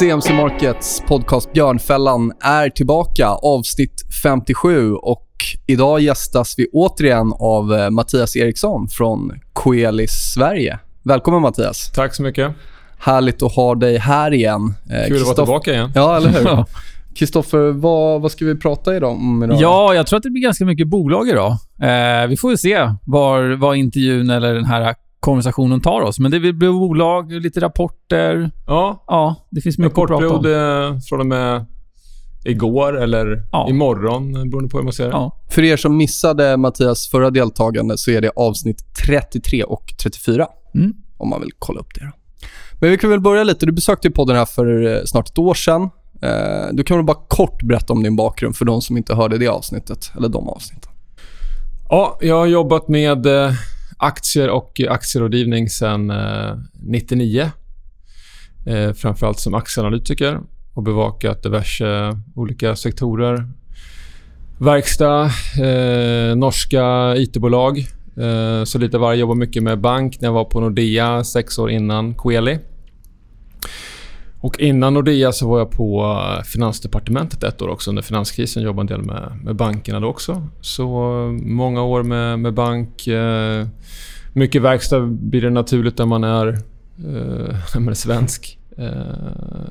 CMC 0.00 0.32
Markets 0.32 1.02
podcast 1.06 1.52
Björnfällan 1.52 2.32
är 2.40 2.70
tillbaka, 2.70 3.28
avsnitt 3.28 4.04
57 4.22 4.92
och 4.92 5.26
idag 5.66 6.00
gästas 6.00 6.54
vi 6.58 6.68
återigen 6.72 7.32
av 7.38 7.74
eh, 7.74 7.90
Mattias 7.90 8.36
Eriksson 8.36 8.88
från 8.88 9.32
Coelis 9.52 10.10
Sverige. 10.34 10.78
Välkommen 11.02 11.42
Mattias. 11.42 11.92
Tack 11.94 12.14
så 12.14 12.22
mycket. 12.22 12.52
Härligt 12.98 13.42
att 13.42 13.52
ha 13.54 13.74
dig 13.74 13.98
här 13.98 14.34
igen. 14.34 14.74
Eh, 14.90 15.08
Kul 15.08 15.16
att 15.16 15.22
vara 15.22 15.34
tillbaka 15.34 15.72
igen. 15.72 15.92
Ja, 15.94 16.16
eller 16.16 16.30
hur? 16.30 16.64
Kristoffer, 17.16 17.72
vad, 17.72 18.20
vad 18.20 18.32
ska 18.32 18.44
vi 18.44 18.54
prata 18.54 18.96
idag 18.96 19.12
om 19.12 19.42
idag? 19.42 19.58
Ja, 19.60 19.94
jag 19.94 20.06
tror 20.06 20.16
att 20.16 20.22
det 20.22 20.30
blir 20.30 20.42
ganska 20.42 20.64
mycket 20.64 20.88
bolag 20.88 21.28
idag. 21.28 21.50
Eh, 21.82 22.26
vi 22.28 22.36
får 22.36 22.56
se 22.56 22.90
var, 23.04 23.56
var 23.56 23.74
intervjun 23.74 24.30
eller 24.30 24.54
den 24.54 24.64
här 24.64 24.94
konversationen 25.26 25.80
tar 25.80 26.00
oss. 26.00 26.18
Men 26.18 26.30
det 26.30 26.40
blir 26.40 26.52
bolag, 26.52 27.32
lite 27.32 27.60
rapporter. 27.60 28.50
Ja. 28.66 29.04
Ja, 29.06 29.34
det 29.50 29.60
finns 29.60 29.78
mycket 29.78 29.98
att 29.98 30.08
prata 30.08 30.28
om. 30.28 30.46
Eh, 30.46 31.00
från 31.08 31.20
och 31.20 31.26
med 31.26 31.66
igår 32.44 33.02
eller 33.02 33.42
ja. 33.52 33.66
imorgon, 33.70 34.32
beroende 34.32 34.68
på 34.68 34.76
hur 34.76 34.84
man 34.84 34.92
ser 34.92 35.04
det. 35.04 35.10
Ja. 35.10 35.40
För 35.50 35.62
er 35.62 35.76
som 35.76 35.96
missade 35.96 36.56
Mattias 36.56 37.08
förra 37.08 37.30
deltagande 37.30 37.98
så 37.98 38.10
är 38.10 38.20
det 38.20 38.30
avsnitt 38.36 38.94
33 39.06 39.64
och 39.64 39.94
34. 40.02 40.46
Mm. 40.74 40.92
Om 41.16 41.28
man 41.28 41.40
vill 41.40 41.50
kolla 41.58 41.80
upp 41.80 41.94
det. 41.94 42.00
Då. 42.00 42.10
Men 42.80 42.90
vi 42.90 42.98
kan 42.98 43.10
väl 43.10 43.20
börja 43.20 43.44
lite. 43.44 43.66
Du 43.66 43.72
besökte 43.72 44.10
podden 44.10 44.36
här 44.36 44.46
för 44.46 44.86
eh, 44.86 45.04
snart 45.04 45.28
ett 45.28 45.38
år 45.38 45.54
sedan. 45.54 45.82
Eh, 46.22 46.66
du 46.72 46.84
kan 46.84 46.96
väl 46.96 47.06
bara 47.06 47.18
kort 47.28 47.62
berätta 47.62 47.92
om 47.92 48.02
din 48.02 48.16
bakgrund 48.16 48.56
för 48.56 48.64
de 48.64 48.82
som 48.82 48.96
inte 48.96 49.14
hörde 49.14 49.38
det 49.38 49.48
avsnittet, 49.48 50.12
eller 50.16 50.28
de 50.28 50.48
avsnitten. 50.48 50.92
Ja, 51.88 52.18
jag 52.20 52.38
har 52.38 52.46
jobbat 52.46 52.88
med 52.88 53.26
aktier 53.96 54.50
och 54.50 54.80
aktierådgivning 54.88 55.70
sedan 55.70 56.10
eh, 56.10 56.56
99. 56.72 57.50
Eh, 58.66 58.92
framförallt 58.92 59.40
som 59.40 59.54
aktieanalytiker 59.54 60.40
och 60.74 60.82
bevakat 60.82 61.42
diverse 61.42 62.20
olika 62.34 62.76
sektorer. 62.76 63.48
Verkstad, 64.58 65.24
eh, 65.62 66.36
norska 66.36 67.16
IT-bolag. 67.16 67.78
Eh, 68.16 68.64
så 68.64 68.78
lite 68.78 68.98
varje. 68.98 69.20
Jobbar 69.20 69.34
mycket 69.34 69.62
med 69.62 69.80
bank 69.80 70.20
när 70.20 70.28
jag 70.28 70.32
var 70.32 70.44
på 70.44 70.60
Nordea 70.60 71.24
sex 71.24 71.58
år 71.58 71.70
innan 71.70 72.14
Coeli. 72.14 72.58
Och 74.46 74.60
innan 74.60 74.94
Nordea 74.94 75.32
så 75.32 75.48
var 75.48 75.58
jag 75.58 75.70
på 75.70 76.02
eh, 76.02 76.44
Finansdepartementet 76.44 77.42
ett 77.42 77.62
år 77.62 77.68
också. 77.68 77.90
Under 77.90 78.02
finanskrisen 78.02 78.62
jobbade 78.62 78.94
en 78.94 79.00
del 79.00 79.06
med, 79.06 79.40
med 79.44 79.56
bankerna 79.56 80.00
då 80.00 80.08
också. 80.08 80.48
Så 80.60 80.88
många 81.42 81.82
år 81.82 82.02
med, 82.02 82.38
med 82.38 82.54
bank. 82.54 83.06
Eh, 83.06 83.66
mycket 84.32 84.62
verkstad 84.62 85.00
blir 85.00 85.42
det 85.42 85.50
naturligt 85.50 85.98
när 85.98 86.06
man 86.06 86.24
är, 86.24 86.46
eh, 86.46 86.54
när 87.74 87.80
man 87.80 87.88
är 87.88 87.94
svensk. 87.94 88.58
Eh, 88.78 88.88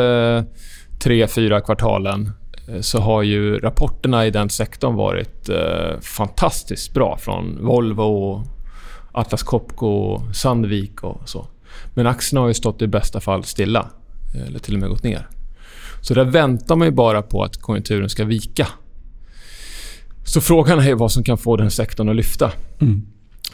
tre, 1.02 1.26
fyra 1.26 1.60
kvartalen 1.60 2.30
eh, 2.68 2.80
så 2.80 3.00
har 3.00 3.22
ju 3.22 3.58
rapporterna 3.58 4.26
i 4.26 4.30
den 4.30 4.50
sektorn 4.50 4.94
varit 4.94 5.48
eh, 5.48 6.00
fantastiskt 6.00 6.94
bra 6.94 7.18
från 7.18 7.64
Volvo, 7.64 8.42
Atlas 9.12 9.42
Copco, 9.42 10.20
Sandvik 10.32 11.02
och 11.02 11.28
så. 11.28 11.46
Men 11.94 12.06
aktierna 12.06 12.40
har 12.40 12.48
ju 12.48 12.54
stått 12.54 12.82
i 12.82 12.86
bästa 12.86 13.20
fall 13.20 13.44
stilla. 13.44 13.90
Eller 14.46 14.58
till 14.58 14.74
och 14.74 14.80
med 14.80 14.88
gått 14.88 15.02
ner. 15.02 15.28
Så 16.00 16.14
där 16.14 16.24
väntar 16.24 16.76
man 16.76 16.86
ju 16.86 16.92
bara 16.92 17.22
på 17.22 17.42
att 17.42 17.56
konjunkturen 17.56 18.08
ska 18.08 18.24
vika. 18.24 18.68
Så 20.24 20.40
frågan 20.40 20.78
är 20.78 20.94
vad 20.94 21.12
som 21.12 21.22
kan 21.22 21.38
få 21.38 21.56
den 21.56 21.70
sektorn 21.70 22.08
att 22.08 22.16
lyfta. 22.16 22.52
Mm. 22.80 23.02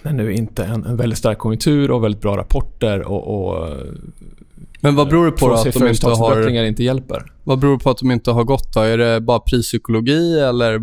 Men 0.02 0.16
nu 0.16 0.32
inte 0.32 0.64
en, 0.64 0.84
en 0.84 0.96
väldigt 0.96 1.18
stark 1.18 1.38
konjunktur 1.38 1.90
och 1.90 2.04
väldigt 2.04 2.22
bra 2.22 2.36
rapporter 2.36 3.02
och, 3.02 3.50
och 3.50 3.76
men 4.80 4.96
vad 4.96 5.08
beror 5.08 5.26
det 5.26 5.32
på 5.32 5.52
att 5.52 5.72
de 5.72 5.88
inte 5.88 6.06
har... 6.06 6.48
inte 6.66 6.84
hjälper? 6.84 7.32
Vad 7.44 7.58
beror 7.58 7.72
det 7.78 7.84
på 7.84 7.90
att 7.90 7.98
de 7.98 8.10
inte 8.10 8.30
har 8.30 8.44
gått 8.44 8.74
då? 8.74 8.80
Är 8.80 8.98
det 8.98 9.20
bara 9.20 9.40
prispsykologi 9.40 10.40
eller? 10.40 10.78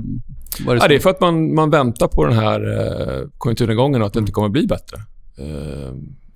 Vad 0.66 0.76
är 0.76 0.80
det, 0.80 0.84
ja, 0.84 0.88
det 0.88 0.96
är 0.96 1.00
för 1.00 1.10
att 1.10 1.22
man, 1.22 1.56
man 1.56 1.70
väntar 1.70 2.08
på 2.08 2.26
den 2.26 2.38
här 2.38 2.60
eh, 2.62 3.28
konjunkturnedgången 3.38 4.02
och 4.02 4.08
att 4.08 4.14
det 4.14 4.20
inte 4.20 4.32
kommer 4.32 4.50
bli 4.50 4.68
bättre. 4.68 4.98
Eh, 5.38 5.94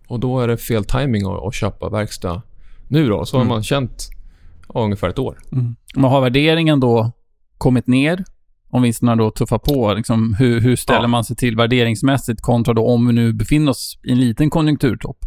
och 0.09 0.19
då 0.19 0.39
är 0.39 0.47
det 0.47 0.57
fel 0.57 0.85
timing 0.85 1.25
att, 1.25 1.43
att 1.47 1.53
köpa 1.53 1.89
verkstad 1.89 2.41
nu 2.87 3.09
då. 3.09 3.25
Så 3.25 3.37
mm. 3.37 3.47
har 3.47 3.55
man 3.55 3.63
känt 3.63 4.09
ja, 4.73 4.83
ungefär 4.83 5.09
ett 5.09 5.19
år. 5.19 5.39
Mm. 5.51 5.75
Men 5.95 6.03
har 6.03 6.21
värderingen 6.21 6.79
då 6.79 7.11
kommit 7.57 7.87
ner? 7.87 8.23
Om 8.71 8.81
vinsterna 8.81 9.15
då 9.15 9.31
tuffar 9.31 9.57
på, 9.57 9.93
liksom, 9.93 10.35
hur, 10.39 10.59
hur 10.59 10.75
ställer 10.75 11.01
ja. 11.01 11.07
man 11.07 11.23
sig 11.23 11.35
till 11.35 11.55
värderingsmässigt 11.55 12.41
kontra 12.41 12.73
då 12.73 12.87
om 12.87 13.07
vi 13.07 13.13
nu 13.13 13.33
befinner 13.33 13.71
oss 13.71 13.99
i 14.03 14.11
en 14.11 14.19
liten 14.19 14.49
konjunkturtopp? 14.49 15.25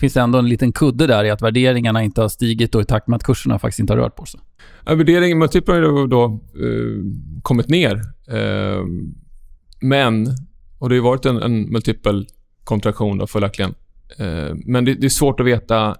finns 0.00 0.12
det 0.12 0.20
ändå 0.20 0.38
en 0.38 0.48
liten 0.48 0.72
kudde 0.72 1.06
där 1.06 1.24
i 1.24 1.30
att 1.30 1.42
värderingarna 1.42 2.02
inte 2.02 2.20
har 2.20 2.28
stigit 2.28 2.74
och 2.74 2.80
i 2.80 2.84
takt 2.84 3.08
med 3.08 3.16
att 3.16 3.22
kurserna 3.22 3.58
faktiskt 3.58 3.80
inte 3.80 3.92
har 3.92 3.98
rört 3.98 4.16
på 4.16 4.26
sig. 4.26 4.40
Ja, 4.86 4.94
värderingen, 4.94 5.38
multiplar 5.38 5.82
har 5.82 6.06
då 6.06 6.24
eh, 6.24 7.04
kommit 7.42 7.68
ner. 7.68 7.94
Eh, 8.28 8.84
men, 9.80 10.26
och 10.78 10.88
det 10.88 10.96
har 10.96 11.02
varit 11.02 11.26
en, 11.26 11.42
en 11.42 11.62
multipel 11.72 12.26
kontraktion 12.64 13.18
då 13.18 13.26
följaktligen. 13.26 13.74
Eh, 14.16 14.54
men 14.54 14.84
det, 14.84 14.94
det, 14.94 15.06
är 15.06 15.08
svårt 15.08 15.40
att 15.40 15.46
veta 15.46 15.96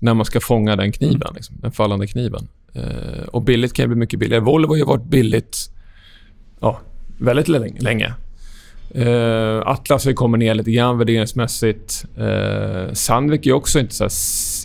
när 0.00 0.14
man 0.14 0.24
ska 0.24 0.40
fånga 0.40 0.76
den 0.76 0.92
kniven, 0.92 1.22
mm. 1.22 1.34
liksom, 1.34 1.56
den 1.60 1.72
fallande 1.72 2.06
kniven. 2.06 2.48
Eh, 2.72 3.24
och 3.26 3.42
billigt 3.42 3.72
kan 3.72 3.82
ju 3.82 3.86
bli 3.86 3.96
mycket 3.96 4.20
billigare. 4.20 4.44
Volvo 4.44 4.68
har 4.68 4.76
ju 4.76 4.84
varit 4.84 5.04
billigt 5.04 5.70
ja, 6.60 6.80
väldigt 7.18 7.48
länge. 7.48 8.14
Uh, 8.96 9.62
Atlas 9.66 10.04
har 10.04 10.12
kommit 10.12 10.38
ner 10.38 10.54
lite 10.54 10.70
grann 10.70 10.98
värderingsmässigt. 10.98 12.04
Uh, 12.18 12.92
Sandvik 12.92 13.46
är 13.46 13.52
också 13.52 13.78
inte 13.78 13.94
så 13.94 14.08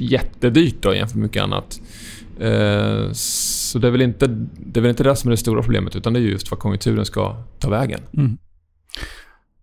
jättedyrt 0.04 0.76
då, 0.80 0.96
jämfört 0.96 1.16
med 1.16 1.24
mycket 1.24 1.44
annat. 1.44 1.82
Uh, 2.42 3.12
så 3.14 3.80
det 3.80 3.88
är, 3.88 3.92
väl 3.92 4.02
inte, 4.02 4.28
det 4.66 4.80
är 4.80 4.82
väl 4.82 4.90
inte 4.90 5.04
det 5.04 5.16
som 5.16 5.28
är 5.28 5.32
det 5.32 5.38
stora 5.38 5.62
problemet, 5.62 5.96
utan 5.96 6.14
det 6.14 6.20
är 6.20 6.22
just 6.22 6.52
vad 6.52 6.60
konjunkturen 6.60 7.06
ska 7.06 7.36
ta 7.60 7.70
vägen. 7.70 8.00
Mm. 8.14 8.38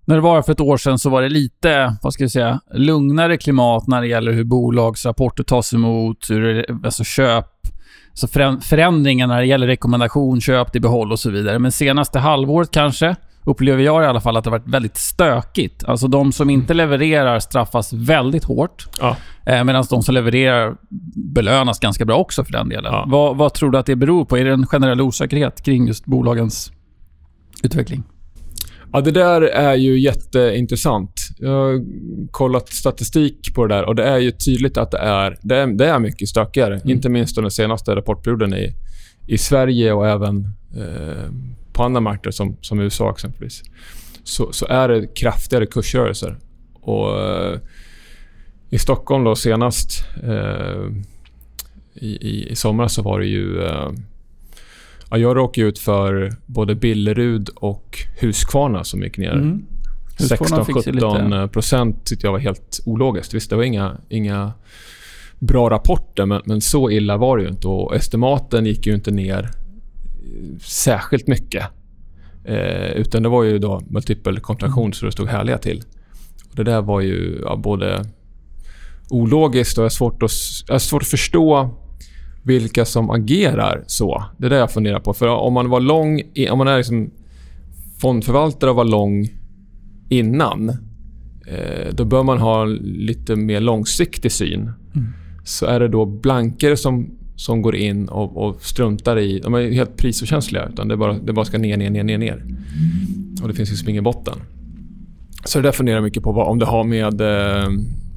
När 0.05 0.15
det 0.15 0.21
var 0.21 0.43
för 0.43 0.53
ett 0.53 0.61
år 0.61 0.77
sedan 0.77 0.99
så 0.99 1.11
var 1.11 1.23
det 1.23 1.29
lite, 1.29 1.97
vad 2.03 2.13
ska 2.13 2.25
jag 2.25 2.31
säga, 2.31 2.61
lugnare 2.75 3.37
klimat 3.37 3.87
när 3.87 4.01
det 4.01 4.07
gäller 4.07 4.33
hur 4.33 4.45
bolagsrapporter 4.45 5.45
tas 5.45 5.73
emot, 5.73 6.31
hur, 6.31 6.67
alltså 6.85 7.05
köp, 7.05 7.47
alltså 8.11 8.29
förändringar 8.61 9.27
när 9.27 9.41
det 9.41 9.47
gäller 9.47 9.67
rekommendation, 9.67 10.41
köp 10.41 10.73
till 10.73 10.83
behåll 10.83 11.13
och 11.13 11.19
så 11.19 11.31
vidare. 11.31 11.59
Men 11.59 11.73
senaste 11.73 12.19
halvåret 12.19 12.71
kanske, 12.71 13.17
upplever 13.45 13.83
jag 13.83 14.03
i 14.03 14.07
alla 14.07 14.21
fall 14.21 14.37
att 14.37 14.45
det 14.45 14.51
har 14.51 14.59
varit 14.59 14.69
väldigt 14.69 14.97
stökigt. 14.97 15.85
Alltså 15.85 16.09
de 16.09 16.33
som 16.33 16.51
inte 16.51 16.75
levererar 16.75 17.41
straffas 17.41 17.93
väldigt 17.93 18.45
hårt. 18.45 18.87
Ja. 19.01 19.17
Eh, 19.47 19.65
Medan 19.65 19.85
de 19.91 20.03
som 20.03 20.15
levererar 20.15 20.77
belönas 21.35 21.81
ganska 21.81 22.05
bra 22.05 22.17
också 22.17 22.45
för 22.45 22.53
den 22.53 22.69
delen. 22.69 22.93
Ja. 22.93 23.05
Vad, 23.09 23.37
vad, 23.37 23.55
tror 23.55 23.71
du 23.71 23.79
att 23.79 23.87
det 23.87 23.97
beror 23.97 24.25
på? 24.25 24.39
Är 24.39 24.45
det 24.45 24.53
en 24.53 24.67
generell 24.67 25.01
osäkerhet 25.01 25.63
kring 25.63 25.87
just 25.87 26.07
bolagens 26.07 26.73
utveckling? 27.63 28.03
Ja, 28.95 29.01
det 29.01 29.11
där 29.11 29.43
är 29.43 29.75
ju 29.75 30.01
jätteintressant. 30.01 31.21
Jag 31.39 31.51
har 31.51 31.85
kollat 32.31 32.69
statistik 32.69 33.55
på 33.55 33.67
det 33.67 33.75
där 33.75 33.85
och 33.85 33.95
det 33.95 34.05
är 34.05 34.19
ju 34.19 34.31
tydligt 34.31 34.77
att 34.77 34.91
det 34.91 34.99
är, 34.99 35.39
det 35.43 35.57
är, 35.57 35.67
det 35.67 35.87
är 35.87 35.99
mycket 35.99 36.29
stökigare. 36.29 36.75
Mm. 36.75 36.91
Inte 36.91 37.09
minst 37.09 37.37
den 37.37 37.51
senaste 37.51 37.97
rapportperioden 37.97 38.55
i, 38.55 38.75
i 39.27 39.39
Sverige 39.39 39.93
och 39.93 40.09
även 40.09 40.49
eh, 40.77 41.31
på 41.73 41.83
andra 41.83 42.01
marknader 42.01 42.31
som, 42.31 42.57
som 42.61 42.81
USA 42.81 43.11
exempelvis 43.11 43.63
så, 44.25 44.53
så 44.53 44.67
är 44.67 44.89
det 44.89 45.07
kraftigare 45.07 45.67
kursrörelser. 45.67 46.39
Och, 46.75 47.21
eh, 47.21 47.59
I 48.71 48.79
Stockholm 48.79 49.25
då 49.25 49.37
senast 49.37 50.05
eh, 50.23 50.87
i, 51.95 52.09
i, 52.09 52.49
i 52.51 52.57
somras 52.57 52.95
så 52.95 53.03
var 53.03 53.21
det 53.21 53.27
ju... 53.27 53.69
Eh, 55.05 55.09
ja, 55.11 55.19
jag 55.19 55.37
råkade 55.37 55.67
ut 55.67 55.79
för 55.79 56.33
både 56.47 56.75
Billerud 56.75 57.49
och 57.49 57.99
Huskvarna 58.21 58.85
som 58.85 59.03
gick 59.03 59.19
ner. 59.19 59.33
Mm. 59.33 59.67
16-17 60.19 61.49
procent 61.49 62.07
tyckte 62.07 62.27
jag 62.27 62.33
var 62.33 62.39
helt 62.39 62.81
ologiskt. 62.87 63.35
Visst, 63.35 63.51
det 63.51 63.57
var 63.57 63.63
inga, 63.63 63.97
inga 64.09 64.53
bra 65.39 65.71
rapporter, 65.71 66.27
men, 66.27 66.43
men 66.45 66.61
så 66.61 66.91
illa 66.91 67.17
var 67.17 67.37
det 67.37 67.43
ju 67.43 67.49
inte. 67.49 67.69
Och 67.69 67.97
estimaten 67.97 68.67
gick 68.67 68.87
ju 68.87 68.95
inte 68.95 69.11
ner 69.11 69.51
särskilt 70.63 71.27
mycket. 71.27 71.65
Eh, 72.45 72.91
utan 72.91 73.23
det 73.23 73.29
var 73.29 73.43
ju 73.43 73.59
då 73.59 73.81
multipel 73.89 74.41
kontraktion 74.41 74.93
så 74.93 75.07
det 75.07 75.13
stod 75.13 75.29
härliga 75.29 75.59
till. 75.59 75.83
Och 76.51 76.57
det 76.57 76.65
där 76.65 76.83
var 76.83 77.01
ju 77.01 77.41
ja, 77.45 77.57
både 77.57 78.05
ologiskt 79.11 79.79
och 79.79 79.83
jag 79.83 79.85
har 79.85 79.91
svårt 79.91 80.23
att, 80.23 80.31
jag 80.69 80.81
svårt 80.81 81.03
att 81.03 81.09
förstå 81.09 81.71
vilka 82.45 82.85
som 82.85 83.11
agerar 83.11 83.85
så. 83.87 84.25
Det 84.39 84.47
är 84.47 84.51
det 84.51 84.57
jag 84.57 84.71
funderar 84.71 85.01
på. 85.01 85.15
För 85.15 85.29
om 85.29 85.53
man 85.53 85.69
var 85.69 85.81
lång, 85.81 86.23
om 86.51 86.59
man 86.59 86.69
är 86.69 86.77
liksom 86.77 87.11
fondförvaltare 88.01 88.71
och 88.71 88.77
var 88.77 88.85
lång 88.85 89.29
innan, 90.09 90.69
eh, 91.49 91.93
då 91.93 92.05
bör 92.05 92.23
man 92.23 92.39
ha 92.39 92.65
lite 92.65 93.37
mer 93.37 93.61
långsiktig 93.61 94.33
syn. 94.33 94.61
Mm. 94.61 95.07
Så 95.45 95.67
är 95.67 95.81
det 95.81 95.89
då 95.89 96.07
blankare 96.07 96.77
som 96.77 97.11
som 97.37 97.63
går 97.63 97.77
in 97.77 98.09
och, 98.09 98.37
och, 98.37 98.63
struntar 98.63 99.19
i... 99.19 99.39
De 99.39 99.55
är 99.55 99.71
helt 99.71 99.97
prisokänsliga. 99.97 100.69
Utan 100.73 100.89
det 100.89 100.97
bara, 100.97 101.13
det 101.13 101.33
bara 101.33 101.45
ska 101.45 101.59
ner, 101.59 101.77
ner, 101.77 101.91
ner, 101.91 102.05
ner, 102.05 102.19
ner. 102.19 102.45
Och 103.43 103.49
det 103.49 103.55
finns 103.55 103.71
liksom 103.71 103.89
ingen 103.89 104.05
botten. 104.05 104.35
Så 105.45 105.59
det 105.59 105.63
där 105.63 105.73
funderar 105.73 105.97
jag 105.97 106.05
mycket 106.05 106.23
på 106.23 106.31
om 106.31 106.59
det 106.59 106.67
har 106.67 106.85
med 106.85 107.21
eh, 107.21 107.69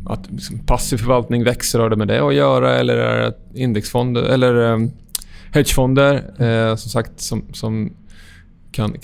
att 0.10 0.32
liksom 0.32 0.60
passiv 0.60 0.98
förvaltning 0.98 1.44
växer. 1.44 1.80
Har 1.80 1.90
det 1.90 1.96
med 1.96 2.08
det 2.08 2.28
att 2.28 2.34
göra? 2.34 2.76
Eller 2.76 2.98
är 2.98 3.22
det 3.22 3.34
indexfonder 3.60 4.24
eller 4.24 4.74
eh, 4.74 4.88
hedgefonder 5.54 6.14
eh, 6.40 6.76
som 6.76 6.92
sagt 6.92 7.22
som, 7.22 7.46
som 7.54 7.94
kan 8.72 8.96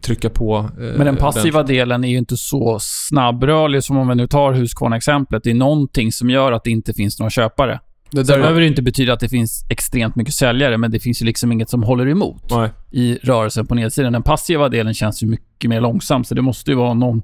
trycka 0.00 0.30
på. 0.30 0.56
Eh, 0.56 0.84
Men 0.96 1.06
den 1.06 1.16
passiva 1.16 1.58
den. 1.58 1.66
delen 1.76 2.04
är 2.04 2.08
ju 2.08 2.18
inte 2.18 2.36
så 2.36 2.78
snabbrörlig 2.80 3.84
som 3.84 3.96
om 3.96 4.08
vi 4.08 4.14
nu 4.14 4.26
tar 4.26 4.52
Husqvarna-exemplet. 4.52 5.42
Det 5.44 5.50
är 5.50 5.54
någonting 5.54 6.12
som 6.12 6.30
gör 6.30 6.52
att 6.52 6.64
det 6.64 6.70
inte 6.70 6.92
finns 6.94 7.18
några 7.18 7.30
köpare. 7.30 7.80
Det 8.10 8.22
där 8.22 8.38
behöver 8.38 8.60
inte 8.60 8.82
betyda 8.82 9.12
att 9.12 9.20
det 9.20 9.28
finns 9.28 9.66
extremt 9.70 10.16
mycket 10.16 10.34
säljare, 10.34 10.78
men 10.78 10.90
det 10.90 11.00
finns 11.00 11.22
ju 11.22 11.26
liksom 11.26 11.52
inget 11.52 11.70
som 11.70 11.82
håller 11.82 12.08
emot 12.08 12.50
Nej. 12.50 12.70
i 12.90 13.18
rörelsen 13.22 13.66
på 13.66 13.74
nedsidan. 13.74 14.12
Den 14.12 14.22
passiva 14.22 14.68
delen 14.68 14.94
känns 14.94 15.22
ju 15.22 15.26
mycket 15.26 15.70
mer 15.70 15.80
långsam, 15.80 16.24
så 16.24 16.34
det 16.34 16.42
måste 16.42 16.70
ju 16.70 16.76
vara 16.76 16.94
någon, 16.94 17.22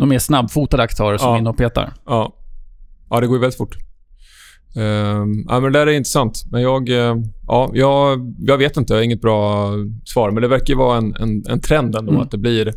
någon 0.00 0.08
mer 0.08 0.18
snabbfotade 0.18 0.82
aktörer 0.82 1.18
som 1.18 1.28
ja. 1.28 1.34
är 1.34 1.38
inne 1.38 1.50
och 1.50 1.56
petar. 1.56 1.92
Ja. 2.06 2.34
ja, 3.10 3.20
det 3.20 3.26
går 3.26 3.36
ju 3.36 3.40
väldigt 3.40 3.58
fort. 3.58 3.76
Uh, 4.76 4.84
ja, 5.48 5.60
men 5.60 5.62
det 5.62 5.70
där 5.70 5.86
är 5.86 5.90
intressant. 5.92 6.44
Men 6.50 6.62
jag, 6.62 6.88
uh, 6.88 7.16
ja, 7.46 7.70
jag, 7.74 8.34
jag 8.38 8.58
vet 8.58 8.76
inte. 8.76 8.92
Jag 8.92 8.98
har 8.98 9.04
inget 9.04 9.20
bra 9.20 9.70
svar. 10.04 10.30
Men 10.30 10.42
det 10.42 10.48
verkar 10.48 10.74
vara 10.74 10.98
en, 10.98 11.14
en, 11.16 11.44
en 11.48 11.60
trend 11.60 11.96
ändå, 11.96 12.10
mm. 12.10 12.22
att 12.22 12.30
det 12.30 12.38
blir, 12.38 12.72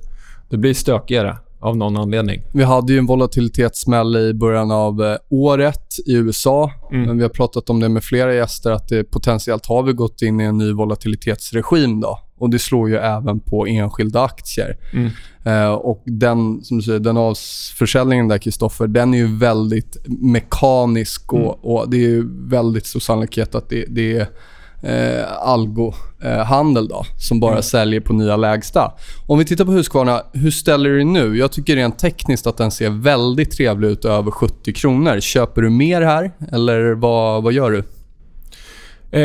det 0.49 0.57
blir 0.57 0.73
stökigare 0.73 1.37
av 1.59 1.77
någon 1.77 1.97
anledning. 1.97 2.41
Vi 2.53 2.63
hade 2.63 2.93
ju 2.93 2.99
en 2.99 3.05
volatilitetssmäll 3.05 4.15
i 4.15 4.33
början 4.33 4.71
av 4.71 5.03
eh, 5.03 5.17
året 5.29 5.87
i 6.05 6.13
USA. 6.13 6.71
Mm. 6.91 7.07
Men 7.07 7.17
vi 7.17 7.23
har 7.23 7.29
pratat 7.29 7.69
om 7.69 7.79
det 7.79 7.89
med 7.89 8.03
flera 8.03 8.33
gäster 8.33 8.71
att 8.71 8.87
det 8.87 9.03
potentiellt 9.03 9.65
har 9.65 9.83
vi 9.83 9.93
gått 9.93 10.21
in 10.21 10.41
i 10.41 10.43
en 10.43 10.57
ny 10.57 10.71
volatilitetsregim. 10.71 12.01
Då. 12.01 12.19
Och 12.37 12.49
Det 12.49 12.59
slår 12.59 12.89
ju 12.89 12.95
även 12.95 13.39
på 13.39 13.67
enskilda 13.67 14.21
aktier. 14.21 14.77
Mm. 14.93 15.09
Eh, 15.43 15.71
och 15.73 16.03
Den 16.05 16.63
som 16.63 16.77
du 16.77 16.83
säger, 16.83 16.99
den 16.99 17.17
avförsäljningen 17.17 18.27
där, 18.27 18.37
Kristoffer, 18.37 18.87
den 18.87 19.13
är 19.13 19.17
ju 19.17 19.37
väldigt 19.37 19.97
mekanisk 20.05 21.33
och, 21.33 21.39
mm. 21.39 21.55
och 21.61 21.89
det 21.89 22.05
är 22.05 22.49
väldigt 22.49 22.85
stor 22.85 22.99
sannolikhet 22.99 23.55
att 23.55 23.69
det, 23.69 23.85
det 23.89 24.17
är 24.17 24.27
eh, 24.83 25.25
algohandel 25.41 26.87
då, 26.87 27.05
som 27.17 27.39
bara 27.39 27.51
mm. 27.51 27.63
säljer 27.63 27.99
på 27.99 28.13
nya 28.13 28.35
lägsta. 28.35 28.93
Om 29.27 29.39
vi 29.39 29.45
tittar 29.45 29.65
på 29.65 29.71
Husqvarna, 29.71 30.21
hur 30.33 30.51
ställer 30.51 30.89
du 30.89 30.95
dig 30.95 31.05
nu? 31.05 31.37
Jag 31.37 31.51
tycker 31.51 31.75
rent 31.75 31.99
tekniskt 31.99 32.47
att 32.47 32.57
den 32.57 32.71
ser 32.71 32.89
väldigt 32.89 33.51
trevlig 33.51 33.87
ut 33.87 34.05
över 34.05 34.31
70 34.31 34.73
kronor. 34.73 35.19
Köper 35.19 35.61
du 35.61 35.69
mer 35.69 36.01
här 36.01 36.31
eller 36.51 36.93
vad, 36.93 37.43
vad 37.43 37.53
gör 37.53 37.71
du? 37.71 37.83
Eh, 39.13 39.21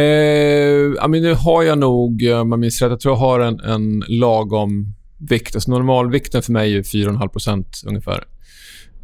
ja, 0.97 1.09
men 1.09 1.23
nu 1.23 1.35
har 1.35 1.63
jag 1.63 1.79
nog, 1.79 2.25
eh, 2.25 2.41
om 2.41 2.51
jag 2.51 2.59
minns 2.59 2.83
rätt, 2.83 2.91
jag 2.91 3.01
tror 3.01 3.15
jag 3.15 3.21
har 3.21 3.41
en, 3.41 3.61
en 3.61 4.05
lagom 4.09 4.95
vikt. 5.19 5.55
Alltså 5.55 5.71
normalvikten 5.71 6.43
för 6.43 6.53
mig 6.53 6.77
är 6.77 6.83
4,5% 6.83 7.87
ungefär. 7.87 8.25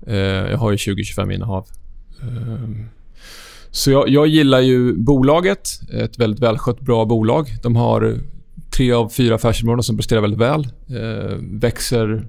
Eh, 0.06 0.16
jag 0.50 0.58
har 0.58 0.70
ju 0.70 0.76
20-25 0.76 1.32
innehav. 1.32 1.66
Eh, 2.22 2.68
så 3.70 3.90
jag, 3.90 4.08
jag, 4.08 4.26
gillar 4.26 4.60
ju 4.60 4.96
bolaget. 4.96 5.68
Ett 5.92 6.18
väldigt 6.18 6.40
välskött, 6.40 6.80
bra 6.80 7.04
bolag. 7.04 7.48
De 7.62 7.76
har 7.76 8.18
tre 8.76 8.92
av 8.92 9.08
fyra 9.08 9.34
affärsområden 9.34 9.82
som 9.82 9.96
presterar 9.96 10.20
väldigt 10.20 10.40
väl. 10.40 10.68
Eh, 10.88 11.36
växer 11.40 12.28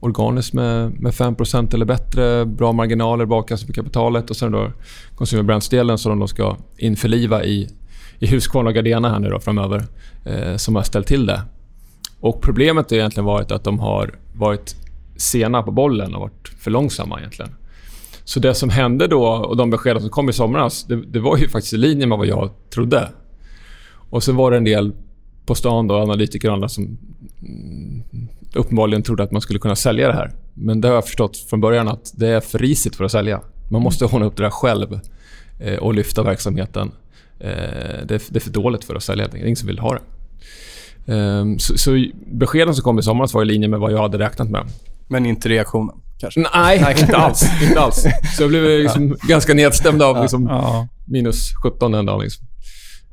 organiskt 0.00 0.54
med, 0.54 1.00
med 1.00 1.14
5 1.14 1.34
eller 1.74 1.84
bättre. 1.84 2.46
Bra 2.46 2.72
marginaler, 2.72 3.26
bra 3.26 3.42
på 3.42 3.72
kapitalet. 3.72 4.30
Och 4.30 4.36
sen 4.36 4.52
då 4.52 4.72
Consumer 5.14 5.42
Brands-delen 5.42 5.98
som 5.98 6.18
de 6.18 6.28
ska 6.28 6.56
införliva 6.78 7.44
i, 7.44 7.68
i 8.22 8.26
Husqvarna 8.26 8.68
och 8.68 8.74
Gardena 8.74 9.10
här 9.10 9.18
nu 9.18 9.30
då 9.30 9.40
framöver. 9.40 9.84
Eh, 10.24 10.56
som 10.56 10.76
har 10.76 10.82
ställt 10.82 11.06
till 11.06 11.26
det. 11.26 11.42
Och 12.20 12.42
Problemet 12.42 12.90
har 12.90 12.96
egentligen 12.96 13.24
varit 13.24 13.50
att 13.50 13.64
de 13.64 13.78
har 13.78 14.14
varit 14.34 14.76
sena 15.16 15.62
på 15.62 15.70
bollen 15.70 16.14
och 16.14 16.20
varit 16.20 16.48
för 16.58 16.70
långsamma 16.70 17.18
egentligen. 17.18 17.54
Så 18.24 18.40
det 18.40 18.54
som 18.54 18.70
hände 18.70 19.06
då 19.06 19.26
och 19.26 19.56
de 19.56 19.70
besked 19.70 20.00
som 20.00 20.10
kom 20.10 20.28
i 20.28 20.32
somras, 20.32 20.84
det, 20.84 20.96
det, 20.96 21.20
var 21.20 21.36
ju 21.36 21.48
faktiskt 21.48 21.72
i 21.72 21.76
linje 21.76 22.06
med 22.06 22.18
vad 22.18 22.26
jag 22.26 22.50
trodde. 22.70 23.08
Och 24.10 24.22
sen 24.22 24.36
var 24.36 24.50
det 24.50 24.56
en 24.56 24.64
del 24.64 24.92
på 25.46 25.54
stan, 25.54 25.86
då, 25.86 25.94
analytiker 25.94 26.48
och 26.48 26.54
andra 26.54 26.68
som 26.68 26.98
mm, 27.42 28.02
uppenbarligen 28.54 29.02
trodde 29.02 29.22
att 29.22 29.32
man 29.32 29.40
skulle 29.40 29.58
kunna 29.58 29.76
sälja 29.76 30.06
det 30.06 30.14
här. 30.14 30.32
Men 30.54 30.80
det 30.80 30.88
har 30.88 30.94
jag 30.94 31.04
förstått 31.04 31.36
från 31.36 31.60
början 31.60 31.88
att 31.88 32.12
det 32.16 32.28
är 32.28 32.40
för 32.40 32.58
risigt 32.58 32.96
för 32.96 33.04
att 33.04 33.12
sälja. 33.12 33.40
Man 33.70 33.82
måste 33.82 34.04
ordna 34.04 34.26
upp 34.26 34.36
det 34.36 34.42
där 34.42 34.50
själv 34.50 35.00
eh, 35.60 35.78
och 35.78 35.94
lyfta 35.94 36.22
verksamheten. 36.22 36.92
Eh, 37.42 38.06
det, 38.06 38.14
är, 38.14 38.22
det, 38.28 38.36
är, 38.36 38.40
för 38.40 38.50
dåligt 38.50 38.84
för 38.84 38.94
att 38.94 39.02
sälja. 39.02 39.28
Det 39.28 39.38
är 39.38 39.44
ingen 39.44 39.56
som 39.56 39.66
vill 39.66 39.78
ha 39.78 39.94
det. 39.94 40.02
Eh, 41.14 41.44
så, 41.58 41.78
så 41.78 42.04
beskeden 42.26 42.74
som 42.74 42.84
kom 42.84 42.98
i 42.98 43.02
somras 43.02 43.34
var 43.34 43.42
i 43.42 43.44
linje 43.44 43.68
med 43.68 43.80
vad 43.80 43.92
jag 43.92 44.02
hade 44.02 44.18
räknat 44.18 44.50
med. 44.50 44.66
Men 45.08 45.26
inte 45.26 45.48
reaktionen? 45.48 45.96
kanske? 46.22 46.40
Nej, 46.54 46.96
inte 47.00 47.16
alls. 47.16 47.42
inte 47.62 47.80
alls. 47.80 48.06
Så 48.36 48.42
jag 48.42 48.50
blev 48.50 48.62
liksom 48.64 49.16
ganska 49.28 49.54
nedstämd 49.54 50.02
av 50.02 50.20
liksom, 50.20 50.46
Ja. 50.46 50.88
minus 51.04 51.50
17 51.62 51.92
den 51.92 52.06
dagen. 52.06 52.20
Liksom. 52.20 52.46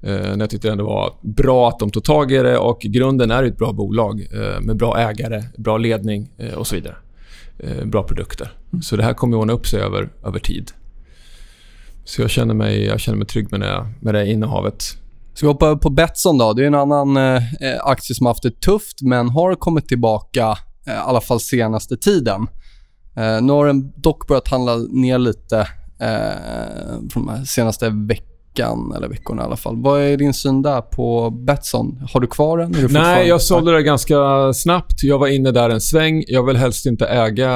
Eh, 0.03 0.11
när 0.11 0.39
jag 0.39 0.49
tyckte 0.49 0.67
det 0.67 0.71
ändå 0.71 0.85
var 0.85 1.13
bra 1.21 1.69
att 1.69 1.79
de 1.79 1.91
tog 1.91 2.03
tag 2.03 2.31
i 2.31 2.37
det 2.37 2.57
och 2.57 2.79
grunden 2.81 3.31
är 3.31 3.43
ett 3.43 3.57
bra 3.57 3.71
bolag 3.73 4.27
eh, 4.33 4.61
med 4.61 4.77
bra 4.77 4.99
ägare, 4.99 5.43
bra 5.57 5.77
ledning 5.77 6.29
eh, 6.37 6.53
och 6.53 6.67
så 6.67 6.75
vidare. 6.75 6.95
Eh, 7.59 7.85
bra 7.85 8.03
produkter. 8.03 8.51
Så 8.81 8.95
det 8.95 9.03
här 9.03 9.13
kommer 9.13 9.37
att 9.37 9.41
ordna 9.41 9.53
upp 9.53 9.67
sig 9.67 9.81
över, 9.81 10.09
över 10.25 10.39
tid. 10.39 10.71
Så 12.09 12.21
jag 12.21 12.29
känner 12.29 12.53
mig, 12.53 12.85
jag 12.85 12.99
känner 12.99 13.17
mig 13.17 13.27
trygg 13.27 13.51
med 13.51 13.61
det, 13.61 13.85
med 13.99 14.13
det 14.13 14.27
innehavet. 14.31 14.83
Ska 15.33 15.45
vi 15.45 15.51
hoppa 15.51 15.75
på 15.75 15.89
Betsson 15.89 16.37
då? 16.37 16.53
Det 16.53 16.63
är 16.63 16.67
en 16.67 16.75
annan 16.75 17.17
eh, 17.17 17.41
aktie 17.83 18.15
som 18.15 18.25
har 18.25 18.33
haft 18.33 18.43
det 18.43 18.61
tufft, 18.61 19.01
men 19.01 19.29
har 19.29 19.55
kommit 19.55 19.87
tillbaka 19.87 20.57
eh, 20.87 20.93
i 20.93 20.97
alla 20.97 21.21
fall 21.21 21.39
senaste 21.39 21.97
tiden. 21.97 22.47
Eh, 23.15 23.41
nu 23.41 23.53
har 23.53 23.67
den 23.67 23.91
dock 23.95 24.27
börjat 24.27 24.47
handla 24.47 24.75
ner 24.75 25.17
lite 25.17 25.59
eh, 25.99 27.09
från 27.13 27.25
de 27.25 27.45
senaste 27.45 27.89
veckan, 27.89 28.93
eller 28.97 29.07
veckorna 29.07 29.41
i 29.41 29.45
alla 29.45 29.55
fall. 29.55 29.81
Vad 29.81 30.01
är 30.01 30.17
din 30.17 30.33
syn 30.33 30.61
där 30.61 30.81
på 30.81 31.29
Betsson? 31.29 32.07
Har 32.13 32.19
du 32.19 32.27
kvar 32.27 32.57
den? 32.57 32.71
Du 32.71 32.87
Nej, 32.87 33.27
jag 33.27 33.41
sålde 33.41 33.71
det 33.71 33.83
ganska 33.83 34.53
snabbt. 34.53 35.03
Jag 35.03 35.19
var 35.19 35.27
inne 35.27 35.51
där 35.51 35.69
en 35.69 35.81
sväng. 35.81 36.23
Jag 36.27 36.43
vill 36.43 36.57
helst 36.57 36.85
inte 36.85 37.07
äga 37.07 37.51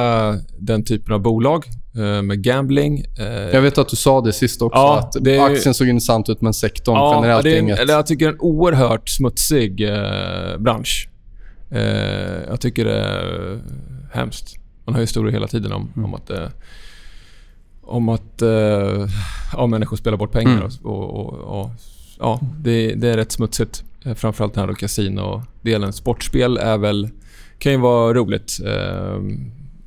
den 0.59 0.83
typen 0.85 1.13
av 1.13 1.21
bolag 1.21 1.65
eh, 1.65 1.82
med 2.01 2.43
gambling. 2.43 3.05
Eh, 3.19 3.25
Jag 3.27 3.61
vet 3.61 3.77
att 3.77 3.89
du 3.89 3.95
sa 3.95 4.21
det 4.21 4.33
sist 4.33 4.61
också, 4.61 4.77
Ja, 4.79 4.99
att 4.99 5.15
det 5.21 5.35
är- 5.35 5.41
aktien 5.45 5.73
såg 5.73 5.87
intressant 5.87 6.29
ut, 6.29 6.41
men 6.41 6.53
sektorn 6.53 6.95
Ja, 6.95 7.15
generellt 7.15 7.43
det 7.43 7.59
inget... 7.59 7.79
eller 7.79 7.93
jag 7.93 8.05
tycker 8.07 8.25
det 8.25 8.29
är 8.29 8.33
en 8.33 8.39
oerhört 8.39 9.09
smutsig 9.09 9.81
eh, 9.81 10.57
bransch. 10.57 11.09
Eh, 11.71 11.81
jag 12.49 12.59
tycker 12.61 12.85
det 12.85 12.95
är 12.99 13.59
hemskt. 14.13 14.55
Man 14.85 14.95
hör 14.95 15.01
historier 15.01 15.31
hela 15.33 15.47
tiden 15.47 15.71
om, 15.71 15.89
Mm. 15.95 16.05
om 16.05 16.13
att, 16.13 16.29
eh, 16.29 16.47
om 17.81 18.09
att 18.09 18.41
eh, 18.41 19.07
ja, 19.53 19.67
människor 19.67 19.97
spelar 19.97 20.17
bort 20.17 20.31
pengar. 20.31 20.51
Mm. 20.57 20.69
Och, 20.83 21.09
och, 21.19 21.33
och, 21.61 21.69
ja, 22.19 22.39
det, 22.59 22.93
det 22.93 23.09
är 23.09 23.17
rätt 23.17 23.31
smutsigt. 23.31 23.83
Eh, 24.05 24.13
Framförallt 24.13 24.53
den 24.53 24.67
här 24.69 24.75
kasino-delen. 24.75 25.93
Sportspel 25.93 26.57
är 26.57 26.77
väl, 26.77 27.09
kan 27.59 27.71
ju 27.71 27.77
vara 27.77 28.13
roligt. 28.13 28.59
Eh, 28.65 29.17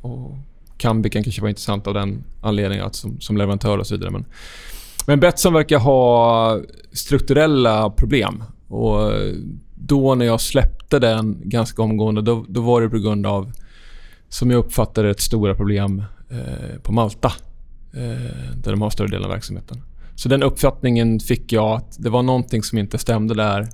och 0.00 0.36
Kambi 0.78 1.11
kan 1.11 1.23
kanske 1.23 1.40
vara 1.40 1.49
intressant 1.49 1.87
av 1.87 1.95
den 1.95 2.25
anledningen 2.40 2.85
att 2.85 2.95
som, 2.95 3.21
som 3.21 3.37
leverantör 3.37 3.78
och 3.78 3.87
så 3.87 3.95
vidare. 3.95 4.11
Men, 4.11 4.25
men 5.06 5.21
Betsson 5.21 5.52
verkar 5.52 5.78
ha 5.78 6.61
strukturella 6.92 7.90
problem. 7.90 8.45
Och 8.68 9.12
då 9.75 10.14
när 10.14 10.26
jag 10.26 10.40
släppte 10.40 10.99
den 10.99 11.40
ganska 11.45 11.83
omgående, 11.83 12.23
då, 12.23 12.45
då 12.49 12.61
var 12.61 12.80
det 12.80 12.88
på 12.88 12.99
grund 12.99 13.26
av, 13.26 13.52
som 14.28 14.50
jag 14.50 14.59
uppfattade 14.59 15.11
ett 15.11 15.21
stora 15.21 15.54
problem 15.54 16.02
eh, 16.30 16.80
på 16.83 16.92
Malta. 16.92 17.33
Eh, 17.92 18.56
där 18.56 18.71
de 18.71 18.83
har 18.83 18.90
större 18.90 19.09
delen 19.09 19.25
av 19.25 19.30
verksamheten. 19.30 19.83
Så 20.14 20.28
den 20.28 20.42
uppfattningen 20.42 21.21
fick 21.21 21.52
jag 21.52 21.76
att 21.76 21.97
det 21.99 22.11
var 22.11 22.23
någonting 22.23 22.62
som 22.62 22.78
inte 22.78 22.99
stämde 22.99 23.35
där. 23.35 23.68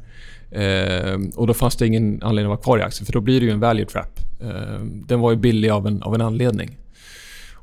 Eh, 0.50 1.18
och 1.36 1.46
då 1.46 1.54
fanns 1.54 1.76
det 1.76 1.86
ingen 1.86 2.22
anledning 2.22 2.52
att 2.52 2.56
vara 2.58 2.64
kvar 2.64 2.78
i 2.78 2.82
aktien, 2.82 3.06
för 3.06 3.12
då 3.12 3.20
blir 3.20 3.40
det 3.40 3.46
ju 3.46 3.52
en 3.52 3.60
value 3.60 3.86
trap. 3.86 4.20
Eh, 4.40 4.84
den 4.84 5.20
var 5.20 5.30
ju 5.30 5.36
billig 5.36 5.70
av 5.70 5.86
en, 5.86 6.02
av 6.02 6.14
en 6.14 6.20
anledning. 6.20 6.78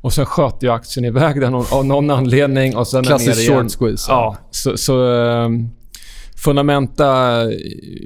Och 0.01 0.13
sen 0.13 0.25
sköt 0.25 0.55
jag 0.59 0.75
aktien 0.75 1.05
iväg 1.05 1.41
någon, 1.41 1.65
av 1.71 1.85
någon 1.85 2.09
anledning 2.09 2.77
och 2.77 2.87
sen 2.87 3.03
den 3.03 3.07
Klassisk 3.07 3.51
short 3.51 3.71
squeeze. 3.79 4.11
Ja, 4.11 4.37
så, 4.51 4.77
så 4.77 5.13
ehm, 5.13 5.69
fundamenta 6.35 7.37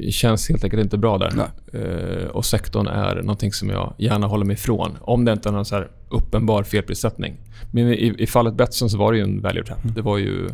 känns 0.09 0.49
helt 0.49 0.63
enkelt 0.63 0.83
inte 0.83 0.97
bra 0.97 1.17
där. 1.17 1.31
Eh, 1.73 2.27
och 2.27 2.45
sektorn 2.45 2.87
är 2.87 3.15
någonting 3.15 3.53
som 3.53 3.69
jag 3.69 3.93
gärna 3.97 4.27
håller 4.27 4.45
mig 4.45 4.53
ifrån. 4.53 4.97
Om 5.01 5.25
det 5.25 5.31
inte 5.31 5.49
är 5.49 5.53
någon 5.53 5.65
så 5.65 5.75
här 5.75 5.87
uppenbar 6.09 6.63
felprissättning. 6.63 7.37
Men 7.71 7.87
i, 7.87 8.15
i 8.17 8.27
fallet 8.27 8.53
Betsson 8.53 8.89
så 8.89 8.97
var 8.97 9.11
det 9.11 9.17
ju 9.17 9.23
en 9.23 9.41
value 9.41 9.63
trap. 9.63 9.79
Det 9.95 10.01
var 10.01 10.17
ju, 10.17 10.49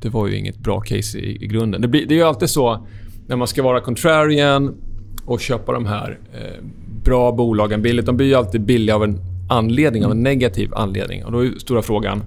det 0.00 0.08
var 0.08 0.26
ju 0.26 0.36
inget 0.36 0.58
bra 0.58 0.80
case 0.80 1.18
i, 1.18 1.44
i 1.44 1.46
grunden. 1.46 1.80
Det, 1.80 1.88
blir, 1.88 2.06
det 2.06 2.14
är 2.14 2.18
ju 2.18 2.24
alltid 2.24 2.50
så 2.50 2.86
när 3.26 3.36
man 3.36 3.48
ska 3.48 3.62
vara 3.62 3.80
contrarian 3.80 4.74
och 5.24 5.40
köpa 5.40 5.72
de 5.72 5.86
här 5.86 6.18
eh, 6.32 6.64
bra 7.04 7.32
bolagen 7.32 7.82
billigt. 7.82 8.06
De 8.06 8.16
blir 8.16 8.26
ju 8.26 8.34
alltid 8.34 8.60
billiga 8.60 8.96
av 8.96 9.04
en 9.04 9.33
anledning, 9.48 10.04
av 10.04 10.10
en 10.10 10.22
negativ 10.22 10.74
anledning. 10.74 11.24
Och 11.24 11.32
då 11.32 11.44
är 11.44 11.58
stora 11.58 11.82
frågan, 11.82 12.22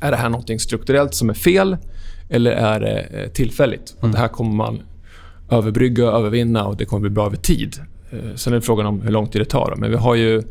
är 0.00 0.10
det 0.10 0.16
här 0.16 0.28
någonting 0.28 0.60
strukturellt 0.60 1.14
som 1.14 1.30
är 1.30 1.34
fel 1.34 1.76
eller 2.28 2.50
är 2.50 2.80
det 2.80 3.00
eh, 3.00 3.30
tillfälligt? 3.30 3.96
Och 4.00 4.08
det 4.08 4.18
här 4.18 4.28
kommer 4.28 4.54
man 4.54 4.82
överbrygga 5.50 6.10
och 6.10 6.18
övervinna 6.18 6.66
och 6.66 6.76
det 6.76 6.84
kommer 6.84 7.00
bli 7.00 7.10
bra 7.10 7.26
över 7.26 7.36
tid. 7.36 7.76
Eh, 8.10 8.34
Sen 8.34 8.52
är 8.52 8.56
det 8.56 8.62
frågan 8.62 8.86
om 8.86 9.00
hur 9.00 9.10
lång 9.10 9.28
tid 9.28 9.40
det 9.40 9.44
tar. 9.44 9.74
Men 9.76 9.90
vi 9.90 9.96
har 9.96 10.14
ju 10.14 10.42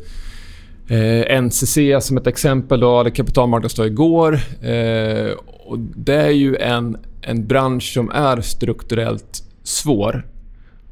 eh, 0.88 1.42
NCC 1.42 1.78
som 2.00 2.16
ett 2.16 2.26
exempel. 2.26 2.80
Då, 2.80 2.96
hade 2.96 3.10
kapitalmarknadsdag 3.10 3.86
igår. 3.86 4.40
Eh, 4.62 5.30
och 5.66 5.78
det 5.78 6.14
är 6.14 6.30
ju 6.30 6.56
en, 6.56 6.96
en 7.22 7.46
bransch 7.46 7.92
som 7.94 8.10
är 8.10 8.40
strukturellt 8.40 9.42
svår. 9.62 10.26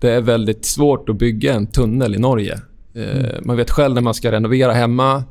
Det 0.00 0.10
är 0.10 0.20
väldigt 0.20 0.64
svårt 0.64 1.08
att 1.08 1.16
bygga 1.16 1.54
en 1.54 1.66
tunnel 1.66 2.14
i 2.14 2.18
Norge. 2.18 2.60
Mm. 2.94 3.26
Man 3.44 3.56
vet 3.56 3.70
själv 3.70 3.94
när 3.94 4.02
man 4.02 4.14
ska 4.14 4.32
renovera 4.32 4.72
hemma 4.72 5.24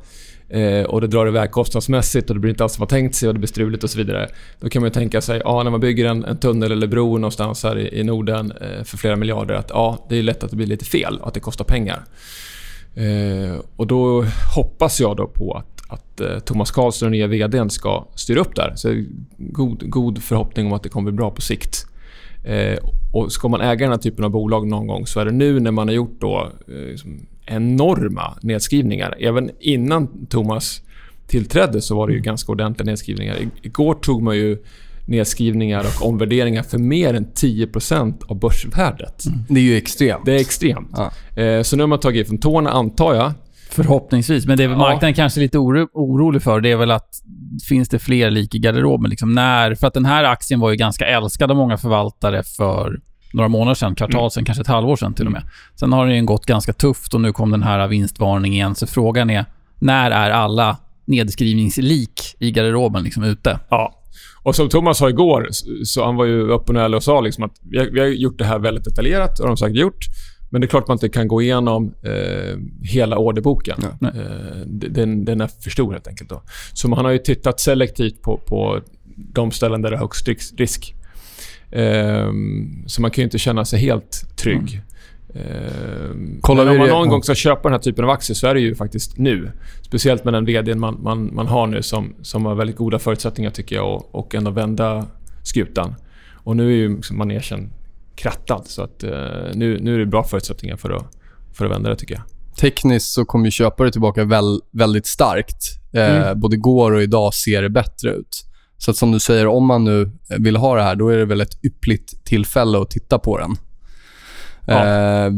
eh, 0.48 0.82
och 0.82 1.00
det 1.00 1.06
drar 1.06 1.26
iväg 1.26 1.50
kostnadsmässigt 1.50 2.30
och 2.30 2.36
det 2.36 2.40
blir 2.40 2.50
inte 2.50 2.62
alls 2.62 2.72
som 2.72 2.80
man 2.80 2.88
tänkt 2.88 3.14
sig 3.14 3.28
och 3.28 3.34
det 3.34 3.38
blir 3.38 3.48
struligt 3.48 3.84
och 3.84 3.90
så 3.90 3.98
vidare. 3.98 4.28
Då 4.60 4.68
kan 4.68 4.82
man 4.82 4.86
ju 4.86 4.94
tänka 4.94 5.20
sig, 5.20 5.40
ja, 5.44 5.62
när 5.62 5.70
man 5.70 5.80
bygger 5.80 6.06
en, 6.06 6.24
en 6.24 6.38
tunnel 6.38 6.72
eller 6.72 6.86
bro 6.86 7.18
någonstans 7.18 7.64
här 7.64 7.78
i, 7.78 8.00
i 8.00 8.04
Norden 8.04 8.52
eh, 8.60 8.84
för 8.84 8.96
flera 8.96 9.16
miljarder, 9.16 9.54
att 9.54 9.70
ja, 9.70 10.06
det 10.08 10.16
är 10.16 10.22
lätt 10.22 10.44
att 10.44 10.50
det 10.50 10.56
blir 10.56 10.66
lite 10.66 10.84
fel 10.84 11.18
och 11.20 11.28
att 11.28 11.34
det 11.34 11.40
kostar 11.40 11.64
pengar. 11.64 12.04
Eh, 12.94 13.60
och 13.76 13.86
då 13.86 14.24
hoppas 14.54 15.00
jag 15.00 15.16
då 15.16 15.26
på 15.26 15.52
att, 15.52 15.92
att 15.92 16.20
eh, 16.20 16.38
Thomas 16.38 16.70
Karlsson, 16.70 17.06
den 17.06 17.12
nya 17.12 17.26
VDn, 17.26 17.70
ska 17.70 18.06
styra 18.14 18.40
upp 18.40 18.56
där. 18.56 18.72
Så 18.76 19.04
god, 19.36 19.90
god 19.90 20.22
förhoppning 20.22 20.66
om 20.66 20.72
att 20.72 20.82
det 20.82 20.88
kommer 20.88 21.10
bli 21.10 21.16
bra 21.16 21.30
på 21.30 21.40
sikt. 21.40 21.86
Eh, 22.44 22.78
och 23.12 23.32
ska 23.32 23.48
man 23.48 23.60
äga 23.60 23.84
den 23.84 23.90
här 23.90 23.98
typen 23.98 24.24
av 24.24 24.30
bolag 24.30 24.66
någon 24.68 24.86
gång 24.86 25.06
så 25.06 25.20
är 25.20 25.24
det 25.24 25.32
nu 25.32 25.60
när 25.60 25.70
man 25.70 25.88
har 25.88 25.94
gjort 25.94 26.20
då, 26.20 26.52
liksom 26.66 27.26
enorma 27.48 28.38
nedskrivningar. 28.42 29.14
Även 29.20 29.50
innan 29.60 30.26
Thomas 30.26 30.82
tillträdde 31.26 31.80
så 31.82 31.96
var 31.96 32.06
det 32.08 32.12
ju 32.14 32.20
ganska 32.20 32.52
ordentliga 32.52 32.86
nedskrivningar. 32.90 33.36
Igår 33.62 33.94
tog 33.94 34.22
man 34.22 34.36
ju 34.36 34.58
nedskrivningar 35.06 35.80
och 36.00 36.08
omvärderingar 36.08 36.62
för 36.62 36.78
mer 36.78 37.14
än 37.14 37.26
10% 37.26 38.14
av 38.28 38.38
börsvärdet. 38.40 39.24
Det 39.48 39.60
är 39.60 39.64
ju 39.64 39.76
extremt. 39.76 40.24
Det 40.24 40.32
är 40.32 40.40
extremt. 40.40 40.90
Ja. 41.34 41.42
Eh, 41.42 41.62
så 41.62 41.76
nu 41.76 41.82
har 41.82 41.88
man 41.88 42.00
tagit 42.00 42.26
ifrån 42.26 42.38
tårna, 42.38 42.70
antar 42.70 43.14
jag. 43.14 43.32
Förhoppningsvis. 43.70 44.46
Men 44.46 44.58
det 44.58 44.64
är 44.64 44.68
Ja. 44.68 44.76
marknaden 44.76 45.14
kanske 45.14 45.40
är 45.40 45.42
lite 45.42 45.58
oro, 45.58 45.88
orolig 45.92 46.42
för, 46.42 46.60
det 46.60 46.70
är 46.70 46.76
väl 46.76 46.90
att 46.90 47.22
finns 47.68 47.88
det 47.88 47.98
fler 47.98 48.30
lik 48.30 48.54
i 48.54 48.58
garderoben? 48.58 49.10
Liksom 49.10 49.32
när, 49.34 49.74
för 49.74 49.86
att 49.86 49.94
den 49.94 50.04
här 50.04 50.24
aktien 50.24 50.60
var 50.60 50.70
ju 50.70 50.76
ganska 50.76 51.06
älskad 51.06 51.50
av 51.50 51.56
många 51.56 51.76
förvaltare 51.76 52.42
för 52.42 53.00
några 53.32 53.48
månader 53.48 53.74
sedan, 53.74 53.94
kvartal 53.94 54.20
Mm. 54.20 54.30
sedan, 54.30 54.44
kanske 54.44 54.62
ett 54.62 54.66
halvår 54.68 54.96
sedan 54.96 55.14
till 55.14 55.26
och 55.26 55.32
med. 55.32 55.42
Sen 55.80 55.92
har 55.92 56.06
den 56.06 56.16
ju 56.16 56.24
gått 56.24 56.46
ganska 56.46 56.72
tufft 56.72 57.14
och 57.14 57.20
nu 57.20 57.32
kom 57.32 57.50
den 57.50 57.62
här 57.62 57.88
vinstvarningen 57.88 58.54
igen. 58.54 58.74
Så 58.74 58.86
frågan 58.86 59.30
är, 59.30 59.44
när 59.78 60.10
är 60.10 60.30
alla 60.30 60.76
nedskrivningslik 61.04 62.36
i 62.38 62.50
garderoben 62.50 63.04
liksom 63.04 63.22
ute? 63.24 63.58
Ja. 63.68 63.94
Och 64.42 64.56
som 64.56 64.68
Thomas 64.68 64.98
sa 64.98 65.08
igår, 65.08 65.48
så 65.84 66.04
han 66.04 66.16
var 66.16 66.24
ju 66.24 66.52
öppen 66.52 66.76
och 66.76 66.82
ärlig 66.82 66.96
och 66.96 67.02
sa 67.02 67.20
liksom 67.20 67.44
att 67.44 67.52
vi 67.70 67.78
har, 67.78 67.86
vi 67.86 68.00
har 68.00 68.06
gjort 68.06 68.38
det 68.38 68.44
här 68.44 68.58
väldigt 68.58 68.84
detaljerat, 68.84 69.40
och 69.40 69.46
de 69.46 69.56
säkert 69.56 69.76
gjort. 69.76 69.98
Men 70.50 70.60
det 70.60 70.64
är 70.64 70.68
klart 70.68 70.88
man 70.88 70.94
inte 70.94 71.08
kan 71.08 71.28
gå 71.28 71.42
igenom 71.42 71.94
eh, 72.02 72.58
hela 72.82 73.18
orderboken. 73.18 73.84
Ja. 74.00 74.08
Eh, 74.08 74.56
den, 74.66 75.24
den 75.24 75.40
är 75.40 75.46
för 75.46 75.70
stor 75.70 75.92
helt 75.92 76.08
enkelt. 76.08 76.30
Då. 76.30 76.42
Så 76.72 76.88
man 76.88 77.04
har 77.04 77.12
ju 77.12 77.18
tittat 77.18 77.60
selektivt 77.60 78.22
på, 78.22 78.36
på 78.36 78.80
de 79.16 79.50
ställen 79.50 79.82
där 79.82 79.90
det 79.90 79.96
är 79.96 80.00
högst 80.00 80.28
risk- 80.28 80.94
så 82.86 83.02
man 83.02 83.10
kan 83.10 83.22
ju 83.22 83.24
inte 83.24 83.38
känna 83.38 83.64
sig 83.64 83.78
helt 83.80 84.36
trygg. 84.36 84.80
Eh, 85.34 85.40
Kollar 86.40 86.64
men 86.64 86.72
om 86.72 86.78
man 86.78 86.86
det- 86.88 86.92
någon 86.94 87.04
ja. 87.04 87.10
gång 87.10 87.22
ska 87.22 87.34
köpa 87.34 87.62
den 87.62 87.72
här 87.72 87.78
typen 87.78 88.04
av 88.04 88.10
aktier 88.10 88.34
så 88.34 88.46
är 88.46 88.54
det 88.54 88.60
ju 88.60 88.74
faktiskt 88.74 89.18
nu. 89.18 89.52
Speciellt 89.82 90.24
med 90.24 90.34
den 90.34 90.44
vdn 90.44 90.80
man, 90.80 90.98
man, 91.02 91.30
man 91.34 91.46
har 91.46 91.66
nu 91.66 91.82
som, 91.82 92.14
som 92.22 92.46
har 92.46 92.54
väldigt 92.54 92.76
goda 92.76 92.98
förutsättningar 92.98 93.50
tycker 93.50 93.76
jag 93.76 93.94
och, 93.94 94.14
och 94.14 94.34
ändå 94.34 94.50
vända 94.50 95.06
skutan. 95.42 95.94
Och 96.34 96.56
nu 96.56 96.66
är 96.72 96.76
ju 96.76 96.96
liksom 96.96 97.18
manegen 97.18 97.70
krattad 98.16 98.62
så 98.66 98.82
att 98.82 99.02
eh, 99.02 99.10
nu, 99.54 99.78
nu 99.80 99.94
är 99.94 99.98
det 99.98 100.06
bra 100.06 100.24
förutsättningar 100.24 100.76
för 100.76 100.90
att, 100.90 101.06
för 101.52 101.64
att 101.64 101.70
vända 101.70 101.90
det 101.90 101.96
tycker 101.96 102.14
jag. 102.14 102.22
Tekniskt 102.60 103.12
så 103.12 103.24
kommer 103.24 103.44
ju 103.44 103.50
köpare 103.50 103.90
tillbaka 103.90 104.24
väl, 104.24 104.60
väldigt 104.72 105.06
starkt. 105.06 105.62
Eh, 105.92 106.16
Mm. 106.22 106.40
Både 106.40 106.56
igår 106.56 106.92
och 106.92 107.02
idag 107.02 107.34
ser 107.34 107.62
det 107.62 107.70
bättre 107.70 108.10
ut. 108.10 108.44
Så 108.78 108.90
att 108.90 108.96
som 108.96 109.12
du 109.12 109.20
säger, 109.20 109.46
om 109.46 109.66
man 109.66 109.84
nu 109.84 110.10
vill 110.38 110.56
ha 110.56 110.76
det 110.76 110.82
här, 110.82 110.94
då 110.96 111.08
är 111.08 111.16
det 111.16 111.24
väl 111.24 111.40
ett 111.40 111.64
yppligt 111.64 112.24
tillfälle 112.24 112.78
att 112.78 112.90
titta 112.90 113.18
på 113.18 113.38
den. 113.38 113.56
Ja. 114.66 114.84
Eh, 114.86 115.32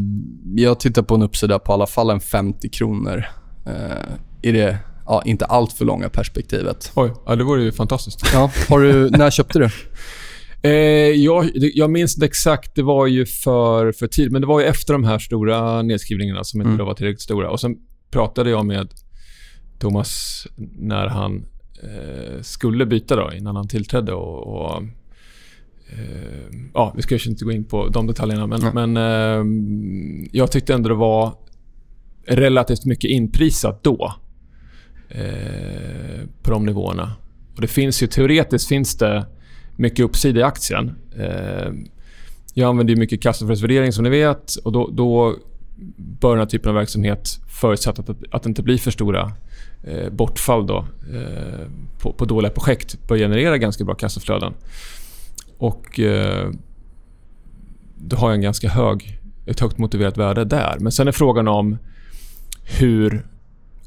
jag 0.55 0.79
tittar 0.79 1.01
på 1.01 1.15
en 1.15 1.21
uppsida 1.21 1.59
på 1.59 1.71
i 1.71 1.73
alla 1.73 1.87
fall 1.87 2.09
en 2.09 2.19
50 2.19 2.69
kronor. 2.69 3.25
Eh, 3.65 4.13
I 4.41 4.51
det 4.51 4.77
ja, 5.05 5.21
inte 5.25 5.45
allt 5.45 5.73
för 5.73 5.85
långa 5.85 6.09
perspektivet. 6.09 6.91
Oj, 6.95 7.11
ja, 7.25 7.35
det 7.35 7.43
vore 7.43 7.63
ju 7.63 7.71
fantastiskt. 7.71 8.21
Ja, 8.33 8.51
har 8.69 8.79
du, 8.79 9.09
när 9.09 9.29
köpte 9.31 9.59
du? 9.59 9.69
Eh, 10.63 10.71
jag, 10.71 11.49
jag 11.53 11.89
minns 11.89 12.15
inte 12.15 12.25
exakt. 12.25 12.75
Det 12.75 12.83
var 12.83 13.07
ju 13.07 13.25
för, 13.25 13.91
för 13.91 14.07
tid, 14.07 14.31
men 14.31 14.41
det 14.41 14.47
var 14.47 14.59
ju 14.59 14.65
efter 14.65 14.93
de 14.93 15.03
här 15.03 15.19
stora 15.19 15.81
nedskrivningarna 15.81 16.43
som 16.43 16.61
inte 16.61 16.73
Mm. 16.73 16.85
var 16.85 16.93
tillräckligt 16.93 17.21
stora. 17.21 17.49
Och 17.49 17.59
Sen 17.59 17.75
pratade 18.11 18.49
jag 18.49 18.65
med 18.65 18.87
Thomas 19.79 20.47
när 20.79 21.07
han 21.07 21.45
skulle 22.41 22.85
byta 22.85 23.15
då 23.15 23.31
innan 23.33 23.55
han 23.55 23.67
tillträdde. 23.67 24.13
Och, 24.13 24.47
och 24.47 24.83
eh, 25.89 26.55
ja, 26.73 26.93
vi 26.95 27.01
ska 27.01 27.15
ju 27.15 27.29
inte 27.29 27.45
gå 27.45 27.51
in 27.51 27.63
på 27.63 27.87
de 27.87 28.07
detaljerna 28.07 28.47
men, 28.47 28.61
men 28.73 28.97
eh, 28.97 29.45
jag 30.31 30.51
tyckte 30.51 30.73
ändå 30.73 30.89
det 30.89 30.95
var 30.95 31.33
relativt 32.25 32.85
mycket 32.85 33.09
inprisat 33.09 33.83
då. 33.83 34.13
Eh, 35.09 36.27
på 36.43 36.51
de 36.51 36.65
nivåerna. 36.65 37.11
Och 37.55 37.61
det 37.61 37.67
finns 37.67 38.03
ju 38.03 38.07
teoretiskt 38.07 38.67
finns 38.67 38.97
det 38.97 39.25
mycket 39.75 40.05
uppsida 40.05 40.39
i 40.39 40.43
aktien. 40.43 40.95
Eh, 41.17 41.71
jag 42.53 42.69
använder 42.69 42.93
ju 42.93 42.99
mycket 42.99 43.21
kassaflödesvärdering 43.21 43.91
som 43.91 44.03
ni 44.03 44.09
vet 44.09 44.55
och 44.55 44.71
då, 44.71 44.89
då 44.93 45.35
bör 45.97 46.29
den 46.29 46.39
här 46.39 46.45
typen 46.45 46.69
av 46.69 46.75
verksamhet 46.75 47.39
förutsatt 47.47 47.99
att, 47.99 48.09
att 48.31 48.43
det 48.43 48.49
inte 48.49 48.63
blir 48.63 48.77
för 48.77 48.91
stora 48.91 49.31
eh, 49.83 50.09
bortfall 50.09 50.67
då, 50.67 50.85
eh, 51.13 51.67
på, 51.99 52.13
på 52.13 52.25
dåliga 52.25 52.51
projekt 52.51 53.07
bör 53.07 53.17
generera 53.17 53.57
ganska 53.57 53.83
bra 53.83 53.95
kassaflöden. 53.95 54.53
Och 55.57 55.99
eh, 55.99 56.49
då 57.95 58.15
har 58.15 58.29
jag 58.29 58.35
en 58.35 58.41
ganska 58.41 58.69
hög, 58.69 59.19
ett 59.45 59.59
högt 59.59 59.77
motiverat 59.77 60.17
värde 60.17 60.45
där. 60.45 60.77
Men 60.79 60.91
sen 60.91 61.07
är 61.07 61.11
frågan 61.11 61.47
om 61.47 61.77
hur 62.79 63.25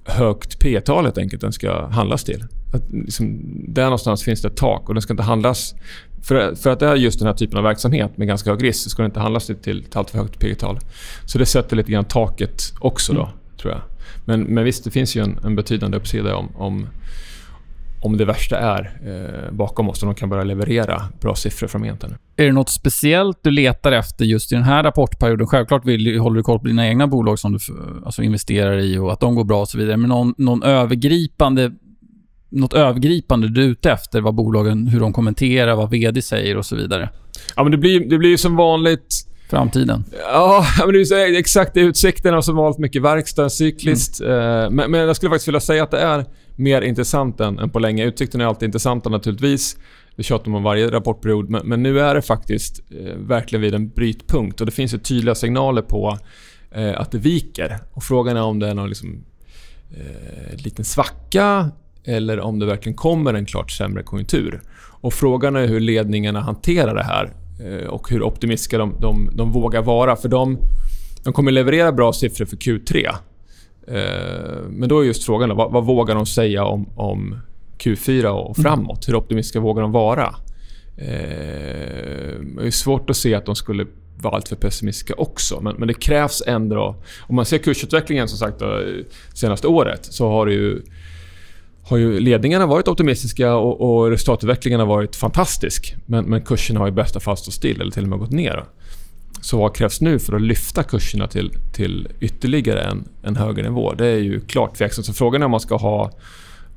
högt 0.04 0.58
P-talet 0.58 1.18
enkelt 1.18 1.40
den 1.40 1.52
ska 1.52 1.86
handlas 1.86 2.24
till. 2.24 2.44
Att 2.72 2.92
liksom, 2.92 3.40
där 3.68 3.84
någonstans 3.84 4.22
finns 4.22 4.42
det 4.42 4.48
ett 4.48 4.56
tak 4.56 4.88
och 4.88 4.94
den 4.94 5.02
ska 5.02 5.12
inte 5.12 5.22
handlas... 5.22 5.74
För, 6.22 6.54
för 6.54 6.70
att 6.70 6.80
det 6.80 6.86
är 6.86 6.96
just 6.96 7.18
den 7.18 7.26
här 7.26 7.34
typen 7.34 7.58
av 7.58 7.64
verksamhet 7.64 8.16
med 8.16 8.28
ganska 8.28 8.50
hög 8.50 8.64
risk 8.64 8.82
så 8.82 8.90
ska 8.90 9.02
den 9.02 9.10
inte 9.10 9.20
handlas 9.20 9.46
till, 9.46 9.56
till, 9.56 9.84
till 9.84 9.98
alltför 9.98 10.18
högt 10.18 10.38
P-tal. 10.38 10.78
Så 11.24 11.38
det 11.38 11.46
sätter 11.46 11.76
lite 11.76 11.92
grann 11.92 12.04
taket 12.04 12.62
också 12.80 13.12
då, 13.12 13.22
mm. 13.22 13.34
tror 13.60 13.72
jag. 13.72 13.80
Men, 14.24 14.42
men 14.42 14.64
visst, 14.64 14.84
det 14.84 14.90
finns 14.90 15.16
ju 15.16 15.22
en, 15.22 15.38
en 15.44 15.56
betydande 15.56 15.96
uppsida 15.96 16.36
om, 16.36 16.56
om, 16.56 16.88
om 18.04 18.16
det 18.16 18.24
värsta 18.24 18.58
är 18.58 18.92
eh, 19.04 19.52
bakom 19.52 19.88
oss 19.88 20.02
och 20.02 20.06
de 20.06 20.14
kan 20.14 20.28
börja 20.28 20.44
leverera 20.44 21.02
bra 21.20 21.34
siffror 21.34 21.68
framgent. 21.68 22.04
Är 22.36 22.44
det 22.44 22.52
något 22.52 22.68
speciellt 22.68 23.38
du 23.42 23.50
letar 23.50 23.92
efter 23.92 24.24
just 24.24 24.52
i 24.52 24.54
den 24.54 24.64
här 24.64 24.82
rapportperioden? 24.82 25.46
Självklart 25.46 25.84
vill, 25.84 26.18
håller 26.18 26.36
du 26.36 26.42
koll 26.42 26.58
på 26.58 26.66
dina 26.66 26.88
egna 26.88 27.06
bolag 27.06 27.38
som 27.38 27.52
du 27.52 27.58
alltså, 28.06 28.22
investerar 28.22 28.78
i 28.78 28.98
och 28.98 29.12
att 29.12 29.20
de 29.20 29.34
går 29.34 29.44
bra 29.44 29.60
och 29.60 29.68
så 29.68 29.78
vidare. 29.78 29.96
Men 29.96 30.08
någon, 30.08 30.34
någon 30.38 30.62
övergripande 30.62 31.72
något 32.48 32.74
övergripande 32.74 33.48
du 33.48 33.62
är 33.62 33.66
ute 33.66 33.90
efter? 33.90 34.20
Vad 34.20 34.34
bolagen, 34.34 34.86
hur 34.86 35.00
de 35.00 35.12
kommenterar, 35.12 35.74
vad 35.74 35.90
VD 35.90 36.22
säger 36.22 36.56
och 36.56 36.66
så 36.66 36.76
vidare? 36.76 37.10
Ja, 37.56 37.62
men 37.62 37.72
det 37.72 37.78
blir, 37.78 38.10
det 38.10 38.18
blir 38.18 38.36
som 38.36 38.56
vanligt 38.56 39.33
framtiden. 39.50 40.04
Ja, 40.32 40.66
men 40.78 40.92
det 40.92 41.10
är 41.10 41.38
exakt. 41.38 41.76
Utsikterna 41.76 42.42
som 42.42 42.56
vanligt 42.56 42.78
mycket 42.78 43.02
verkstad, 43.02 43.50
cykliskt. 43.50 44.20
Mm. 44.20 44.74
Men, 44.74 44.90
men, 44.90 45.00
jag 45.00 45.16
skulle 45.16 45.30
faktiskt 45.30 45.48
vilja 45.48 45.60
säga 45.60 45.82
att 45.82 45.90
det 45.90 46.00
är 46.00 46.24
mer 46.56 46.82
intressant 46.82 47.40
än, 47.40 47.58
än 47.58 47.70
på 47.70 47.78
länge. 47.78 48.04
Utsikterna 48.04 48.44
är 48.44 48.48
alltid 48.48 48.66
intressanta 48.66 49.10
naturligtvis. 49.10 49.76
Det 50.16 50.22
tjatar 50.22 50.50
man 50.50 50.56
om 50.56 50.62
varje 50.62 50.90
rapportperiod. 50.90 51.50
Men, 51.50 51.68
men, 51.68 51.82
nu 51.82 52.00
är 52.00 52.14
det 52.14 52.22
faktiskt 52.22 52.80
eh, 52.90 53.16
verkligen 53.16 53.62
vid 53.62 53.74
en 53.74 53.88
brytpunkt 53.88 54.60
och 54.60 54.66
det 54.66 54.72
finns 54.72 54.94
ju 54.94 54.98
tydliga 54.98 55.34
signaler 55.34 55.82
på 55.82 56.18
eh, 56.70 57.00
att 57.00 57.10
det 57.10 57.18
viker. 57.18 57.78
Och 57.92 58.02
Frågan 58.02 58.36
är 58.36 58.42
om 58.42 58.58
det 58.58 58.68
är 58.68 58.74
någon 58.74 58.88
liksom, 58.88 59.24
eh, 59.90 60.56
liten 60.64 60.84
svacka 60.84 61.70
eller 62.04 62.40
om 62.40 62.58
det 62.58 62.66
verkligen 62.66 62.96
kommer 62.96 63.34
en 63.34 63.46
klart 63.46 63.70
sämre 63.70 64.02
konjunktur. 64.02 64.62
Och 65.00 65.14
Frågan 65.14 65.56
är 65.56 65.66
hur 65.66 65.80
ledningarna 65.80 66.40
hanterar 66.40 66.94
det 66.94 67.02
här 67.02 67.24
eh, 67.24 67.30
och 67.88 68.10
hur 68.10 68.22
optimistiska 68.22 68.78
de, 68.78 68.94
de, 69.00 69.30
de 69.32 69.52
vågar 69.52 69.82
vara. 69.82 70.16
För 70.16 70.28
de, 70.28 70.58
de 71.24 71.32
kommer 71.32 71.52
leverera 71.52 71.92
bra 71.92 72.12
siffror 72.12 72.46
för 72.46 72.56
Q3. 72.56 73.08
Eh, 73.88 74.68
men 74.68 74.88
då 74.88 75.00
är 75.00 75.04
just 75.04 75.24
frågan 75.24 75.48
då, 75.48 75.54
vad, 75.54 75.72
vad 75.72 75.84
vågar 75.84 76.14
de 76.14 76.26
säga 76.26 76.64
om, 76.64 76.86
om 76.94 77.38
Q4 77.78 78.26
och 78.26 78.58
mm. 78.58 78.62
framåt? 78.62 79.08
Hur 79.08 79.14
optimistiska 79.14 79.60
vågar 79.60 79.82
de 79.82 79.92
vara? 79.92 80.34
Eh, 80.96 81.06
det 82.56 82.66
är 82.66 82.70
svårt 82.70 83.10
att 83.10 83.16
se 83.16 83.34
att 83.34 83.46
de 83.46 83.56
skulle 83.56 83.86
vara 84.16 84.34
alltför 84.34 84.56
pessimistiska 84.56 85.14
också. 85.14 85.60
Men, 85.60 85.76
men 85.76 85.88
det 85.88 85.94
krävs 85.94 86.42
ändå... 86.46 86.96
Om 87.20 87.36
man 87.36 87.44
ser 87.44 87.58
kursutvecklingen 87.58 88.28
som 88.28 88.38
sagt 88.38 88.58
då, 88.58 88.82
senaste 89.34 89.66
året 89.66 90.04
så 90.04 90.28
har 90.28 90.46
det 90.46 90.52
ju 90.52 90.82
har 91.86 91.96
ju 91.96 92.20
ledningarna 92.20 92.66
varit 92.66 92.88
optimistiska 92.88 93.54
och, 93.54 93.80
och 93.80 94.10
resultatutvecklingen 94.10 94.80
har 94.80 94.86
varit 94.86 95.16
fantastisk. 95.16 95.96
Men, 96.06 96.24
men 96.24 96.42
kurserna 96.42 96.80
har 96.80 96.88
i 96.88 96.92
bästa 96.92 97.20
fall 97.20 97.36
stått 97.36 97.54
still 97.54 97.80
eller 97.80 97.90
till 97.90 98.02
och 98.02 98.08
med 98.08 98.18
gått 98.18 98.32
ner. 98.32 98.64
Så 99.40 99.58
vad 99.58 99.74
krävs 99.76 100.00
nu 100.00 100.18
för 100.18 100.36
att 100.36 100.42
lyfta 100.42 100.82
kurserna 100.82 101.26
till, 101.26 101.52
till 101.72 102.08
ytterligare 102.20 102.82
en, 102.82 103.08
en 103.22 103.36
högre 103.36 103.62
nivå? 103.62 103.92
Det 103.92 104.06
är 104.06 104.18
ju 104.18 104.40
klart 104.40 104.74
tveksamt. 104.74 105.06
Så 105.06 105.12
frågan 105.12 105.42
är 105.42 105.44
om 105.44 105.50
man 105.50 105.60
ska 105.60 105.76
ha 105.76 106.10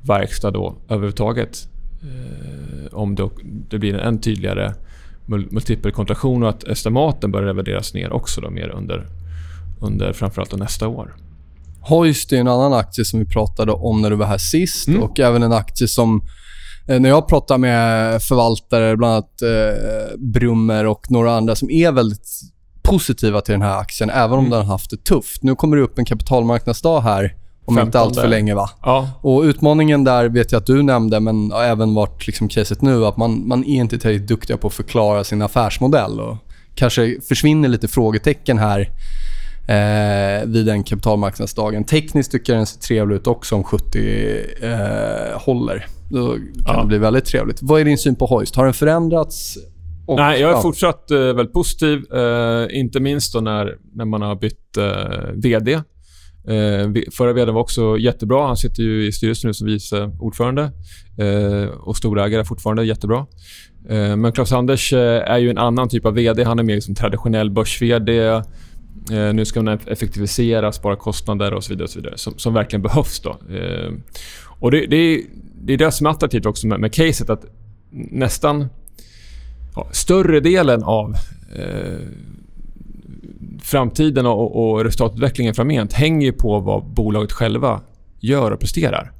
verkstad 0.02 0.50
då 0.50 0.74
överhuvudtaget. 0.88 1.68
Eh, 2.02 2.94
om 2.94 3.14
det, 3.14 3.28
det 3.42 3.78
blir 3.78 3.94
en 3.94 4.20
tydligare 4.20 4.74
multipelkontraktion 5.26 6.42
och 6.42 6.48
att 6.48 6.64
estimaten 6.64 7.32
börjar 7.32 7.46
revideras 7.46 7.94
ner 7.94 8.12
också 8.12 8.40
då, 8.40 8.50
mer 8.50 8.68
under, 8.68 9.06
under 9.80 10.12
framförallt 10.12 10.56
nästa 10.56 10.88
år. 10.88 11.14
Hoist 11.80 12.32
är 12.32 12.36
en 12.36 12.48
annan 12.48 12.72
aktie 12.72 13.04
som 13.04 13.20
vi 13.20 13.26
pratade 13.26 13.72
om 13.72 14.02
när 14.02 14.10
du 14.10 14.16
var 14.16 14.26
här 14.26 14.38
sist 14.38 14.88
mm. 14.88 15.02
och 15.02 15.20
även 15.20 15.42
en 15.42 15.52
aktie 15.52 15.88
som 15.88 16.22
eh, 16.88 17.00
när 17.00 17.08
jag 17.08 17.28
pratar 17.28 17.58
med 17.58 18.22
förvaltare, 18.22 18.96
bland 18.96 19.12
annat 19.12 19.42
eh, 19.42 20.18
Brummer 20.18 20.86
och 20.86 21.10
några 21.10 21.36
andra 21.36 21.56
som 21.56 21.70
är 21.70 21.92
väldigt 21.92 22.28
positiva 22.82 23.40
till 23.40 23.52
den 23.52 23.62
här 23.62 23.78
aktien, 23.78 24.10
även 24.10 24.32
om 24.32 24.38
mm. 24.38 24.50
den 24.50 24.58
har 24.58 24.72
haft 24.72 24.90
det 24.90 25.04
tufft. 25.04 25.42
Nu 25.42 25.54
kommer 25.54 25.76
det 25.76 25.82
upp 25.82 25.98
en 25.98 26.04
kapitalmarknadsdag 26.04 27.00
här 27.00 27.34
om 27.64 27.74
15. 27.74 27.88
inte 27.88 28.00
allt 28.00 28.16
för 28.16 28.28
länge. 28.28 28.54
va? 28.54 28.70
Ja. 28.82 29.10
Och 29.20 29.42
Utmaningen 29.42 30.04
där 30.04 30.28
vet 30.28 30.52
jag 30.52 30.60
att 30.60 30.66
du 30.66 30.82
nämnde, 30.82 31.20
men 31.20 31.50
har 31.52 31.62
även 31.62 31.94
varit 31.94 32.26
liksom 32.26 32.48
caset 32.48 32.82
nu, 32.82 33.06
att 33.06 33.16
man, 33.16 33.48
man 33.48 33.64
är 33.64 33.80
inte 33.80 33.98
tillräckligt 33.98 34.28
duktiga 34.28 34.56
på 34.56 34.66
att 34.66 34.74
förklara 34.74 35.24
sin 35.24 35.42
affärsmodell. 35.42 36.20
Och 36.20 36.36
kanske 36.74 37.20
försvinner 37.28 37.68
lite 37.68 37.88
frågetecken 37.88 38.58
här 38.58 38.88
eh, 39.68 40.46
vid 40.46 40.66
den 40.66 40.84
kapitalmarknadsdagen. 40.84 41.84
Tekniskt 41.84 42.32
tycker 42.32 42.52
jag 42.52 42.58
den 42.58 42.66
ser 42.66 42.80
trevlig 42.80 43.16
ut 43.16 43.26
också 43.26 43.54
om 43.54 43.64
70 43.64 43.98
eh, 44.62 45.40
håller. 45.40 45.86
Då 46.10 46.32
kan 46.34 46.42
ja. 46.66 46.80
det 46.80 46.86
bli 46.86 46.98
väldigt 46.98 47.24
trevligt. 47.24 47.58
Vad 47.62 47.80
är 47.80 47.84
din 47.84 47.98
syn 47.98 48.16
på 48.16 48.26
Hoist? 48.26 48.56
Har 48.56 48.64
den 48.64 48.74
förändrats? 48.74 49.58
Och, 50.06 50.16
Nej, 50.16 50.40
jag 50.40 50.50
är 50.50 50.54
ja. 50.54 50.62
fortsatt 50.62 51.10
eh, 51.10 51.18
väldigt 51.18 51.52
positiv. 51.52 52.12
Eh, 52.12 52.78
inte 52.78 53.00
minst 53.00 53.34
när, 53.34 53.76
när 53.94 54.04
man 54.04 54.22
har 54.22 54.36
bytt 54.36 54.76
eh, 54.76 55.32
VD. 55.34 55.72
Eh, 56.48 57.02
förra 57.12 57.32
vd 57.32 57.52
var 57.52 57.60
också 57.60 57.98
jättebra. 57.98 58.46
Han 58.46 58.56
sitter 58.56 58.82
ju 58.82 59.06
i 59.06 59.12
styrelsen 59.12 59.48
nu 59.48 59.54
som 59.54 59.66
vice 59.66 60.10
ordförande 60.20 60.62
eh, 61.18 61.68
och 61.68 61.96
storägare 61.96 62.44
fortfarande. 62.44 62.84
Jättebra. 62.84 63.26
Eh, 63.88 64.16
men 64.16 64.32
Claes-Anders 64.32 64.92
eh, 64.92 65.32
är 65.32 65.38
ju 65.38 65.50
en 65.50 65.58
annan 65.58 65.88
typ 65.88 66.06
av 66.06 66.14
vd. 66.14 66.44
Han 66.44 66.58
är 66.58 66.62
mer 66.62 66.80
som 66.80 66.94
traditionell 66.94 67.50
börs-vd. 67.50 68.42
Eh, 69.10 69.34
nu 69.34 69.44
ska 69.44 69.62
man 69.62 69.78
effektivisera, 69.86 70.72
spara 70.72 70.96
kostnader 70.96 71.54
och 71.54 71.64
så 71.64 71.72
vidare. 71.72 71.84
Och 71.84 71.90
så 71.90 71.98
vidare 71.98 72.18
som, 72.18 72.38
som 72.38 72.54
verkligen 72.54 72.82
behövs. 72.82 73.20
Då. 73.20 73.30
Eh, 73.30 73.92
och 74.44 74.70
det, 74.70 74.86
det, 74.86 74.96
är, 74.96 75.20
det 75.60 75.72
är 75.72 75.76
det 75.76 75.92
som 75.92 76.06
är 76.06 76.10
attraktivt 76.10 76.46
också 76.46 76.66
med, 76.66 76.80
med 76.80 76.94
caset. 76.94 77.30
Att 77.30 77.44
nästan 77.90 78.68
ja, 79.74 79.88
större 79.92 80.40
delen 80.40 80.82
av 80.82 81.14
eh, 81.54 81.98
framtiden 83.62 84.26
och, 84.26 84.70
och 84.70 84.84
resultatutvecklingen 84.84 85.54
framgent 85.54 85.92
hänger 85.92 86.32
på 86.32 86.60
vad 86.60 86.84
bolaget 86.84 87.32
själva 87.32 87.80
gör 88.20 88.50
och 88.50 88.60
presterar. 88.60 89.12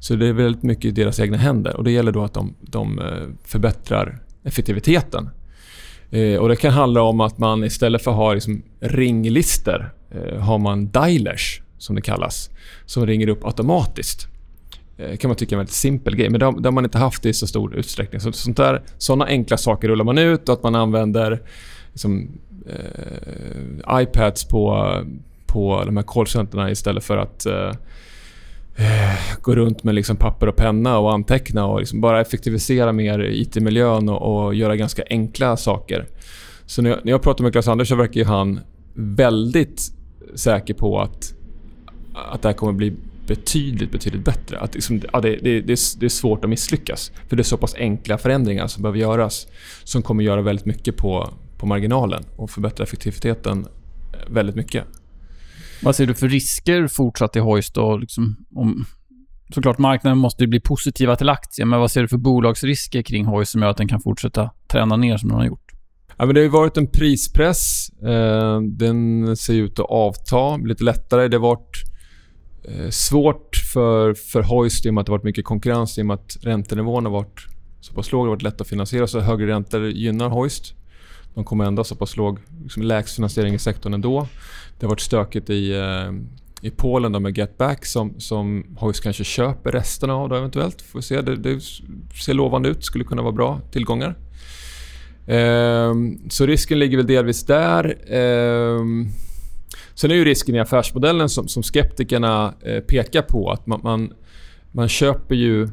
Så 0.00 0.14
det 0.14 0.26
är 0.26 0.32
väldigt 0.32 0.62
mycket 0.62 0.84
i 0.84 0.90
deras 0.90 1.20
egna 1.20 1.36
händer 1.36 1.76
och 1.76 1.84
det 1.84 1.90
gäller 1.90 2.12
då 2.12 2.22
att 2.22 2.34
de, 2.34 2.54
de 2.60 2.98
eh, 2.98 3.04
förbättrar 3.44 4.22
effektiviteten 4.44 5.28
Eh, 6.10 6.36
och 6.36 6.48
Det 6.48 6.56
kan 6.56 6.72
handla 6.72 7.02
om 7.02 7.20
att 7.20 7.38
man 7.38 7.64
istället 7.64 8.02
för 8.02 8.10
att 8.10 8.16
ha 8.16 8.34
liksom 8.34 8.62
ringlister 8.80 9.92
eh, 10.10 10.38
har 10.38 10.58
man 10.58 10.86
dialers, 10.86 11.62
som 11.78 11.96
det 11.96 12.02
kallas, 12.02 12.50
som 12.86 13.06
ringer 13.06 13.28
upp 13.28 13.44
automatiskt. 13.44 14.26
Eh, 14.98 15.16
kan 15.16 15.28
man 15.28 15.36
tycka 15.36 15.54
är 15.54 15.56
en 15.56 15.58
väldigt 15.58 15.74
simpel 15.74 16.16
grej, 16.16 16.30
men 16.30 16.40
det 16.40 16.46
har, 16.46 16.60
det 16.60 16.66
har 16.66 16.72
man 16.72 16.84
inte 16.84 16.98
haft 16.98 17.26
i 17.26 17.32
så 17.32 17.46
stor 17.46 17.74
utsträckning. 17.74 18.20
Så, 18.20 18.32
sånt 18.32 18.56
där, 18.56 18.82
såna 18.98 19.24
enkla 19.24 19.56
saker 19.56 19.88
rullar 19.88 20.04
man 20.04 20.18
ut 20.18 20.48
och 20.48 20.52
att 20.52 20.62
man 20.62 20.74
använder 20.74 21.42
liksom, 21.92 22.30
eh, 22.68 24.00
iPads 24.02 24.44
på, 24.44 24.94
på 25.46 25.82
de 25.84 25.96
här 25.96 26.04
callcenterna 26.04 26.70
istället 26.70 27.04
för 27.04 27.16
att 27.16 27.46
eh, 27.46 27.72
Eh, 28.80 29.40
gå 29.42 29.54
runt 29.54 29.84
med 29.84 29.94
liksom 29.94 30.16
papper 30.16 30.46
och 30.46 30.56
penna 30.56 30.98
och 30.98 31.12
anteckna 31.12 31.66
och 31.66 31.80
liksom 31.80 32.00
bara 32.00 32.20
effektivisera 32.20 32.92
mer 32.92 33.20
IT-miljön 33.20 34.08
och, 34.08 34.44
och, 34.44 34.54
göra 34.54 34.76
ganska 34.76 35.02
enkla 35.10 35.56
saker. 35.56 36.06
Så 36.66 36.82
när 36.82 36.90
jag, 36.90 36.98
när 37.04 37.12
jag 37.12 37.22
pratar 37.22 37.44
med 37.44 37.52
Claes-Anders 37.52 37.84
så 37.84 37.96
verkar 37.96 38.24
han 38.24 38.60
väldigt 38.94 39.82
säker 40.34 40.74
på 40.74 41.00
att, 41.00 41.34
att 42.32 42.42
det 42.42 42.48
här 42.48 42.54
kommer 42.54 42.72
bli 42.72 42.92
betydligt, 43.26 43.92
betydligt 43.92 44.24
bättre. 44.24 44.58
Att 44.58 44.74
liksom, 44.74 45.02
ja, 45.12 45.20
det, 45.20 45.28
det, 45.28 45.60
det, 45.60 45.72
är, 45.72 46.00
det, 46.00 46.06
är, 46.06 46.08
svårt 46.08 46.44
att 46.44 46.50
misslyckas. 46.50 47.12
För 47.28 47.36
det 47.36 47.40
är 47.40 47.44
så 47.44 47.56
pass 47.56 47.74
enkla 47.78 48.18
förändringar 48.18 48.66
som 48.66 48.82
behöver 48.82 48.98
göras 48.98 49.46
som 49.84 50.02
kommer 50.02 50.24
göra 50.24 50.42
väldigt 50.42 50.66
mycket 50.66 50.96
på, 50.96 51.30
på 51.58 51.66
marginalen 51.66 52.24
och 52.36 52.50
förbättra 52.50 52.84
effektiviteten 52.84 53.66
väldigt 54.28 54.56
mycket. 54.56 54.84
Vad 55.82 55.96
ser 55.96 56.06
du 56.06 56.14
för 56.14 56.28
risker 56.28 56.88
fortsatt 56.88 57.36
i 57.36 57.38
Hoist 57.38 57.74
då? 57.74 57.96
Liksom, 57.96 58.36
om, 58.54 58.84
såklart 59.54 59.78
marknaden 59.78 60.18
måste 60.18 60.44
ju 60.44 60.48
bli 60.48 60.60
positiva 60.60 61.16
till 61.16 61.28
aktien, 61.28 61.68
men 61.68 61.80
vad 61.80 61.90
ser 61.90 62.02
du 62.02 62.08
för 62.08 62.16
bolagsrisker 62.16 63.02
kring 63.02 63.24
Hoist 63.24 63.52
som 63.52 63.62
gör 63.62 63.68
att 63.68 63.76
den 63.76 63.88
kan 63.88 64.00
fortsätta 64.00 64.50
trenda 64.68 64.96
ner 64.96 65.16
som 65.16 65.28
den 65.28 65.38
har 65.38 65.46
gjort? 65.46 65.70
Ja, 66.16 66.26
men 66.26 66.34
det 66.34 66.40
har 66.40 66.44
ju 66.44 66.50
varit 66.50 66.76
en 66.76 66.86
prispress. 66.86 67.90
Eh, 68.02 68.60
den 68.60 69.36
ser 69.36 69.54
ut 69.54 69.78
att 69.78 69.86
avta, 69.90 70.56
lite 70.56 70.84
lättare. 70.84 71.28
Det 71.28 71.36
har 71.36 71.42
varit 71.42 71.76
eh, 72.64 72.88
svårt 72.90 73.56
för, 73.72 74.14
för 74.14 74.42
Hoist 74.42 74.86
i 74.86 74.90
och 74.90 74.94
med 74.94 75.00
att 75.00 75.06
det 75.06 75.12
har 75.12 75.18
varit 75.18 75.24
mycket 75.24 75.44
konkurrens 75.44 75.98
i 75.98 76.02
och 76.02 76.06
med 76.06 76.14
att 76.14 76.36
räntenivån 76.42 77.04
har 77.04 77.12
varit 77.12 77.46
så 77.80 77.94
pass 77.94 78.12
låg. 78.12 78.24
Det 78.24 78.28
har 78.28 78.36
varit 78.36 78.42
lätt 78.42 78.60
att 78.60 78.68
finansiera, 78.68 79.06
så 79.06 79.20
högre 79.20 79.46
räntor 79.46 79.86
gynnar 79.86 80.28
Hoist. 80.28 80.74
De 81.34 81.44
kommer 81.44 81.64
ändå 81.64 81.80
ha 81.80 81.84
så 81.84 81.96
pass 81.96 82.16
låg 82.16 82.38
liksom 82.62 82.82
lägst 82.82 83.14
finansiering 83.14 83.54
i 83.54 83.58
sektorn 83.58 83.94
ändå. 83.94 84.28
Det 84.80 84.86
har 84.86 84.90
varit 84.90 85.00
stökigt 85.00 85.50
i, 85.50 85.72
eh, 85.76 86.12
i 86.60 86.70
Polen 86.70 87.12
då 87.12 87.20
med 87.20 87.38
Getback 87.38 87.86
som, 87.86 88.14
som 88.20 88.64
Hoist 88.78 89.02
kanske 89.02 89.24
köper 89.24 89.72
resten 89.72 90.10
av 90.10 90.28
då 90.28 90.36
eventuellt. 90.36 90.82
Får 90.82 91.00
se. 91.00 91.20
Det, 91.20 91.36
det 91.36 91.60
ser 92.24 92.34
lovande 92.34 92.68
ut. 92.68 92.84
Skulle 92.84 93.04
kunna 93.04 93.22
vara 93.22 93.32
bra 93.32 93.60
tillgångar. 93.70 94.16
Ehm, 95.26 96.30
så 96.30 96.46
risken 96.46 96.78
ligger 96.78 96.96
väl 96.96 97.06
delvis 97.06 97.46
där. 97.46 97.98
Ehm, 98.08 99.08
sen 99.94 100.10
är 100.10 100.14
ju 100.14 100.24
risken 100.24 100.54
i 100.54 100.58
affärsmodellen 100.58 101.28
som, 101.28 101.48
som 101.48 101.62
skeptikerna 101.62 102.54
eh, 102.62 102.80
pekar 102.80 103.22
på 103.22 103.50
att 103.50 103.66
man, 103.66 103.80
man, 103.82 104.12
man 104.72 104.88
köper 104.88 105.34
ju 105.34 105.68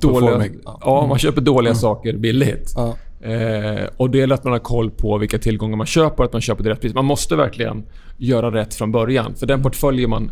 dåliga, 0.00 0.50
ja, 0.64 1.06
man 1.08 1.18
köper 1.18 1.40
dåliga 1.40 1.70
mm. 1.70 1.80
saker 1.80 2.16
billigt. 2.16 2.72
Ja. 2.76 2.96
Eh, 3.22 3.84
och 3.96 4.10
det 4.10 4.20
är 4.20 4.32
att 4.32 4.44
man 4.44 4.52
har 4.52 4.60
koll 4.60 4.90
på 4.90 5.18
vilka 5.18 5.38
tillgångar 5.38 5.76
man 5.76 5.86
köper 5.86 6.24
att 6.24 6.32
man 6.32 6.42
köper 6.42 6.62
till 6.62 6.72
rätt 6.72 6.80
pris. 6.80 6.94
Man 6.94 7.04
måste 7.04 7.36
verkligen 7.36 7.84
göra 8.16 8.54
rätt 8.54 8.74
från 8.74 8.92
början. 8.92 9.34
För 9.34 9.46
den 9.46 9.62
portfölj 9.62 10.06
man, 10.06 10.30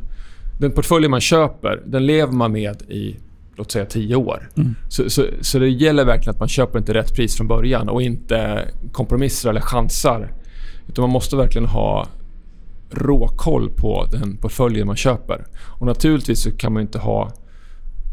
den 0.60 0.70
portfölj 0.70 1.08
man 1.08 1.20
köper, 1.20 1.82
den 1.86 2.06
lever 2.06 2.32
man 2.32 2.52
med 2.52 2.82
i 2.82 3.16
låt 3.56 3.72
säga 3.72 3.84
10 3.84 4.16
år. 4.16 4.48
Mm. 4.56 4.74
Så, 4.88 5.10
så, 5.10 5.24
så, 5.40 5.58
det 5.58 5.68
gäller 5.68 6.04
verkligen 6.04 6.30
att 6.30 6.38
man 6.38 6.48
köper 6.48 6.78
inte 6.78 6.94
rätt 6.94 7.14
pris 7.14 7.36
från 7.36 7.48
början 7.48 7.88
och 7.88 8.02
inte 8.02 8.68
kompromissar 8.92 9.50
eller 9.50 9.60
chansar. 9.60 10.32
Utan 10.88 11.02
man 11.02 11.10
måste 11.10 11.36
verkligen 11.36 11.68
ha 11.68 12.06
råkoll 12.90 13.70
på 13.70 14.06
den 14.12 14.36
portföljen 14.36 14.86
man 14.86 14.96
köper. 14.96 15.46
Och 15.78 15.86
naturligtvis 15.86 16.42
så 16.42 16.50
kan 16.50 16.72
man 16.72 16.82
inte 16.82 16.98
ha 16.98 17.30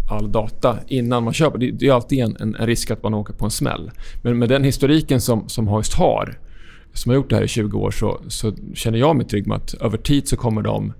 all 0.10 0.32
data 0.32 0.78
innan 0.88 1.24
man 1.24 1.34
köper. 1.34 1.58
Det 1.58 1.88
är 1.88 1.93
alltid 1.93 2.20
en, 2.20 2.38
en, 2.39 2.67
risk 2.67 2.91
att 2.91 3.04
man 3.04 3.13
åker 3.13 3.34
på 3.34 3.46
en 3.46 3.52
smäll. 3.52 3.91
Men 4.22 4.39
med 4.39 4.50
den 4.50 4.63
historiken 4.63 5.22
som, 5.22 5.50
som 5.50 5.67
Hoist 5.67 5.93
har, 5.93 6.39
som 6.93 7.10
har 7.10 7.15
gjort 7.15 7.30
det 7.30 7.36
här 7.36 7.43
i 7.43 7.48
20 7.48 7.80
år, 7.80 7.91
så, 7.91 8.22
så 8.28 8.54
känner 8.74 8.98
jag 8.98 9.15
mig 9.15 9.26
trygg 9.26 9.48
med 9.48 9.58
att 9.58 9.74
över 9.74 9.98
tid 9.98 10.28
så 10.28 10.38
kommer 10.38 10.62
de 10.62 10.93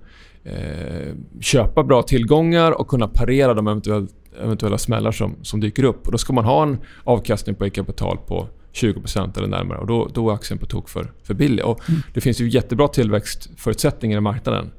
eh, 0.44 1.14
köpa 1.40 1.82
bra 1.82 2.02
tillgångar 2.02 2.72
och 2.72 2.88
kunna 2.88 3.08
parera 3.08 3.54
de 3.54 3.66
eventuella, 3.66 4.06
eventuella 4.42 4.78
smällar 4.78 5.12
som, 5.12 5.36
som 5.42 5.60
dyker 5.60 5.84
upp. 5.84 6.06
Och 6.06 6.12
då 6.12 6.18
ska 6.18 6.32
man 6.32 6.44
ha 6.44 6.62
en 6.62 6.78
avkastning 7.04 7.56
på 7.56 7.70
kapital 7.70 8.18
på 8.26 8.48
20% 8.72 9.38
eller 9.38 9.48
närmare 9.48 9.78
och 9.78 9.86
då, 9.86 10.08
då 10.14 10.30
är 10.30 10.34
aktien 10.34 10.58
på 10.58 10.66
tok 10.66 10.88
för, 10.88 11.12
för 11.22 11.34
billig. 11.34 11.64
Och 11.64 11.88
mm. 11.88 12.00
Det 12.14 12.20
finns 12.20 12.40
ju 12.40 12.48
jättebra 12.48 12.88
tillväxtförutsättningar 12.88 14.18
i 14.18 14.20
marknaden 14.20 14.70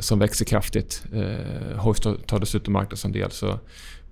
som 0.00 0.18
växer 0.18 0.44
kraftigt. 0.44 1.02
Eh, 1.12 1.78
Hoist 1.78 2.06
tar 2.26 2.38
dessutom 2.38 2.72
marknadsandel. 2.72 3.30
Så 3.30 3.58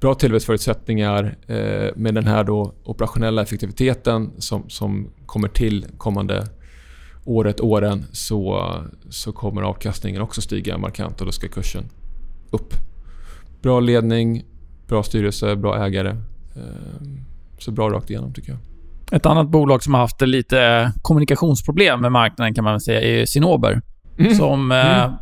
bra 0.00 0.14
tillväxtförutsättningar 0.14 1.36
eh, 1.46 1.90
med 1.96 2.14
den 2.14 2.26
här 2.26 2.44
då 2.44 2.72
operationella 2.84 3.42
effektiviteten 3.42 4.30
som, 4.38 4.70
som 4.70 5.10
kommer 5.26 5.48
till 5.48 5.86
kommande 5.98 6.46
året, 7.24 7.60
åren 7.60 8.04
så, 8.12 8.72
så 9.08 9.32
kommer 9.32 9.62
avkastningen 9.62 10.22
också 10.22 10.40
stiga 10.40 10.78
markant 10.78 11.20
och 11.20 11.26
då 11.26 11.32
ska 11.32 11.48
kursen 11.48 11.84
upp. 12.50 12.74
Bra 13.62 13.80
ledning, 13.80 14.44
bra 14.88 15.02
styrelse, 15.02 15.56
bra 15.56 15.86
ägare. 15.86 16.10
Eh, 16.56 16.62
så 17.58 17.70
bra 17.70 17.90
rakt 17.90 18.10
igenom 18.10 18.32
tycker 18.32 18.50
jag. 18.50 18.58
Ett 19.12 19.26
annat 19.26 19.48
bolag 19.48 19.82
som 19.82 19.94
har 19.94 20.00
haft 20.00 20.20
lite 20.20 20.92
kommunikationsproblem 21.02 22.00
med 22.00 22.12
marknaden 22.12 22.54
kan 22.54 22.64
man 22.64 22.80
säga 22.80 23.00
är 23.00 23.26
Sinober. 23.26 23.82
Mm. 24.18 24.34
Som 24.34 24.72
eh, 24.72 25.04
mm 25.04 25.12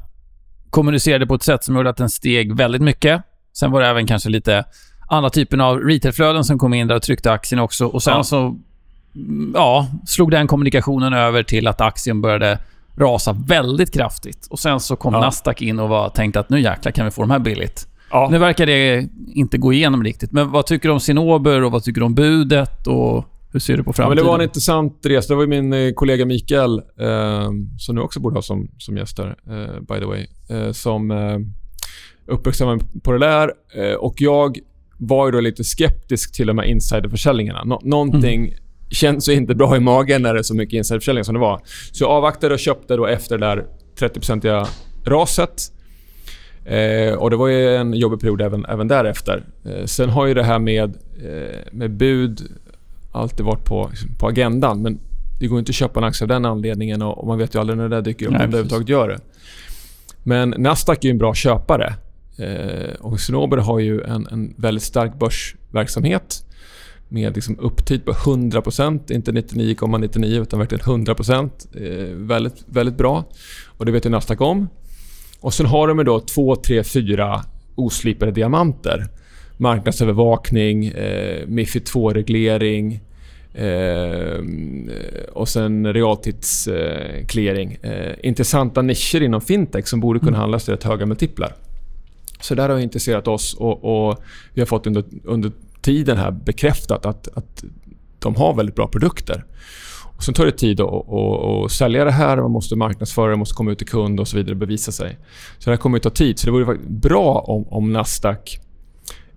kommunicerade 0.76 1.26
på 1.26 1.34
ett 1.34 1.42
sätt 1.42 1.64
som 1.64 1.76
gjorde 1.76 1.90
att 1.90 1.96
den 1.96 2.10
steg 2.10 2.56
väldigt 2.56 2.82
mycket. 2.82 3.22
Sen 3.52 3.70
var 3.70 3.80
det 3.80 3.86
även 3.86 4.06
kanske 4.06 4.28
lite 4.28 4.64
andra 5.08 5.30
typer 5.30 5.58
av 5.58 5.78
retailflöden 5.78 6.44
som 6.44 6.58
kom 6.58 6.74
in 6.74 6.86
där 6.86 6.94
och 6.94 7.02
tryckte 7.02 7.32
aktien 7.32 7.60
också. 7.60 7.86
Och 7.86 8.02
sen 8.02 8.16
ja. 8.16 8.24
så 8.24 8.56
ja, 9.54 9.86
slog 10.06 10.30
den 10.30 10.46
kommunikationen 10.46 11.12
över 11.12 11.42
till 11.42 11.66
att 11.66 11.80
aktien 11.80 12.20
började 12.20 12.58
rasa 12.96 13.32
väldigt 13.32 13.92
kraftigt. 13.92 14.46
Och 14.50 14.58
Sen 14.58 14.80
så 14.80 14.96
kom 14.96 15.14
ja. 15.14 15.20
Nasdaq 15.20 15.62
in 15.62 15.78
och 15.78 15.88
var 15.88 16.08
tänkt 16.08 16.36
att 16.36 16.50
nu 16.50 16.60
jäklar 16.60 16.92
kan 16.92 17.04
vi 17.04 17.10
få 17.10 17.22
de 17.22 17.30
här 17.30 17.38
billigt. 17.38 17.88
Ja. 18.10 18.28
Nu 18.30 18.38
verkar 18.38 18.66
det 18.66 19.08
inte 19.28 19.58
gå 19.58 19.72
igenom 19.72 20.04
riktigt. 20.04 20.32
Men 20.32 20.50
vad 20.50 20.66
tycker 20.66 20.88
du 20.88 20.92
om 20.92 21.00
Sinober 21.00 21.62
och 21.62 21.72
vad 21.72 21.82
tycker 21.82 22.00
du 22.00 22.04
om 22.04 22.14
budet? 22.14 22.86
Och 22.86 23.24
hur 23.56 23.60
ser 23.60 23.76
du 23.76 23.84
på 23.84 23.92
framtiden? 23.92 24.18
Ja, 24.18 24.22
det 24.22 24.28
var 24.28 24.38
en 24.38 24.44
intressant 24.44 25.00
resa. 25.04 25.32
Det 25.32 25.36
var 25.36 25.46
min 25.46 25.72
eh, 25.72 25.92
kollega 25.92 26.26
Mikael, 26.26 26.78
eh, 26.78 27.50
som 27.78 27.94
nu 27.94 28.00
också 28.00 28.20
borde 28.20 28.36
ha 28.36 28.42
som, 28.42 28.68
som 28.78 28.96
gäst 28.96 29.16
där, 29.16 29.36
eh, 29.46 29.80
by 29.80 30.00
the 30.00 30.06
way, 30.06 30.26
eh, 30.48 30.72
som 30.72 31.10
eh, 31.10 31.38
uppmärksammade 32.26 32.84
på 33.02 33.12
det 33.12 33.18
där. 33.18 33.52
Eh, 33.74 33.94
och 33.94 34.14
jag 34.18 34.58
var 34.98 35.26
ju 35.26 35.32
då 35.32 35.40
lite 35.40 35.64
skeptisk 35.64 36.34
till 36.34 36.46
de 36.46 36.58
här 36.58 36.64
insiderförsäljningarna. 36.64 37.64
Nå 37.64 37.80
någonting 37.84 38.44
mm. 38.44 38.54
känns 38.90 39.28
inte 39.28 39.54
bra 39.54 39.76
i 39.76 39.80
magen 39.80 40.22
när 40.22 40.34
det 40.34 40.40
är 40.40 40.42
så 40.42 40.54
mycket 40.54 40.76
insiderförsäljning 40.76 41.24
som 41.24 41.34
det 41.34 41.40
var. 41.40 41.60
Så 41.92 42.04
jag 42.04 42.10
avvaktade 42.10 42.54
och 42.54 42.60
köpte 42.60 42.96
då 42.96 43.06
efter 43.06 43.38
det 43.38 43.46
där 43.46 43.64
30-procentiga 43.98 44.66
raset. 45.04 45.72
Eh, 46.64 47.14
och 47.14 47.30
Det 47.30 47.36
var 47.36 47.48
ju 47.48 47.76
en 47.76 47.94
jobbig 47.94 48.20
period 48.20 48.40
även, 48.40 48.64
även 48.64 48.88
därefter. 48.88 49.44
Eh, 49.64 49.84
sen 49.84 50.08
har 50.08 50.26
ju 50.26 50.34
det 50.34 50.42
här 50.42 50.58
med, 50.58 50.96
eh, 51.24 51.58
med 51.72 51.90
bud 51.90 52.40
alltid 53.16 53.46
varit 53.46 53.64
på, 53.64 53.90
på 54.18 54.28
agendan. 54.28 54.82
Men 54.82 54.98
det 55.40 55.46
går 55.46 55.58
inte 55.58 55.70
att 55.70 55.76
köpa 55.76 56.00
en 56.00 56.04
aktie 56.04 56.24
av 56.24 56.28
den 56.28 56.44
anledningen 56.44 57.02
och, 57.02 57.26
man 57.26 57.38
vet 57.38 57.54
ju 57.54 57.58
aldrig 57.58 57.76
när 57.76 57.88
det 57.88 57.96
där 57.96 58.02
dyker 58.02 58.26
upp, 58.26 58.32
Nej, 58.32 58.44
om 58.44 58.50
det 58.50 58.56
överhuvudtaget 58.56 58.88
gör 58.88 59.08
det. 59.08 59.18
Men 60.22 60.54
Nasdaq 60.58 61.04
är 61.04 61.10
en 61.10 61.18
bra 61.18 61.34
köpare. 61.34 61.94
Eh, 62.38 62.94
och 63.00 63.20
Cinnober 63.20 63.56
har 63.56 63.78
ju 63.78 64.02
en, 64.02 64.26
en 64.26 64.54
väldigt 64.56 64.84
stark 64.84 65.18
börsverksamhet 65.18 66.42
med 67.08 67.34
liksom 67.34 67.58
upptid 67.58 68.04
på 68.04 68.12
100%, 68.12 69.12
inte 69.12 69.32
99,99 69.32 70.08
,99, 70.08 70.42
utan 70.42 70.58
verkligen 70.58 70.84
100%. 70.84 71.50
Eh, 71.74 72.16
väldigt, 72.16 72.64
väldigt 72.66 72.96
bra. 72.96 73.24
Och 73.66 73.86
det 73.86 73.92
vet 73.92 74.06
ju 74.06 74.10
Nasdaq 74.10 74.40
om. 74.40 74.68
Och 75.40 75.54
sen 75.54 75.66
har 75.66 75.88
de 75.88 76.04
då 76.04 76.20
2, 76.20 76.56
3, 76.56 76.84
4 76.84 77.44
oslipade 77.74 78.32
diamanter 78.32 79.08
marknadsövervakning, 79.56 80.86
eh, 80.86 81.46
Mifid 81.46 81.82
2-reglering 81.84 83.00
eh, 83.56 84.40
och 85.32 85.48
sen 85.48 85.92
realtidsclearing. 85.92 87.78
Eh, 87.82 88.14
intressanta 88.22 88.82
nischer 88.82 89.22
inom 89.22 89.40
fintech 89.40 89.86
som 89.86 90.00
borde 90.00 90.18
kunna 90.18 90.30
mm. 90.30 90.40
handlas 90.40 90.64
till 90.64 90.74
rätt 90.74 90.84
höga 90.84 91.06
multiplar. 91.06 91.52
Så 92.40 92.54
där 92.54 92.68
har 92.68 92.78
intresserat 92.78 93.28
oss 93.28 93.54
och, 93.54 94.08
och 94.08 94.22
vi 94.54 94.60
har 94.60 94.66
fått 94.66 94.86
under, 94.86 95.04
under 95.24 95.52
tiden 95.80 96.16
här 96.16 96.30
bekräftat 96.30 97.06
att, 97.06 97.28
att 97.34 97.64
de 98.18 98.34
har 98.34 98.54
väldigt 98.54 98.74
bra 98.74 98.88
produkter. 98.88 99.44
Och 100.16 100.22
sen 100.24 100.34
tar 100.34 100.46
det 100.46 100.52
tid 100.52 100.80
att, 100.80 101.08
att, 101.08 101.64
att 101.64 101.72
sälja 101.72 102.04
det 102.04 102.10
här. 102.10 102.36
Man 102.36 102.50
måste 102.50 102.76
marknadsföra 102.76 103.30
det, 103.30 103.36
måste 103.36 103.54
komma 103.54 103.70
ut 103.70 103.78
till 103.78 103.86
kund 103.86 104.20
och 104.20 104.28
så 104.28 104.36
vidare 104.36 104.54
bevisa 104.54 104.92
sig. 104.92 105.18
Så 105.58 105.70
det 105.70 105.76
här 105.76 105.76
kommer 105.76 105.96
att 105.96 106.02
ta 106.02 106.10
tid. 106.10 106.38
Så 106.38 106.46
det 106.46 106.52
vore 106.52 106.78
bra 106.88 107.44
om, 107.46 107.68
om 107.68 107.92
Nasdaq 107.92 108.60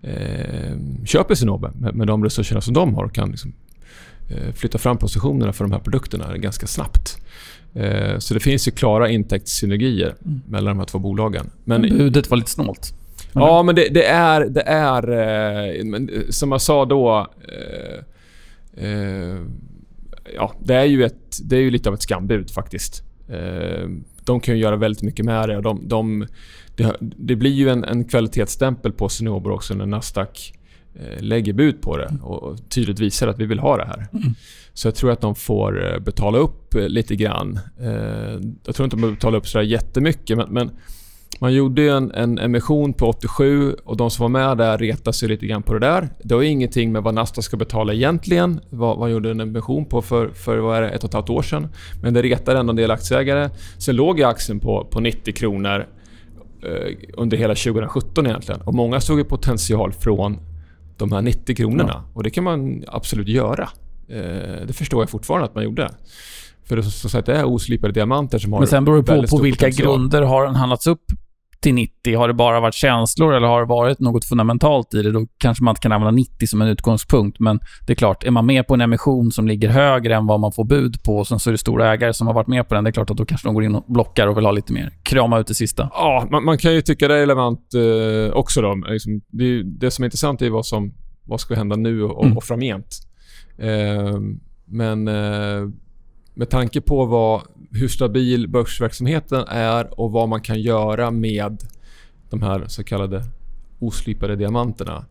eh, 0.02 0.78
köper 1.06 1.36
Sinobe 1.36 1.72
med, 1.76 1.96
med 1.96 2.08
de 2.08 2.24
resurserna 2.24 2.62
som 2.62 2.74
de 2.74 2.94
har 2.94 3.04
och 3.04 3.14
kan 3.14 3.30
liksom, 3.30 3.54
flytta 4.54 4.78
fram 4.78 4.98
positionerna 4.98 5.54
för 5.54 5.64
de 5.64 5.72
här 5.72 5.80
produkterna 5.80 6.38
ganska 6.38 6.68
snabpt. 6.68 7.18
Eh, 7.74 8.18
så 8.18 8.34
det 8.34 8.40
finns 8.40 8.68
ju 8.68 8.72
klara 8.72 9.10
intäktssynergier 9.10 10.16
mm. 10.26 10.42
mellan 10.48 10.66
de 10.66 10.80
här 10.80 10.86
två 10.86 11.00
bolagen. 11.00 11.50
Men, 11.64 11.82
Budet 11.82 12.30
var 12.30 12.38
lite 12.38 12.50
snålt. 12.50 12.94
Eller? 13.32 13.46
Ja, 13.46 13.64
men 13.64 13.76
det, 13.76 13.90
det, 13.90 14.06
är... 14.06 14.46
Det 14.46 14.62
är 14.62 15.10
eh, 15.12 16.26
som 16.30 16.52
jag 16.52 16.62
sa 16.62 16.86
då... 16.86 17.28
Eh, 17.48 18.86
eh, 18.86 19.38
ja, 20.36 20.54
det 20.60 20.76
är 20.76 20.86
ju 20.86 21.04
ett, 21.04 21.40
det 21.44 21.56
är 21.56 21.62
ju 21.62 21.72
lite 21.72 21.90
av 21.90 21.96
ett 21.96 22.02
skambud 22.02 22.52
faktiskt. 22.52 23.04
de 24.24 24.40
kan 24.40 24.56
ju 24.56 24.62
göra 24.62 24.76
väldigt 24.76 25.02
mycket 25.04 25.26
med 25.26 25.50
det. 25.50 25.62
De, 25.62 25.88
de, 25.88 26.28
det, 26.76 26.96
det 27.00 27.36
blir 27.36 27.52
ju 27.52 27.70
en, 27.70 27.84
en 27.84 28.06
kvalitetsstämpel 28.06 28.92
på 28.92 29.10
Cinnober 29.10 29.52
också 29.52 29.74
när 29.74 29.86
Nasdaq 29.86 30.54
eh, 30.54 30.59
lägger 31.20 31.54
bud 31.54 31.82
på 31.82 31.98
det 31.98 32.06
mm. 32.06 32.24
och 32.24 32.70
tydligt 32.70 33.00
visar 33.00 33.28
att 33.28 33.40
vi 33.40 33.46
vill 33.46 33.60
ha 33.60 33.78
det 33.78 33.86
här. 33.86 34.08
Mm. 34.14 34.34
Så 34.74 34.88
jag 34.88 34.96
tror 34.96 35.12
att 35.12 35.22
de 35.22 35.36
får 35.36 35.94
eh, 35.94 36.00
betala 36.00 36.38
upp 36.38 36.76
eh, 36.76 36.88
lite 36.88 37.16
grann. 37.16 37.60
Jag 38.66 38.76
tror 38.76 38.84
inte 38.84 38.96
de 38.96 39.02
behöver 39.02 39.16
betala 39.16 39.38
upp 39.38 39.48
så 39.48 39.62
jättemycket 39.62 40.38
men, 40.38 40.48
men 40.50 40.72
man 41.40 41.54
gjorde 41.54 41.92
en, 41.92 42.12
en, 42.12 42.40
emission 42.40 42.94
på 42.94 43.08
87 43.08 43.74
och 43.74 43.98
de 43.98 44.10
som 44.10 44.24
var 44.24 44.30
med 44.30 44.58
där 44.58 44.78
retade 44.78 45.14
sig 45.14 45.30
lite 45.30 45.46
grann 45.46 45.64
på 45.64 45.74
det 45.74 45.80
där. 45.80 46.10
Det 46.24 46.36
har 46.36 46.42
ingenting 46.42 46.92
med 46.92 47.04
vad 47.04 47.14
Nasdaq 47.14 47.46
ska 47.46 47.58
betala 47.58 47.94
egentligen. 47.94 48.60
Vad 48.70 49.00
man 49.00 49.12
gjorde 49.12 49.32
en 49.32 49.40
emission 49.40 49.86
på 49.86 50.02
för, 50.02 50.30
för 50.30 50.58
vad 50.58 50.78
är 50.78 50.82
det, 50.82 50.90
ett 50.90 51.04
och 51.04 51.10
ett 51.10 51.14
halvt 51.14 51.30
år 51.30 51.42
sedan. 51.42 51.68
Men 52.02 52.14
det 52.14 52.22
retade 52.22 52.60
ändå 52.60 52.70
en 52.70 52.76
del 52.76 52.92
aktieägare. 52.92 53.50
Sen 53.78 53.96
låg 53.96 54.22
aktien 54.22 54.60
på, 54.60 54.88
på 54.92 55.00
90 55.00 55.34
kronor 55.34 55.88
eh, 56.64 56.96
under 57.14 57.38
hela 57.38 57.56
2017 57.56 58.28
egentligen. 58.28 58.62
Och 58.62 58.74
många 58.74 59.02
såg 59.02 59.18
ju 59.18 59.24
potential 59.24 59.94
från 59.94 60.38
de 61.00 61.12
här 61.12 61.22
90 61.22 61.56
kronorna. 61.56 61.92
Ja. 61.94 62.04
Och 62.14 62.24
det 62.24 62.30
kan 62.30 62.44
man 62.44 62.84
absolut 62.88 63.28
göra. 63.28 63.70
Eh, 64.10 64.22
det 64.68 64.74
förstår 64.74 65.02
jag 65.02 65.10
fortfarande 65.10 65.46
att 65.46 65.56
man 65.56 65.64
gjorde. 65.64 65.90
För 66.66 66.76
det, 66.76 66.84
så, 66.84 67.10
så 67.10 67.18
att 67.18 67.26
det 67.26 67.36
är 67.36 67.46
oslipade 67.46 67.94
diamanter 67.94 68.40
som 68.40 68.54
har 68.54 68.60
Men 68.60 68.68
sen 68.68 68.86
beror 68.86 68.98
det 68.98 69.04
på 69.04 69.38
på 69.38 69.44
vilka 69.44 69.66
potential. 69.66 69.88
grunder 69.98 70.22
har 70.22 70.46
den 70.46 70.56
handlats 70.56 70.88
upp 70.88 71.04
till 71.62 71.74
90? 71.74 72.18
Har 72.18 72.28
det 72.28 72.34
bara 72.34 72.60
varit 72.60 72.74
känslor 72.74 73.34
eller 73.34 73.48
har 73.48 73.60
det 73.60 73.66
varit 73.66 74.00
något 74.00 74.26
fundamentalt 74.26 74.94
i 74.94 75.02
det? 75.02 75.12
Då 75.12 75.28
kanske 75.38 75.64
man 75.64 75.72
inte 75.72 75.82
kan 75.82 75.92
använda 75.92 76.12
90 76.12 76.48
som 76.48 76.62
en 76.62 76.68
utgångspunkt. 76.68 77.40
Men 77.40 77.60
det 77.88 77.94
är 77.94 77.96
klart, 77.96 78.24
är 78.24 78.32
man 78.32 78.46
med 78.46 78.68
på 78.68 78.74
en 78.74 78.82
emission 78.82 79.32
som 79.32 79.48
ligger 79.48 79.70
högre 79.70 80.16
än 80.16 80.28
vad 80.28 80.40
man 80.40 80.52
får 80.52 80.64
bud 80.64 81.04
på 81.04 81.18
och 81.18 81.28
sen 81.28 81.40
så 81.40 81.50
är 81.50 81.52
det 81.52 81.58
stora 81.58 81.94
ägare 81.94 82.14
som 82.14 82.28
har 82.28 82.34
varit 82.34 82.48
med 82.48 82.68
på 82.68 82.76
den, 82.76 82.84
det 82.84 82.90
är 82.90 82.92
klart 82.92 83.10
att 83.10 83.18
då 83.18 83.26
kanske 83.26 83.48
de 83.48 83.54
går 83.54 83.64
in 83.64 83.76
och 83.76 83.86
blockar 83.88 84.28
och 84.28 84.38
vill 84.38 84.46
ha 84.46 84.52
lite 84.52 84.74
mer. 84.74 84.94
Krama 85.04 85.40
ut 85.40 85.48
det 85.48 85.54
sista. 85.54 85.90
Ja, 85.94 86.28
man, 86.32 86.46
man 86.46 86.58
kan 86.58 86.74
ju 86.74 86.82
tycka 86.82 87.08
det 87.08 87.16
är 87.16 87.20
relevant 87.20 87.74
eh, 87.74 88.34
också. 88.34 88.62
Då. 88.62 88.76
Liksom, 88.76 89.22
det, 89.28 89.64
det, 89.64 89.92
som 89.92 90.04
är 90.04 90.06
intressant 90.06 90.42
är 90.42 90.50
vad 90.50 90.66
som 90.66 90.94
vad 91.24 91.40
ska 91.40 91.56
hända 91.56 91.76
nu 91.76 92.04
och, 92.04 92.26
mm. 92.26 92.38
och 92.38 92.44
framgent. 92.44 93.00
Eh, 93.58 94.20
men 94.66 95.08
eh, 95.08 95.70
med 96.34 96.50
tanke 96.50 96.82
på 96.82 97.06
vad, 97.06 97.42
hur 97.72 97.88
stabil 97.88 98.48
börsverksamheten 98.48 99.44
är 99.48 100.00
och 100.00 100.12
vad 100.12 100.30
man 100.30 100.42
kan 100.42 100.62
göra 100.62 101.12
med 101.12 101.64
de 102.30 102.42
här 102.42 102.64
så 102.68 102.84
kallade 102.84 103.24
oslipade 103.80 104.36
diamanterna 104.36 105.06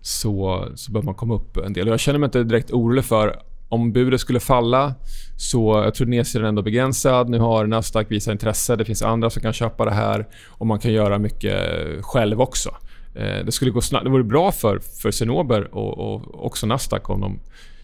så, 0.00 0.68
så 0.74 0.92
bör 0.92 1.02
man 1.02 1.14
komma 1.14 1.34
upp 1.34 1.56
en 1.56 1.72
del. 1.72 1.86
Jag 1.86 2.00
känner 2.00 2.18
mig 2.18 2.26
inte 2.26 2.44
direkt 2.44 2.70
orolig 2.70 3.04
för 3.04 3.42
om 3.68 3.92
budet 3.92 4.20
skulle 4.20 4.40
falla 4.40 4.94
så 5.36 5.82
jag 5.84 5.94
tror 5.94 6.06
nedsidan 6.06 6.44
är 6.44 6.48
ändå 6.48 6.62
begränsad. 6.62 7.28
Nu 7.28 7.38
har 7.38 7.66
Nasdaq 7.66 8.10
visat 8.10 8.32
intresse. 8.32 8.76
Det 8.76 8.84
finns 8.84 9.02
andra 9.02 9.30
som 9.30 9.42
kan 9.42 9.52
köpa 9.52 9.84
det 9.84 9.90
här 9.90 10.28
och 10.48 10.66
man 10.66 10.78
kan 10.78 10.92
göra 10.92 11.18
mycket 11.18 11.56
själv 12.04 12.40
också. 12.40 12.70
Eh, 13.14 13.44
det 13.44 13.52
skulle 13.52 13.70
gå 13.70 13.80
snabbt. 13.80 14.04
Det 14.04 14.10
vore 14.10 14.24
bra 14.24 14.52
för, 14.52 14.78
för 14.78 15.10
Cinnober 15.10 15.74
och, 15.74 15.98
och 15.98 16.46
också 16.46 16.66
Nasdaq 16.66 17.10
om 17.10 17.20
de 17.20 17.40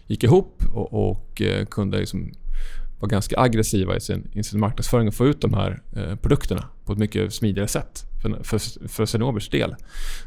gick 0.07 0.23
ihop 0.23 0.63
och, 0.73 1.09
och 1.09 1.41
eh, 1.41 1.65
kunde 1.65 1.99
liksom 1.99 2.31
vara 2.99 3.09
ganska 3.09 3.39
aggressiva 3.39 3.95
i 3.95 3.99
sin, 3.99 4.31
i 4.33 4.43
sin 4.43 4.59
marknadsföring 4.59 5.07
och 5.07 5.13
få 5.13 5.27
ut 5.27 5.41
de 5.41 5.53
här 5.53 5.81
eh, 5.95 6.15
produkterna 6.15 6.65
på 6.85 6.93
ett 6.93 6.99
mycket 6.99 7.33
smidigare 7.33 7.67
sätt 7.67 8.05
för, 8.21 8.43
för, 8.43 8.87
för 8.87 9.05
Cinobers 9.05 9.49
del. 9.49 9.75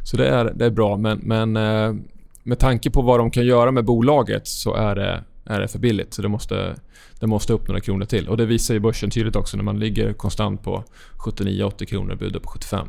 Så 0.04 0.16
det 0.16 0.28
är, 0.28 0.52
det 0.54 0.66
är 0.66 0.70
bra, 0.70 0.96
men, 0.96 1.18
men 1.18 1.56
eh, 1.56 1.94
med 2.42 2.58
tanke 2.58 2.90
på 2.90 3.02
vad 3.02 3.20
de 3.20 3.30
kan 3.30 3.46
göra 3.46 3.70
med 3.70 3.84
bolaget 3.84 4.46
så 4.46 4.74
är 4.74 4.94
det, 4.94 5.24
är 5.44 5.60
det 5.60 5.68
för 5.68 5.78
billigt. 5.78 6.14
Så 6.14 6.22
det 6.22 6.28
måste, 6.28 6.74
det 7.20 7.26
måste 7.26 7.52
upp 7.52 7.68
några 7.68 7.80
kronor 7.80 8.04
till. 8.04 8.28
Och 8.28 8.36
Det 8.36 8.46
visar 8.46 8.74
ju 8.74 8.80
börsen 8.80 9.10
tydligt 9.10 9.36
också 9.36 9.56
när 9.56 9.64
man 9.64 9.78
ligger 9.78 10.12
konstant 10.12 10.62
på 10.62 10.84
79-80 11.18 11.84
kronor 11.84 12.36
och 12.36 12.42
på 12.42 12.48
75. 12.48 12.86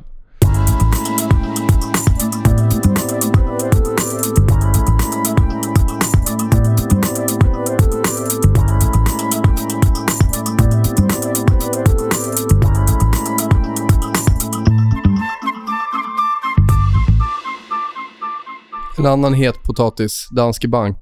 En 19.04 19.10
annan 19.10 19.34
het 19.34 19.64
potatis, 19.64 20.28
Danske 20.32 20.68
Bank. 20.68 20.98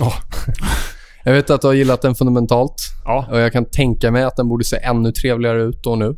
Oh. 0.00 0.14
jag 1.24 1.32
vet 1.32 1.50
att 1.50 1.60
du 1.60 1.66
har 1.66 1.74
gillat 1.74 2.02
den 2.02 2.14
fundamentalt. 2.14 2.82
Ja. 3.04 3.26
Och 3.30 3.38
jag 3.38 3.52
kan 3.52 3.64
tänka 3.64 4.10
mig 4.10 4.22
att 4.22 4.36
den 4.36 4.48
borde 4.48 4.64
se 4.64 4.76
ännu 4.76 5.12
trevligare 5.12 5.62
ut 5.62 5.82
då 5.82 5.96
nu. 5.96 6.16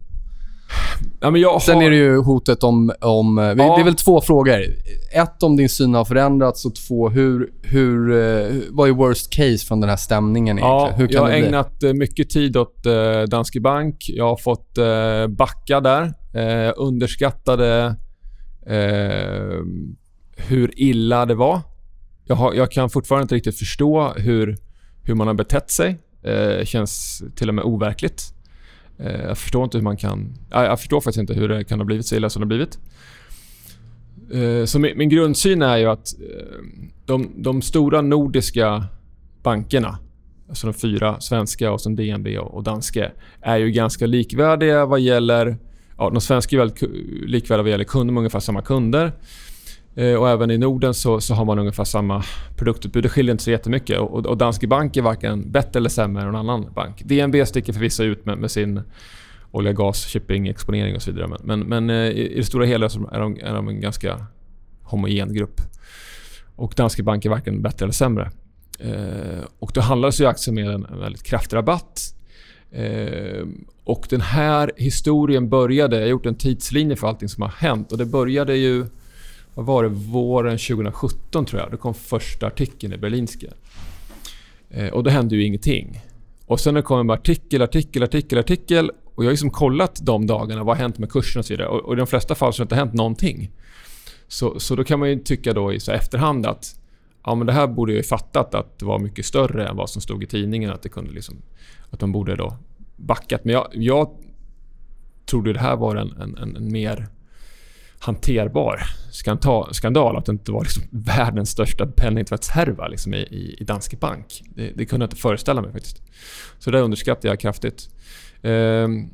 Ja, 1.20 1.30
men 1.30 1.40
jag 1.40 1.52
har... 1.52 1.60
Sen 1.60 1.82
är 1.82 1.90
det 1.90 1.96
ju 1.96 2.22
hotet 2.22 2.64
om... 2.64 2.92
om 3.00 3.38
ja. 3.38 3.54
Det 3.54 3.80
är 3.80 3.84
väl 3.84 3.94
två 3.94 4.20
frågor. 4.20 4.60
Ett, 5.12 5.42
om 5.42 5.56
din 5.56 5.68
syn 5.68 5.94
har 5.94 6.04
förändrats 6.04 6.64
och 6.64 6.74
två, 6.74 7.08
hur, 7.08 7.50
hur, 7.62 8.10
eh, 8.10 8.62
vad 8.70 8.88
är 8.88 8.92
worst 8.92 9.32
case 9.32 9.66
från 9.66 9.80
den 9.80 9.90
här 9.90 9.96
stämningen 9.96 10.58
egentligen? 10.58 10.90
Ja, 10.90 10.92
hur 10.96 11.06
kan 11.06 11.14
jag 11.14 11.22
har 11.22 11.30
ägnat 11.30 11.82
eh, 11.82 11.92
mycket 11.92 12.30
tid 12.30 12.56
åt 12.56 12.86
eh, 12.86 13.22
Danske 13.22 13.60
Bank. 13.60 13.96
Jag 14.08 14.28
har 14.28 14.36
fått 14.36 14.78
backa 15.28 15.80
där. 15.80 16.12
underskattade 16.76 17.96
hur 20.48 20.80
illa 20.80 21.26
det 21.26 21.34
var. 21.34 21.60
Jag, 22.24 22.36
har, 22.36 22.54
jag, 22.54 22.70
kan 22.70 22.90
fortfarande 22.90 23.22
inte 23.22 23.34
riktigt 23.34 23.58
förstå 23.58 24.12
hur, 24.16 24.56
hur 25.02 25.14
man 25.14 25.26
har 25.26 25.34
betett 25.34 25.70
sig. 25.70 25.98
Det 26.22 26.58
eh, 26.58 26.64
känns 26.64 27.22
till 27.36 27.48
och 27.48 27.54
med 27.54 27.64
overkligt. 27.64 28.34
Eh, 28.98 29.20
jag 29.20 29.38
förstår 29.38 29.64
inte 29.64 29.78
hur 29.78 29.84
man 29.84 29.96
kan... 29.96 30.34
Jag 30.50 30.80
förstår 30.80 31.00
faktiskt 31.00 31.20
inte 31.20 31.34
hur 31.34 31.48
det 31.48 31.64
kan 31.64 31.80
ha 31.80 31.84
blivit 31.84 32.06
så 32.06 32.16
illa 32.16 32.30
som 32.30 32.40
det 32.40 32.44
har 32.44 32.48
blivit. 32.48 32.78
Eh, 34.32 34.64
så 34.64 34.78
min, 34.78 34.98
min, 34.98 35.08
grundsyn 35.08 35.62
är 35.62 35.76
ju 35.76 35.86
att 35.86 36.14
eh, 36.20 36.58
de, 37.06 37.30
de, 37.36 37.62
stora 37.62 38.02
nordiska 38.02 38.84
bankerna, 39.42 39.98
alltså 40.48 40.66
de 40.66 40.74
fyra 40.74 41.20
svenska 41.20 41.72
och 41.72 41.80
sen 41.80 41.96
DNB 41.96 42.38
och 42.38 42.62
danske, 42.62 43.12
är 43.40 43.56
ju 43.56 43.70
ganska 43.70 44.06
likvärdiga 44.06 44.86
vad 44.86 45.00
gäller... 45.00 45.56
Ja, 45.98 46.10
de 46.10 46.20
svenska 46.20 46.56
är 46.56 46.58
väldigt 46.58 46.82
likvärdiga 47.26 47.62
vad 47.62 47.70
gäller 47.70 47.84
kunder, 47.84 48.12
med 48.12 48.20
ungefär 48.20 48.40
samma 48.40 48.62
kunder. 48.62 49.12
Eh, 49.94 50.14
och 50.14 50.28
även 50.28 50.50
i 50.50 50.58
Norden 50.58 50.94
så, 50.94 51.20
så, 51.20 51.34
har 51.34 51.44
man 51.44 51.58
ungefär 51.58 51.84
samma 51.84 52.22
produktutbud. 52.56 53.02
Det 53.02 53.08
skiljer 53.08 53.32
inte 53.32 53.44
så 53.44 53.50
jättemycket. 53.50 53.98
Och, 53.98 54.26
och 54.26 54.36
Danske 54.36 54.66
Bank 54.66 54.96
är 54.96 55.02
varken 55.02 55.50
bättre 55.50 55.78
eller 55.78 55.88
sämre 55.88 56.22
än 56.22 56.26
någon 56.26 56.50
annan 56.50 56.72
bank. 56.74 57.02
DNB 57.04 57.46
sticker 57.46 57.72
förvisso 57.72 58.02
ut 58.02 58.26
med, 58.26 58.38
med 58.38 58.50
sin 58.50 58.80
olja, 59.50 59.72
gas, 59.72 60.06
shipping, 60.06 60.48
exponering 60.48 60.96
och 60.96 61.02
så 61.02 61.10
vidare. 61.10 61.28
Men, 61.28 61.40
men, 61.44 61.60
men 61.60 61.90
eh, 61.90 62.10
i, 62.10 62.34
det 62.36 62.44
stora 62.44 62.64
hela 62.64 62.88
så 62.88 63.08
är 63.12 63.20
de, 63.20 63.36
är 63.42 63.54
de 63.54 63.68
en 63.68 63.80
ganska 63.80 64.26
homogen 64.82 65.34
grupp. 65.34 65.60
Och 66.56 66.74
Danske 66.76 67.02
Bank 67.02 67.24
är 67.24 67.30
varken 67.30 67.62
bättre 67.62 67.84
eller 67.84 67.92
sämre. 67.92 68.30
Eh, 68.78 69.44
och 69.58 69.70
då 69.74 69.80
handlades 69.80 70.20
ju 70.20 70.26
aktien 70.26 70.54
med 70.54 70.66
en 70.66 70.86
väldigt 71.00 71.22
kraftig 71.22 71.56
rabatt. 71.56 72.00
Eh, 72.70 73.46
och 73.84 74.06
den 74.10 74.20
här 74.20 74.72
historien 74.76 75.48
började... 75.48 75.96
Jag 75.96 76.02
har 76.02 76.10
gjort 76.10 76.26
en 76.26 76.34
tidslinje 76.34 76.96
för 76.96 77.08
allting 77.08 77.28
som 77.28 77.42
har 77.42 77.50
hänt. 77.50 77.92
Och 77.92 77.98
Det 77.98 78.06
började 78.06 78.56
ju 78.56 78.86
vad 79.54 79.66
var 79.66 79.82
det, 79.82 79.88
våren 79.88 80.58
2017 80.58 81.46
tror 81.46 81.62
jag. 81.62 81.70
Då 81.70 81.76
kom 81.76 81.94
första 81.94 82.46
artikeln 82.46 82.92
i 82.92 82.98
Berlinske. 82.98 83.52
Eh, 84.70 84.88
och 84.88 85.04
då 85.04 85.10
hände 85.10 85.36
ju 85.36 85.44
ingenting. 85.44 86.00
Och 86.46 86.60
sen 86.60 86.74
det 86.74 86.82
kom 86.82 87.10
artikel, 87.10 87.62
artikel, 87.62 88.02
artikel, 88.02 88.38
artikel. 88.38 88.90
Och 89.14 89.24
jag 89.24 89.28
har 89.28 89.32
liksom 89.32 89.50
kollat 89.50 90.00
de 90.02 90.26
dagarna, 90.26 90.64
vad 90.64 90.76
har 90.76 90.82
hänt 90.82 90.98
med 90.98 91.12
kursen 91.12 91.40
och 91.40 91.46
så 91.46 91.52
vidare. 91.52 91.68
Och, 91.68 91.80
och 91.80 91.92
i 91.92 91.96
de 91.96 92.06
flesta 92.06 92.34
fall 92.34 92.52
så 92.52 92.60
har 92.60 92.64
det 92.64 92.66
inte 92.66 92.74
hänt 92.74 92.92
någonting. 92.92 93.50
Så, 94.28 94.60
så 94.60 94.76
då 94.76 94.84
kan 94.84 94.98
man 94.98 95.08
ju 95.10 95.18
tycka 95.18 95.52
då 95.52 95.72
i 95.72 95.80
så 95.80 95.92
efterhand 95.92 96.46
att 96.46 96.80
ja, 97.24 97.34
men 97.34 97.46
det 97.46 97.52
här 97.52 97.66
borde 97.66 97.92
jag 97.92 97.96
ju 97.96 98.02
fattat 98.02 98.54
att 98.54 98.78
det 98.78 98.84
var 98.84 98.98
mycket 98.98 99.26
större 99.26 99.68
än 99.68 99.76
vad 99.76 99.90
som 99.90 100.02
stod 100.02 100.22
i 100.22 100.26
tidningen. 100.26 100.70
Att, 100.70 100.82
det 100.82 100.88
kunde 100.88 101.10
liksom, 101.12 101.36
att 101.90 102.00
de 102.00 102.12
borde 102.12 102.36
då 102.36 102.56
backat. 102.96 103.44
Men 103.44 103.52
jag, 103.54 103.68
jag 103.72 104.10
trodde 105.26 105.52
det 105.52 105.60
här 105.60 105.76
var 105.76 105.96
en, 105.96 106.12
en, 106.12 106.56
en 106.56 106.72
mer 106.72 107.08
hanterbar 108.02 108.82
skandal 109.72 110.16
att 110.16 110.26
det 110.26 110.32
inte 110.32 110.52
var 110.52 110.62
liksom 110.62 110.82
världens 110.90 111.50
största 111.50 111.86
penningtvättshärva 111.86 112.88
liksom 112.88 113.14
i, 113.14 113.18
i, 113.18 113.56
i 113.60 113.64
Danske 113.64 113.96
Bank. 113.96 114.42
Det, 114.54 114.72
det, 114.76 114.86
kunde 114.86 115.04
jag 115.04 115.06
inte 115.06 115.20
föreställa 115.20 115.62
mig 115.62 115.72
faktiskt. 115.72 116.02
Så 116.58 116.70
det 116.70 116.80
underskattar 116.80 117.28
jag 117.28 117.40
kraftigt. 117.40 117.90
Um, 118.42 119.10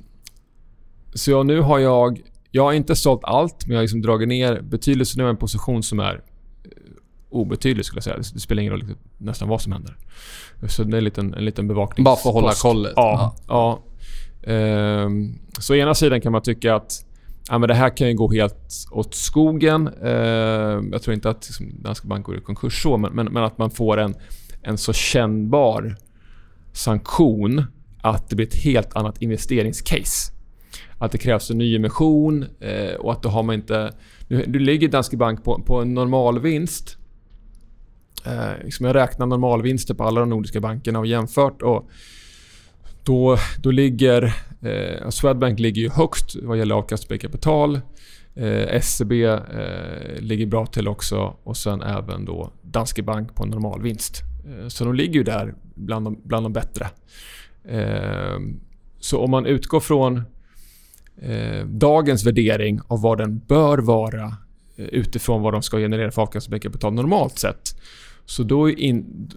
så 1.15 1.31
ja, 1.31 1.43
nu 1.43 1.61
har 1.61 1.79
jag... 1.79 2.21
Jag 2.51 2.65
har 2.65 2.73
inte 2.73 2.97
sålt 2.97 3.21
allt, 3.25 3.67
men 3.67 3.75
jag 3.75 3.79
har 3.79 3.83
liksom 3.83 4.03
dragit 4.03 4.29
ner 4.29 4.61
betydligt. 4.61 5.09
Så 5.09 5.19
nu 5.19 5.23
har 5.23 5.29
jag 5.29 5.35
en 5.35 5.41
position 5.41 5.83
som 5.83 6.01
är 6.01 6.15
eh, 6.15 6.71
obetydlig 7.31 7.85
skulle 7.85 7.97
jag 7.97 8.05
säga. 8.05 8.17
Det 8.17 8.41
spelar 8.41 8.61
ingen 8.61 8.73
roll 8.73 8.85
nästan 9.19 9.49
vad 9.49 9.63
som 9.63 9.73
händer. 9.73 9.97
Så 10.69 10.85
det 10.85 10.97
är 10.97 10.99
en 10.99 11.05
liten, 11.05 11.35
en 11.35 11.45
liten 11.45 11.69
bevakning. 11.69 12.05
Bara 12.05 12.17
för 12.17 12.29
att 12.29 12.35
hålla 12.35 12.53
kollet? 12.53 12.93
Ja. 12.97 13.35
ja. 13.49 13.83
Um, 14.53 15.39
så 15.59 15.75
ena 15.75 15.95
sidan 15.95 16.21
kan 16.21 16.33
man 16.33 16.43
tycka 16.43 16.75
att 16.75 17.05
ja, 17.49 17.59
men 17.59 17.69
det 17.69 17.75
här 17.75 17.97
kan 17.97 18.09
ju 18.09 18.15
gå 18.15 18.33
helt 18.33 18.87
åt 18.91 19.15
skogen. 19.15 19.91
Eh, 20.03 20.13
jag 20.93 21.03
tror 21.03 21.15
inte 21.15 21.31
att 21.31 21.49
liksom, 21.49 21.83
Danske 21.83 22.07
Bank 22.07 22.27
går 22.27 22.37
i 22.37 22.41
konkurs 22.41 22.83
så, 22.83 22.97
men, 22.97 23.13
men, 23.13 23.27
men, 23.27 23.45
att 23.45 23.59
man 23.59 23.71
får 23.71 23.97
en, 23.97 24.15
en 24.63 24.79
så 24.79 24.93
kännbar 24.93 25.97
sanktion 26.73 27.65
att 28.03 28.29
det 28.31 28.37
blir 28.37 28.47
ett 28.47 28.63
helt 28.65 28.97
annat 28.97 29.23
investeringscase. 29.23 30.33
Att 30.99 31.13
det 31.13 31.19
krävs 31.19 31.51
en 31.51 31.59
ny 31.59 31.77
emission 31.77 32.45
eh, 32.61 32.95
och 32.95 33.13
att 33.13 33.23
då 33.23 33.29
har 33.29 33.43
man 33.43 33.55
inte... 33.55 33.93
Nu, 34.29 34.45
nu 34.47 34.59
ligger 34.59 34.89
Danske 34.89 35.17
Bank 35.17 35.45
på, 35.45 35.63
på 35.63 35.81
en 35.81 35.95
normalvinst. 35.95 36.97
Eh, 38.27 38.65
liksom 38.65 38.87
jag 38.87 38.95
räknar 38.95 39.27
normalvinster 39.27 39.95
på 39.95 40.05
alla 40.05 40.21
de 40.21 40.31
nordiska 40.31 40.61
bankerna 40.61 40.99
och 40.99 41.07
jämfört. 41.07 41.63
Och 41.63 41.91
då, 43.09 43.39
då 43.63 43.71
ligger 43.71 44.35
Eh, 44.61 45.09
Swedbank 45.09 45.59
ligger 45.59 45.83
ju 45.83 45.89
högst 45.89 46.37
vad 46.43 46.59
gäller 46.59 46.75
avkastning 46.75 47.19
på 47.19 47.23
kapital. 47.23 47.81
Eh, 48.35 48.81
SEB 48.81 49.13
eh, 49.13 49.39
ligger 50.19 50.47
bra 50.47 50.67
till 50.67 50.89
också 50.89 51.37
och 51.43 51.57
sen 51.57 51.83
även 51.83 52.25
då 52.25 52.53
Danske 52.63 53.03
Bank 53.03 53.35
på 53.35 53.43
en 53.43 53.49
normal 53.49 53.83
vinst. 53.83 54.23
Eh, 54.47 54.69
så 54.69 54.85
de 54.85 54.95
ligger 54.95 55.15
ju 55.15 55.23
där 55.23 55.55
bland 55.75 56.07
de, 56.07 56.21
bland 56.25 56.45
de 56.45 56.53
bättre. 56.53 56.87
Eh, 57.65 58.39
så 59.01 59.19
om 59.19 59.31
man 59.31 59.47
utgår 59.47 59.81
från 59.81 60.23
eh, 61.17 61.67
dagens 61.67 62.27
värdering 62.27 62.81
av 62.89 63.03
vad 63.03 63.19
den 63.19 63.39
bör 63.39 63.79
vara 63.79 64.37
eh, 64.77 64.85
utifrån 64.85 65.43
vad 65.43 65.53
de 65.55 65.63
ska 65.63 65.79
generera 65.79 66.11
för 66.11 66.23
avkastningskapital 66.23 66.93
normalt 66.93 67.39
sett. 67.39 67.81
Så 68.25 68.43
då 68.43 68.71
är 68.71 68.79
in, 68.79 69.31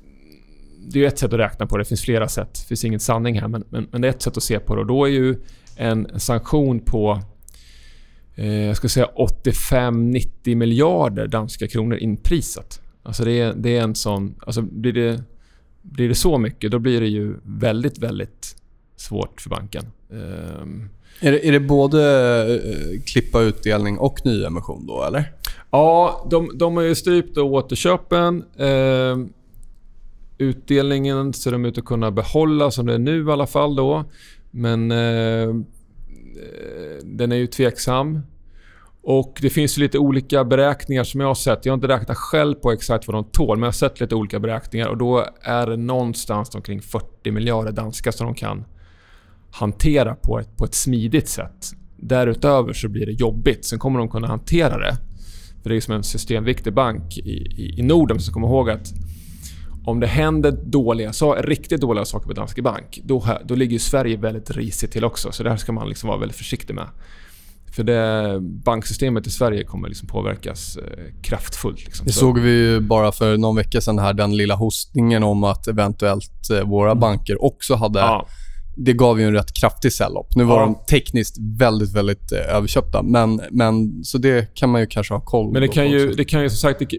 det 0.88 1.04
är 1.04 1.08
ett 1.08 1.20
sätt 1.20 1.34
att 1.34 1.40
räkna 1.40 1.66
på 1.66 1.78
det. 1.78 1.84
Det 1.84 1.88
finns 1.88 2.02
flera 2.02 2.28
sätt. 2.28 2.54
Det 2.54 2.68
finns 2.68 2.86
ingen 2.86 3.00
sanning 3.00 3.40
här, 3.42 3.48
men, 3.48 3.64
men, 3.70 3.88
men 3.92 4.02
det 4.02 4.08
är 4.08 4.10
ett 4.10 4.22
sätt 4.22 4.38
att 4.38 4.44
se 4.44 4.60
på 4.60 4.76
det. 4.76 4.82
Och 4.82 4.88
då 4.88 5.06
är 5.06 5.10
ju 5.10 5.36
en 5.76 6.20
sanktion 6.20 6.80
på 6.80 7.22
eh, 8.36 8.66
jag 8.66 8.78
ska 8.78 8.90
säga 8.90 9.10
85-90 9.16 10.56
miljarder 10.56 11.28
danska 11.28 11.68
kronor 11.68 11.98
inprisat. 11.98 12.82
Alltså 13.04 13.26
det 13.26 13.40
är, 13.40 13.54
det 13.54 13.78
är 13.78 13.82
en 13.82 13.96
sån... 13.96 14.36
Alltså 14.46 14.62
blir 14.62 14.94
det, 14.94 15.24
blir 15.82 16.10
det 16.10 16.16
så 16.16 16.38
mycket, 16.38 16.72
då 16.72 16.80
blir 16.80 17.02
det 17.02 17.08
ju 17.08 17.36
väldigt, 17.44 17.98
väldigt 17.98 18.56
svårt 18.96 19.42
för 19.42 19.50
banken. 19.50 19.84
Um, 20.10 20.90
är 21.20 21.32
det, 21.32 21.48
är 21.48 21.52
det 21.52 21.60
både 21.60 22.04
eh, 22.56 23.02
klippa 23.06 23.42
utdelning 23.42 23.98
och 23.98 24.26
nyemission 24.26 24.88
då, 24.88 25.04
eller? 25.04 25.34
Ja, 25.72 26.28
de, 26.32 26.58
de 26.58 26.76
har 26.78 26.84
ju 26.84 26.96
strypt 26.96 27.38
återköpen. 27.38 28.44
Eh, 28.58 29.18
utdelningen 30.42 31.34
ser 31.34 31.52
de 31.52 31.66
ut 31.66 31.78
att 31.78 31.86
kunna 31.86 32.12
behålla 32.12 32.72
som 32.72 32.86
det 32.86 32.94
är 32.94 33.00
nu 33.00 33.26
i 33.28 33.32
alla 33.32 33.48
fall. 33.48 33.76
då. 33.76 34.06
Men 34.52 34.92
eh, 34.92 34.98
eh 34.98 35.50
den 37.04 37.32
är 37.32 37.36
ju 37.36 37.48
tveksam. 37.48 38.20
Och 39.04 39.40
Det 39.42 39.50
finns 39.50 39.78
lite 39.78 39.98
olika 39.98 40.44
beräkningar 40.44 41.04
som 41.04 41.22
jag 41.22 41.28
har 41.28 41.36
sett. 41.36 41.66
Jag 41.66 41.74
har 41.74 41.76
inte 41.76 41.88
räknat 41.88 42.18
själv 42.18 42.56
på 42.56 42.72
exakt 42.72 43.08
vad 43.08 43.16
de 43.16 43.24
tål, 43.24 43.58
men 43.58 43.62
jag 43.62 43.68
har 43.68 43.72
sett 43.72 44.00
lite 44.00 44.16
olika 44.16 44.40
beräkningar. 44.40 44.88
och 44.88 44.98
Då 44.98 45.26
är 45.42 45.68
det 45.68 45.78
någonstans 45.78 46.56
omkring 46.56 46.82
40 46.82 47.32
miljarder 47.32 47.72
danska 47.72 48.12
som 48.12 48.28
de 48.28 48.36
kan 48.36 48.66
hantera 49.52 50.16
på 50.16 50.40
ett, 50.40 50.58
på 50.58 50.66
ett 50.66 50.76
smidigt 50.76 51.28
sätt. 51.28 51.72
Därutöver 51.98 52.74
så 52.74 52.90
blir 52.90 53.06
det 53.06 53.12
jobbigt. 53.12 53.66
Sen 53.66 53.80
kommer 53.80 54.00
de 54.00 54.10
kunna 54.10 54.28
hantera 54.28 54.78
det. 54.78 54.98
För 55.64 55.70
Det 55.70 55.76
är 55.76 55.82
som 55.82 55.96
en 55.96 56.04
systemviktig 56.04 56.74
bank 56.74 57.18
i, 57.18 57.32
i, 57.32 57.80
i 57.80 57.82
Norden. 57.82 58.20
Så 58.20 58.34
kom 58.34 58.44
ihåg 58.44 58.70
att 58.70 58.94
om 59.86 60.00
det 60.00 60.08
händer 60.08 60.52
dåliga, 60.52 61.12
riktigt 61.42 61.82
dåliga 61.82 62.06
saker 62.06 62.28
på 62.28 62.34
Danske 62.34 62.62
Bank, 62.62 63.02
då, 63.04 63.26
då 63.46 63.56
ligger 63.56 63.80
Sverige 63.80 64.18
väldigt 64.18 64.52
risigt 64.52 64.92
till 64.92 65.04
också. 65.04 65.32
Så 65.32 65.44
det 65.44 65.50
här 65.50 65.58
ska 65.58 65.72
man 65.72 65.90
liksom 65.90 66.08
vara 66.08 66.20
väldigt 66.20 66.38
försiktig 66.38 66.74
med. 66.74 66.88
För 67.76 67.84
det 67.84 68.40
banksystemet 68.42 69.28
i 69.28 69.30
Sverige 69.30 69.64
kommer 69.64 69.88
liksom 69.88 70.08
påverkas 70.08 70.78
eh, 70.78 71.14
kraftfullt. 71.22 71.86
Liksom. 71.86 72.06
Det 72.06 72.12
såg 72.12 72.40
vi 72.40 72.52
ju 72.52 72.80
bara 72.80 73.12
för 73.12 73.38
någon 73.38 73.56
vecka 73.56 73.82
sedan 73.82 74.00
här, 74.00 74.14
den 74.14 74.38
lilla 74.38 74.56
hostningen 74.56 75.24
om 75.24 75.44
att 75.44 75.68
eventuellt 75.68 76.50
eh, 76.50 76.62
våra 76.62 76.92
mm. 76.92 77.00
banker 77.00 77.44
också 77.44 77.76
hade... 77.76 78.00
Ja. 78.00 78.28
Det 78.76 78.94
gav 78.94 79.20
ju 79.20 79.26
en 79.26 79.34
rätt 79.34 79.54
kraftig 79.54 79.94
sell-up. 79.94 80.36
Nu 80.36 80.44
var 80.44 80.60
ja. 80.60 80.66
de 80.66 80.86
tekniskt 80.90 81.38
väldigt, 81.58 81.94
väldigt 81.94 82.32
eh, 82.32 82.56
överköpta. 82.56 83.04
Men, 83.04 83.42
men, 83.52 84.04
så 84.04 84.18
det 84.18 84.56
kan 84.56 84.70
man 84.70 84.82
ju 84.82 84.88
kanske 84.88 85.14
ha 85.14 85.22
koll 85.22 85.46
på. 85.46 85.52
Men 85.54 85.62
det 85.62 85.68
kan 85.68 85.90
ju, 85.90 86.14
det 86.14 86.26
kan 86.26 86.44
ju 86.44 86.50
som 86.50 86.58
sagt... 86.58 86.80
Det, 86.80 86.98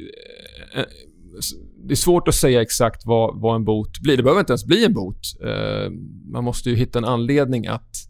det 1.82 1.94
är 1.94 1.96
svårt 1.96 2.28
att 2.28 2.34
säga 2.34 2.62
exakt 2.62 3.06
vad, 3.06 3.40
vad 3.40 3.56
en 3.56 3.64
bot 3.64 4.00
blir. 4.00 4.16
Det 4.16 4.22
behöver 4.22 4.40
inte 4.40 4.52
ens 4.52 4.64
bli 4.64 4.84
en 4.84 4.94
bot. 4.94 5.20
Eh, 5.44 5.90
man 6.32 6.44
måste 6.44 6.70
ju 6.70 6.76
hitta 6.76 6.98
en 6.98 7.04
anledning 7.04 7.66
att 7.66 8.08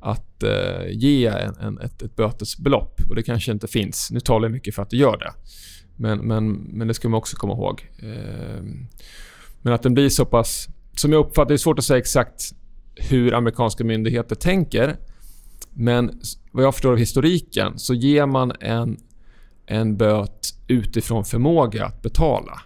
att 0.00 0.42
eh, 0.42 0.90
ge 0.90 1.26
en, 1.26 1.54
en, 1.60 1.78
ett, 1.78 2.02
ett 2.02 2.16
bötesbelopp. 2.16 3.00
Och 3.08 3.14
det 3.14 3.22
kanske 3.22 3.52
inte 3.52 3.68
finns. 3.68 4.10
Nu 4.10 4.20
talar 4.20 4.44
jag 4.44 4.52
mycket 4.52 4.74
för 4.74 4.82
att 4.82 4.90
det 4.90 4.96
gör 4.96 5.16
det. 5.16 5.32
Men, 5.96 6.18
men, 6.18 6.52
men 6.52 6.88
det 6.88 6.94
ska 6.94 7.08
man 7.08 7.18
också 7.18 7.36
komma 7.36 7.52
ihåg. 7.52 7.90
Eh, 8.02 8.62
men 9.62 9.72
att 9.72 9.82
den 9.82 9.94
blir 9.94 10.08
så 10.08 10.24
pass... 10.24 10.68
Som 10.96 11.12
jag 11.12 11.26
uppfattar 11.26 11.48
det 11.48 11.54
är 11.54 11.58
svårt 11.58 11.78
att 11.78 11.84
säga 11.84 11.98
exakt 11.98 12.52
hur 12.94 13.34
amerikanska 13.34 13.84
myndigheter 13.84 14.34
tänker. 14.34 14.96
Men 15.70 16.20
vad 16.52 16.64
jag 16.64 16.74
förstår 16.74 16.92
av 16.92 16.98
historiken 16.98 17.78
så 17.78 17.94
ger 17.94 18.26
man 18.26 18.52
en, 18.60 18.96
en 19.66 19.96
böt 19.96 20.54
utifrån 20.68 21.24
förmåga 21.24 21.84
att 21.84 22.02
betala. 22.02 22.60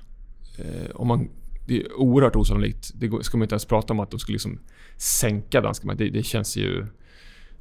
Eh, 0.62 0.90
om 0.94 1.08
man, 1.08 1.28
det 1.66 1.80
är 1.80 1.92
oerhört 1.96 2.36
osannolikt. 2.36 2.90
Det 2.94 3.24
ska 3.24 3.36
man 3.36 3.44
inte 3.44 3.54
ens 3.54 3.64
prata 3.64 3.92
om 3.92 4.00
att 4.00 4.10
de 4.10 4.20
skulle 4.20 4.34
liksom 4.34 4.58
sänka 4.96 5.60
danska 5.60 5.94
det, 5.94 6.08
det 6.08 6.22
känns 6.22 6.56
ju 6.56 6.86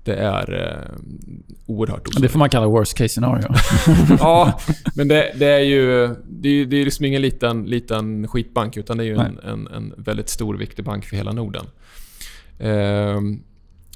det 0.04 0.16
är 0.16 0.54
eh, 0.54 0.96
oerhört 1.66 2.08
osannolikt. 2.08 2.22
Det 2.22 2.30
får 2.30 2.40
man 2.40 2.50
kalla 2.50 2.68
worst 2.68 2.98
case 2.98 3.10
scenario. 3.10 3.48
ja, 4.20 4.60
men 4.96 5.08
det, 5.08 5.34
det, 5.36 5.46
är 5.46 5.60
ju... 5.60 6.16
Det 6.30 6.50
är, 6.50 6.66
det 6.66 6.78
är 6.78 6.86
liksom 6.86 7.06
ingen 7.06 7.22
liten, 7.22 7.64
liten 7.64 8.28
skitbank 8.28 8.78
utan 8.78 8.98
det 8.98 9.04
är 9.04 9.06
ju 9.06 9.18
en, 9.18 9.40
en, 9.40 9.68
en, 9.68 9.94
väldigt 9.98 10.30
stor 10.30 10.56
viktig 10.56 10.86
bank 10.86 11.06
för 11.06 11.16
hela 11.16 11.32
Norden. 11.32 11.66
Eh, 12.60 13.22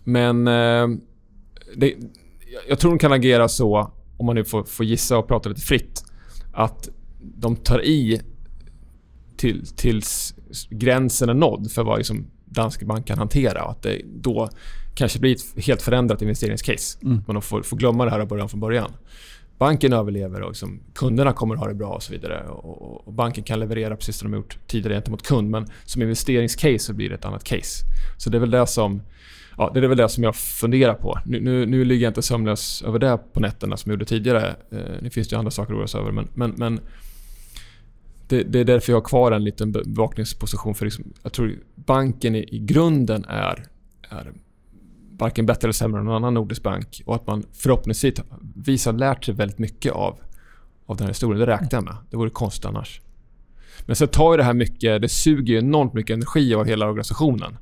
men 0.04 0.48
eh, 0.48 0.88
det, 1.76 1.94
jag 2.68 2.80
tror 2.80 2.92
de 2.92 3.00
kan 3.00 3.14
agera 3.14 3.48
så, 3.48 3.92
om 4.18 4.26
man 4.26 4.36
nu 4.36 4.44
får, 4.44 4.64
får 4.64 4.86
gissa 4.86 5.18
och 5.18 5.28
prata 5.28 5.50
lite 5.50 5.62
fritt, 5.62 6.04
att 6.54 6.90
de 7.20 7.56
tar 7.56 7.86
i 7.86 8.22
till, 9.46 9.66
tills 9.76 10.36
gränsen 10.70 11.30
är 11.30 11.34
nådd 11.34 11.72
för 11.72 11.84
vad 11.84 11.98
liksom 11.98 12.28
Danske 12.46 12.86
Bank 12.86 13.08
kan 13.08 13.18
hantera. 13.18 13.62
Att 13.62 13.82
det 13.82 14.02
då 14.06 14.50
kanske 14.96 15.20
blir 15.20 15.36
ett 15.36 15.66
helt 15.66 15.82
förändrat 15.82 16.22
investeringscase. 16.22 16.98
Mm. 17.04 17.24
Man 17.28 17.42
får, 17.42 17.62
får 17.62 17.78
glömma 17.78 18.06
det 18.06 18.12
här 18.12 18.20
och 18.20 18.28
börja 18.28 18.48
från 18.48 18.60
början. 18.60 18.92
Banken 19.58 19.94
överlever 19.94 20.42
och 20.42 20.50
liksom, 20.50 20.80
kunderna 20.94 21.34
kommer 21.34 21.56
att 21.56 21.60
ha 21.62 21.68
det 21.68 21.74
bra 21.74 21.90
och 21.90 22.04
så 22.04 22.12
vidare. 22.14 22.44
Och, 22.48 23.08
och 23.08 23.14
banken 23.14 23.44
kan 23.44 23.60
leverera 23.60 23.96
precis 23.96 24.18
som 24.18 24.32
de 24.32 24.38
gjort 24.38 24.58
tidigare 24.68 24.94
gentemot 24.94 25.28
kund. 25.28 25.50
Men 25.50 25.68
som 25.86 26.02
investeringscase 26.02 26.80
så 26.80 26.94
blir 26.94 27.10
det 27.10 27.16
ett 27.16 27.26
annat 27.26 27.44
case. 27.44 27.86
Så 28.18 28.30
det 28.30 28.38
är 28.38 28.40
väl 28.40 28.52
det 28.52 28.68
som, 28.68 29.02
ja, 29.58 29.72
det 29.74 29.80
är 29.80 29.88
väl 29.88 29.98
det 29.98 30.10
som 30.10 30.24
jag 30.24 30.36
funderar 30.36 30.94
på. 30.94 31.20
Nu, 31.26 31.40
nu, 31.42 31.66
nu 31.66 31.86
ligger 31.86 32.04
jag 32.04 32.10
inte 32.10 32.22
sömnlös 32.22 32.84
över 32.88 33.00
det 33.00 33.18
på 33.34 33.40
nätterna 33.40 33.78
som 33.78 33.90
jag 33.90 33.96
gjorde 33.96 34.06
tidigare. 34.06 34.56
Eh, 34.72 35.02
nu 35.02 35.10
finns 35.10 35.28
det 35.28 35.34
ju 35.34 35.40
andra 35.40 35.52
saker 35.52 35.74
att 35.74 35.78
oroa 35.78 35.88
sig 35.88 36.02
över. 36.02 36.12
Men, 36.12 36.28
men, 36.34 36.54
men 36.58 36.80
det, 38.28 38.44
det, 38.44 38.60
är 38.60 38.64
därför 38.64 38.92
jag 38.92 38.98
har 38.98 39.06
kvar 39.06 39.32
en 39.32 39.44
liten 39.44 39.72
bevakningsposition. 39.72 40.76
För 40.76 40.86
liksom, 40.86 41.14
jag 41.24 41.34
tror 41.34 41.60
banken 41.76 42.36
i, 42.36 42.56
i 42.56 42.60
grunden 42.60 43.26
är, 43.26 43.68
är 44.10 44.34
varken 45.18 45.46
bättre 45.46 45.66
eller 45.66 45.74
sämre 45.74 46.00
än 46.00 46.06
någon 46.06 46.16
annan 46.16 46.34
nordisk 46.34 46.64
bank. 46.64 47.02
Och 47.06 47.16
att 47.16 47.28
man 47.28 47.44
förhoppningsvis 47.54 48.86
har 48.86 48.94
lärt 48.94 49.26
sig 49.26 49.34
väldigt 49.34 49.60
mycket 49.60 49.92
av, 49.92 50.20
av 50.86 50.98
den 50.98 51.06
här 51.06 51.14
historien. 51.14 51.40
Det 51.40 51.46
räknar 51.46 51.70
jag 51.72 51.84
med. 51.84 51.96
Det 52.10 52.18
vore 52.18 52.30
konstigt 52.30 52.66
annars. 52.66 53.02
Men 53.86 53.96
sen 53.96 54.08
tar 54.08 54.34
ju 54.34 54.38
det 54.38 54.44
här 54.44 54.54
mycket, 54.54 55.02
det 55.02 55.10
suger 55.10 55.54
ju 55.54 55.60
enormt 55.60 55.94
mycket 55.94 56.14
energi 56.14 56.56
av 56.56 56.66
hela 56.66 56.88
organisationen. 56.88 57.58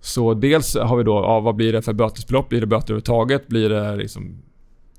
Så 0.00 0.34
dels 0.34 0.76
har 0.76 0.96
vi 0.96 1.04
då, 1.04 1.12
ja, 1.12 1.40
vad 1.40 1.54
blir 1.54 1.72
det 1.72 1.82
för 1.82 1.92
bötesbelopp? 1.92 2.48
Blir 2.48 2.60
det 2.60 2.66
böter 2.66 2.84
överhuvudtaget? 2.84 3.48
Blir 3.48 3.68
det 3.68 3.96
liksom... 3.96 4.42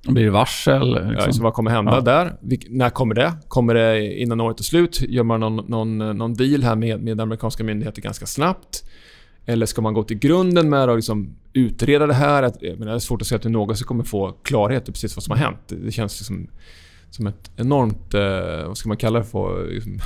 Blir 0.07 0.25
det 0.25 0.31
varsel? 0.31 0.93
Liksom? 0.93 1.11
Ja, 1.11 1.25
liksom, 1.25 1.43
vad 1.43 1.53
kommer 1.53 1.71
hända 1.71 1.95
ja. 1.95 2.01
där? 2.01 2.35
Vilk, 2.41 2.65
när 2.69 2.89
kommer 2.89 3.15
det? 3.15 3.33
Kommer 3.47 3.73
det 3.73 4.13
innan 4.19 4.41
året 4.41 4.59
är 4.59 4.63
slut? 4.63 5.01
Gör 5.01 5.23
man 5.23 5.39
någon, 5.39 5.55
någon, 5.55 5.97
någon 5.97 6.33
deal 6.33 6.63
här 6.63 6.75
med, 6.75 7.01
med 7.01 7.21
amerikanska 7.21 7.63
myndigheter 7.63 8.01
ganska 8.01 8.25
snabbt? 8.25 8.83
Eller 9.45 9.65
ska 9.65 9.81
man 9.81 9.93
gå 9.93 10.03
till 10.03 10.19
grunden 10.19 10.69
med 10.69 10.89
att 10.89 10.95
liksom 10.95 11.35
utreda 11.53 12.07
det 12.07 12.13
här? 12.13 12.43
Att, 12.43 12.57
jag 12.61 12.79
menar, 12.79 12.91
det 12.91 12.97
är 12.97 12.99
svårt 12.99 13.21
att 13.21 13.27
säga 13.27 13.35
att 13.35 13.41
du 13.41 13.49
någonsin 13.49 13.87
kommer 13.87 14.03
få 14.03 14.31
klarhet 14.43 14.89
i 14.89 14.91
precis 14.91 15.15
vad 15.15 15.23
som 15.23 15.31
har 15.31 15.37
hänt. 15.37 15.59
Det 15.67 15.91
känns 15.91 16.19
liksom 16.19 16.47
som 17.09 17.27
ett 17.27 17.51
enormt... 17.55 18.13
Eh, 18.13 18.67
vad 18.67 18.77
ska 18.77 18.87
man 18.87 18.97
kalla 18.97 19.19
det 19.19 19.25
för? 19.25 19.67
Liksom. 19.67 19.99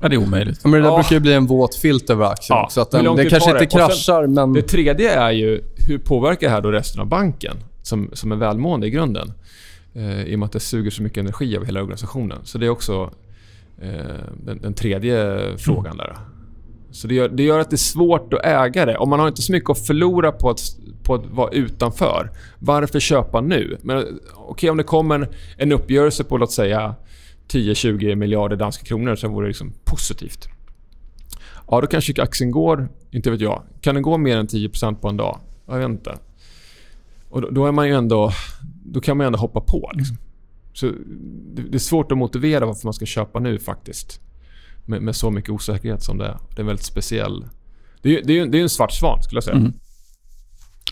Ja, 0.00 0.08
det 0.08 0.14
är 0.14 0.18
omöjligt. 0.18 0.64
men 0.64 0.72
det 0.72 0.78
där 0.78 0.86
ja. 0.86 0.96
brukar 0.96 1.16
ju 1.16 1.20
bli 1.20 1.32
en 1.32 1.46
våt 1.46 1.74
filt 1.74 2.10
över 2.10 2.24
aktien 2.24 2.56
ja. 2.56 2.64
också. 2.64 2.80
Att 2.80 2.90
den, 2.90 3.16
det 3.16 3.30
kanske 3.30 3.50
inte 3.50 3.66
kraschar, 3.66 4.22
sen, 4.22 4.34
men... 4.34 4.52
Det 4.52 4.62
tredje 4.62 5.12
är 5.12 5.30
ju 5.30 5.62
hur 5.88 5.98
påverkar 5.98 6.46
det 6.46 6.52
här 6.52 6.60
då 6.60 6.70
resten 6.70 7.00
av 7.00 7.06
banken 7.06 7.56
som, 7.82 8.10
som 8.12 8.32
är 8.32 8.36
välmående 8.36 8.86
i 8.86 8.90
grunden? 8.90 9.32
Eh, 9.94 10.22
I 10.22 10.34
och 10.34 10.38
med 10.38 10.46
att 10.46 10.52
det 10.52 10.60
suger 10.60 10.90
så 10.90 11.02
mycket 11.02 11.18
energi 11.18 11.56
av 11.56 11.64
hela 11.64 11.80
organisationen. 11.80 12.38
Så 12.44 12.58
det 12.58 12.66
är 12.66 12.70
också 12.70 13.10
eh, 13.82 13.90
den, 14.44 14.60
den, 14.62 14.74
tredje 14.74 15.40
frågan 15.58 15.96
där. 15.96 16.16
Så 16.90 17.08
det 17.08 17.14
gör, 17.14 17.28
det 17.28 17.42
gör, 17.42 17.58
att 17.58 17.70
det 17.70 17.74
är 17.74 17.78
svårt 17.78 18.32
att 18.32 18.44
äga 18.44 18.86
det. 18.86 18.96
Om 18.96 19.10
man 19.10 19.20
har 19.20 19.28
inte 19.28 19.42
så 19.42 19.52
mycket 19.52 19.70
att 19.70 19.86
förlora 19.86 20.32
på 20.32 20.50
att, 20.50 20.60
på 21.02 21.14
att 21.14 21.26
vara 21.26 21.50
utanför. 21.50 22.30
Varför 22.58 23.00
köpa 23.00 23.40
nu? 23.40 23.78
Men 23.82 23.98
okej, 23.98 24.18
okay, 24.48 24.70
om 24.70 24.76
det 24.76 24.82
kommer 24.82 25.28
en 25.56 25.72
uppgörelse 25.72 26.24
på 26.24 26.36
låt 26.36 26.52
säga 26.52 26.94
10-20 27.48 28.14
miljarder 28.14 28.56
danska 28.56 28.84
kronor 28.84 29.16
så 29.16 29.28
vore 29.28 29.46
det 29.46 29.48
liksom 29.48 29.72
positivt. 29.84 30.48
Ja, 31.70 31.80
då 31.80 31.86
kanske 31.86 32.22
aktien 32.22 32.50
går, 32.50 32.88
inte 33.10 33.30
vet 33.30 33.40
jag. 33.40 33.62
Kan 33.80 33.94
den 33.94 34.02
gå 34.02 34.18
mer 34.18 34.36
än 34.36 34.46
10% 34.46 34.94
på 34.94 35.08
en 35.08 35.16
dag? 35.16 35.38
Jag 35.66 35.78
vet 35.78 35.88
inte. 35.88 36.18
Och 37.30 37.40
då, 37.40 37.50
då 37.50 37.66
är 37.66 37.72
man 37.72 37.88
ju 37.88 37.94
ändå... 37.94 38.32
Då 38.84 39.00
kan 39.00 39.16
man 39.16 39.24
ju 39.24 39.26
ändå 39.26 39.38
hoppa 39.38 39.60
på. 39.60 39.90
Liksom. 39.94 40.16
Så 40.72 40.86
det, 41.54 41.62
det 41.62 41.76
är 41.76 41.78
svårt 41.78 42.12
att 42.12 42.18
motivera 42.18 42.66
varför 42.66 42.86
man 42.86 42.94
ska 42.94 43.06
köpa 43.06 43.38
nu 43.38 43.58
faktiskt 43.58 44.20
med, 44.86 45.02
med, 45.02 45.16
så 45.16 45.30
mycket 45.30 45.50
osäkerhet 45.50 46.02
som 46.02 46.18
det 46.18 46.26
är. 46.26 46.38
Det 46.48 46.56
är 46.56 46.60
en 46.60 46.66
väldigt 46.66 46.86
speciell... 46.86 47.44
Det 48.02 48.18
är, 48.18 48.24
det 48.24 48.38
är, 48.38 48.46
det 48.46 48.58
är 48.58 48.62
en 48.62 48.68
svart 48.68 48.92
svan, 48.92 49.22
skulle 49.22 49.36
jag 49.36 49.44
säga. 49.44 49.56
Mm. 49.56 49.72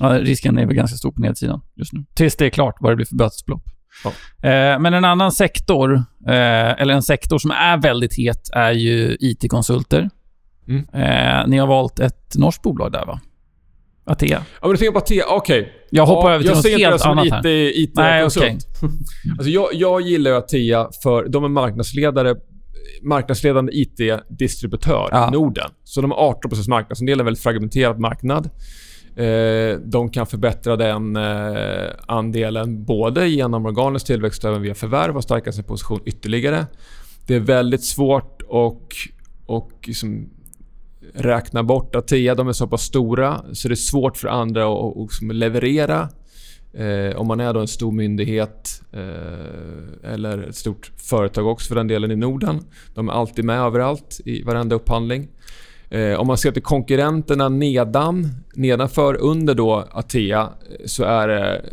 Ja, 0.01 0.09
risken 0.09 0.59
är 0.59 0.67
väl 0.67 0.77
ganska 0.77 0.97
stor 0.97 1.13
på 1.13 1.21
nedsidan 1.21 1.61
just 1.75 1.93
nu. 1.93 2.05
Tills 2.15 2.37
det 2.37 2.47
är 2.47 2.51
klart 2.51 2.77
vad 2.81 2.93
det 2.93 2.97
blir 2.97 3.07
för 3.07 3.17
bötesbelopp. 3.17 3.65
Ja. 4.05 4.11
Eh, 4.49 4.79
men 4.79 4.95
en 4.95 5.05
annan 5.05 5.33
sektor, 5.33 5.95
eh, 6.27 6.81
eller 6.81 6.95
en 6.95 7.03
sektor 7.03 7.39
som 7.39 7.51
är 7.51 7.77
väldigt 7.77 8.19
het, 8.19 8.51
är 8.53 8.73
ju 8.73 9.17
IT-konsulter. 9.21 10.11
Mm. 10.69 10.89
Eh, 10.93 11.47
ni 11.47 11.59
har 11.59 11.67
valt 11.67 11.99
ett 11.99 12.37
norskt 12.37 12.63
bolag 12.63 12.93
där, 12.93 13.07
va? 13.07 13.21
Atea. 14.09 14.45
Ja, 14.61 14.67
men 14.67 14.71
du 14.71 14.77
tänker 14.77 14.93
på 14.93 14.99
Atea. 14.99 15.25
Okej. 15.29 15.73
Jag 15.91 16.07
hoppar 16.07 16.29
ja, 16.31 16.35
över 16.35 16.43
till 16.43 16.49
jag 16.49 16.57
något 16.57 16.63
ser 16.63 16.71
inte 16.71 16.83
det 16.85 16.89
helt 16.91 17.01
som 17.01 17.11
annat 17.11 17.27
IT, 17.27 17.33
här. 17.33 17.47
IT 17.79 17.93
Nej, 17.97 18.23
konsult. 18.23 18.45
okej. 18.45 18.59
Alltså 19.39 19.51
jag, 19.51 19.69
jag 19.73 20.01
gillar 20.01 20.31
ju 20.31 20.37
Atea 20.37 20.89
för 21.03 21.29
de 21.29 21.45
är 21.45 21.49
marknadsledare 21.49 22.35
marknadsledande 23.03 23.73
IT-distributör 23.75 25.09
Ja. 25.11 25.29
i 25.29 25.31
Norden. 25.31 25.71
Så 25.85 26.01
de 26.01 26.11
har 26.11 26.33
18% 26.33 26.71
marknadsandel, 26.71 27.21
en 27.21 27.25
väldigt 27.25 27.43
fragmenterad 27.43 27.99
marknad. 27.99 28.51
Eh, 29.17 29.79
de 29.85 30.11
kan 30.13 30.27
förbättra 30.27 30.77
den 30.77 31.17
eh, 31.17 31.87
andelen 32.07 32.85
både 32.85 33.29
genom 33.29 33.67
organisk 33.67 34.07
tillväxt 34.07 34.45
och 34.45 34.51
även 34.51 34.63
via 34.63 34.75
förvärv 34.75 35.17
och 35.17 35.23
stärka 35.23 35.53
sin 35.53 35.65
position 35.65 36.01
ytterligare. 36.07 36.67
Det 37.27 37.35
är 37.35 37.41
väldigt 37.41 37.85
svårt 37.85 38.43
att 38.43 38.89
och 39.47 39.71
liksom 39.87 40.31
räkna 41.15 41.63
bort 41.63 41.95
Atea. 41.95 42.35
De 42.35 42.49
är 42.49 42.53
så 42.53 42.67
pass 42.67 42.83
stora 42.83 43.41
så 43.53 43.69
det 43.69 43.75
är 43.75 43.77
svårt 43.77 44.17
för 44.17 44.29
andra 44.29 44.65
att, 44.65 44.79
att, 44.79 44.97
att 44.97 45.03
liksom 45.03 45.31
leverera. 45.31 46.09
Eh, 46.75 47.17
om 47.17 47.27
man 47.27 47.41
är 47.41 47.55
då 47.55 47.61
en 47.61 47.69
stor 47.69 47.93
myndighet 47.93 48.83
eh, 48.93 50.13
eller 50.13 50.49
ett 50.49 50.57
stort 50.57 50.91
företag 50.97 51.47
också 51.47 51.69
för 51.69 51.75
den 51.75 51.89
delen 51.89 52.11
i 52.11 52.17
Norden. 52.17 52.65
De 52.95 53.09
är 53.09 53.13
alltid 53.13 53.45
med 53.45 53.61
överallt 53.61 54.21
i 54.25 54.43
varenda 54.43 54.77
upphandling. 54.77 55.29
Eh, 55.91 56.21
om 56.21 56.27
man 56.27 56.39
ser 56.39 56.53
till 56.53 56.63
konkurrenterna 56.63 57.49
nedan, 57.49 58.29
nedanför, 58.55 59.15
under 59.15 59.55
då 59.55 59.89
Atea 59.91 60.41
eh, 60.41 60.87
så 60.87 61.05
är 61.05 61.29
det 61.29 61.65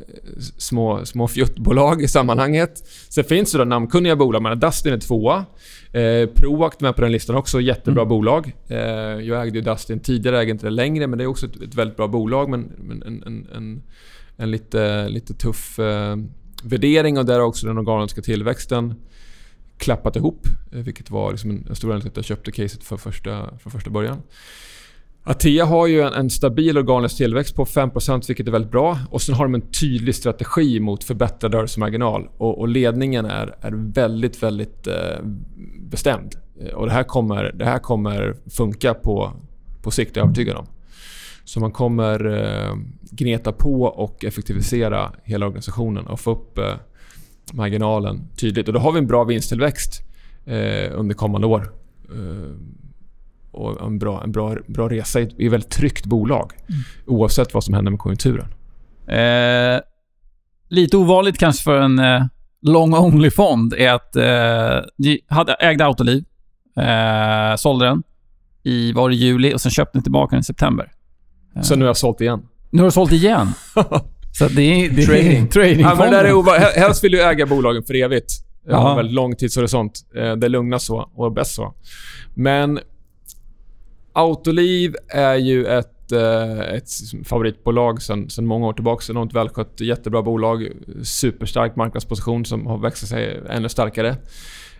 små, 0.57 1.05
små 1.05 1.27
fjuttbolag 1.27 2.01
i 2.01 2.07
sammanhanget. 2.07 2.88
Sen 3.09 3.23
finns 3.23 3.51
det 3.51 3.57
då 3.57 3.63
namnkunniga 3.63 4.15
bolag, 4.15 4.41
men 4.41 4.59
Dustin 4.59 4.93
är 4.93 4.99
tvåa. 4.99 5.45
Eh, 5.95 6.29
Proact 6.29 6.81
med 6.81 6.95
på 6.95 7.01
den 7.01 7.11
listan 7.11 7.35
också, 7.35 7.61
jättebra 7.61 8.05
bolag. 8.05 8.55
Eh, 8.67 8.77
jag 8.79 9.47
ägde 9.47 9.59
ju 9.59 9.61
Dustin 9.61 9.99
tidigare, 9.99 10.39
äger 10.41 10.51
inte 10.53 10.65
det 10.65 10.71
längre, 10.71 11.07
men 11.07 11.17
det 11.17 11.23
är 11.23 11.27
också 11.27 11.45
ett, 11.45 11.61
ett 11.61 11.75
väldigt 11.75 11.97
bra 11.97 12.07
bolag. 12.07 12.49
Men, 12.49 12.71
men 12.77 13.03
en, 13.03 13.23
en, 13.23 13.47
en, 13.55 13.81
en 14.37 14.51
lite, 14.51 15.09
lite 15.09 15.33
tuff 15.33 15.79
eh, 15.79 16.17
värdering 16.63 17.17
och 17.17 17.25
där 17.25 17.39
har 17.39 17.45
också 17.45 17.67
den 17.67 17.77
organiska 17.77 18.21
tillväxten 18.21 18.95
klappat 19.77 20.15
ihop. 20.15 20.47
eh, 20.71 20.79
Vilket 20.79 21.09
var 21.09 21.31
liksom 21.31 21.49
en, 21.49 21.65
en 21.69 21.75
stor 21.75 21.87
anledning 21.91 22.01
till 22.01 22.19
att 22.19 22.29
jag 22.29 22.37
köpte 22.37 22.51
caset 22.51 22.83
för 22.83 22.97
första, 22.97 23.57
från 23.57 23.71
första 23.71 23.89
början. 23.89 24.21
Atea 25.28 25.65
har 25.65 25.88
ju 25.88 26.01
en, 26.01 26.13
en 26.13 26.30
stabil 26.30 26.78
organisk 26.78 27.17
tillväxt 27.17 27.55
på 27.55 27.65
5% 27.65 28.28
vilket 28.28 28.47
är 28.47 28.51
väldigt 28.51 28.71
bra. 28.71 28.99
Och 29.09 29.21
sen 29.21 29.36
har 29.36 29.45
de 29.45 29.55
en 29.55 29.71
tydlig 29.71 30.15
strategi 30.15 30.80
mot 30.80 31.03
förbättrad 31.03 31.53
rörelsemarginal. 31.53 32.30
Och, 32.38 32.59
och 32.59 32.67
ledningen 32.67 33.26
är, 33.26 33.55
är 33.61 33.71
väldigt, 33.71 34.43
väldigt 34.43 34.88
eh, 34.88 34.93
bestämd. 35.80 36.36
Eh, 36.61 36.73
och 36.73 36.86
det 36.86 36.91
här 36.91 37.03
kommer, 37.03 37.51
det 37.55 37.65
här 37.65 37.80
kommer 37.80 38.36
funka 38.49 38.93
på, 38.93 39.34
på 39.82 39.91
sikt, 39.91 40.17
är 40.17 40.21
jag 40.21 40.26
övertygad 40.26 40.57
om. 40.57 40.67
Så 41.43 41.59
man 41.59 41.71
kommer 41.71 42.26
eh, 42.26 42.76
gneta 43.11 43.51
på 43.51 43.84
och 43.84 44.26
effektivisera 44.26 45.11
hela 45.23 45.45
organisationen 45.45 46.07
och 46.07 46.19
få 46.19 46.32
upp 46.32 46.57
eh, 46.57 46.73
marginalen 47.53 48.28
tydligt. 48.38 48.67
Och 48.67 48.73
då 48.73 48.80
har 48.80 48.91
vi 48.91 48.99
en 48.99 49.07
bra 49.07 49.23
vinsttillväxt 49.23 50.01
eh, 50.45 50.91
under 50.99 51.15
kommande 51.15 51.47
år. 51.47 51.73
Eh, 52.09 52.51
Eh, 53.56 53.62
och 53.62 53.88
en 53.88 53.99
bra, 53.99 54.24
en 54.24 54.32
bra, 54.32 54.56
bra 54.68 54.89
resa 54.89 55.20
i 55.20 55.24
ett 55.24 55.39
i 55.39 55.45
ett 55.45 55.51
väldigt 55.53 55.70
tryggt 55.72 56.06
bolag. 56.06 56.51
Oavsett 57.08 57.53
vad 57.53 57.64
som 57.64 57.74
händer 57.74 57.91
med 57.91 57.99
konjunkturen. 57.99 58.47
Eh, 59.08 59.80
lite 60.70 60.97
ovanligt 60.97 61.38
kanske 61.38 61.64
för 61.64 61.82
en 61.82 61.99
eh, 61.99 62.24
long 62.62 62.93
only-fond 62.93 63.74
är 63.74 63.91
att 63.93 64.16
eh, 64.16 64.89
ni 64.97 65.20
hade, 65.28 65.53
ägde 65.53 65.86
Autoliv, 65.86 66.24
eh, 66.78 67.56
sålde 67.58 67.86
den 67.86 68.03
i 68.64 68.91
var 68.93 69.10
det 69.10 69.16
juli 69.16 69.53
och 69.53 69.62
sen 69.62 69.72
köpte 69.72 69.97
ni 69.97 70.03
tillbaka 70.03 70.36
den 70.36 70.39
i 70.39 70.43
september. 70.43 70.91
Eh, 71.56 71.62
Så 71.62 71.76
nu 71.76 71.82
har 71.82 71.89
jag 71.89 71.97
sålt 71.97 72.22
igen. 72.22 72.41
nu 72.70 72.80
har 72.82 72.86
du 72.88 72.91
sålt 72.91 73.12
igen. 73.12 73.47
Så 74.32 74.47
det 74.47 74.62
är, 74.62 74.89
det 74.89 75.01
är 75.01 75.06
Trading. 75.06 75.47
trading 75.49 75.80
Ja, 75.80 75.95
men 75.99 76.12
det 76.12 76.18
är 76.18 76.34
ova- 76.34 76.60
helst 76.76 77.03
vill 77.03 77.12
du 77.12 77.24
äga 77.24 77.45
bolagen 77.45 77.84
för 77.84 77.93
evigt. 77.93 78.32
Jag 78.68 78.78
har 78.78 78.89
en 78.89 78.95
väldigt 78.97 79.14
lång 79.16 79.36
tidshorisont. 79.36 79.99
Eh, 80.16 80.36
Det 80.36 80.47
är 80.47 80.49
lugnast 80.49 80.86
så 80.86 81.10
och 81.16 81.34
bäst 81.34 81.56
så. 81.56 81.74
Men 82.36 82.80
Autoliv 84.16 84.95
är 85.07 85.36
ju 85.36 85.66
ett, 85.66 86.11
eh, 86.11 86.59
ett 86.59 86.89
favoritbolag 87.26 88.01
sedan 88.01 88.30
sen 88.30 88.45
många 88.45 88.68
år 88.68 88.74
tillbaka. 88.74 89.11
Enormt 89.11 89.32
ett 89.32 89.36
välskött, 89.36 89.82
jättebra 89.82 90.22
bolag. 90.22 90.68
Superstark 91.03 91.76
marknadsposition 91.76 92.45
som 92.45 92.68
har 92.68 92.78
växt 92.78 93.07
sig 93.07 93.41
ännu 93.49 93.70
starkare. 93.70 94.09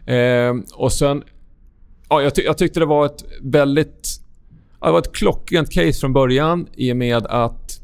Eh, 0.06 0.54
och 0.74 0.92
sen... 0.92 1.24
Ja, 2.10 2.22
jag, 2.22 2.36
ty- 2.36 2.42
jag 2.42 2.58
tyckte 2.58 2.80
det 2.80 2.86
var 2.86 3.06
ett 3.06 3.26
väldigt... 3.42 4.10
Ja, 4.82 4.88
det 4.88 4.92
var 4.92 5.00
ett 5.00 5.16
klockrent 5.16 5.72
case 5.72 6.00
från 6.00 6.14
början 6.14 6.68
i 6.74 6.92
och 6.92 6.98
med 6.98 7.26
att 7.26 7.82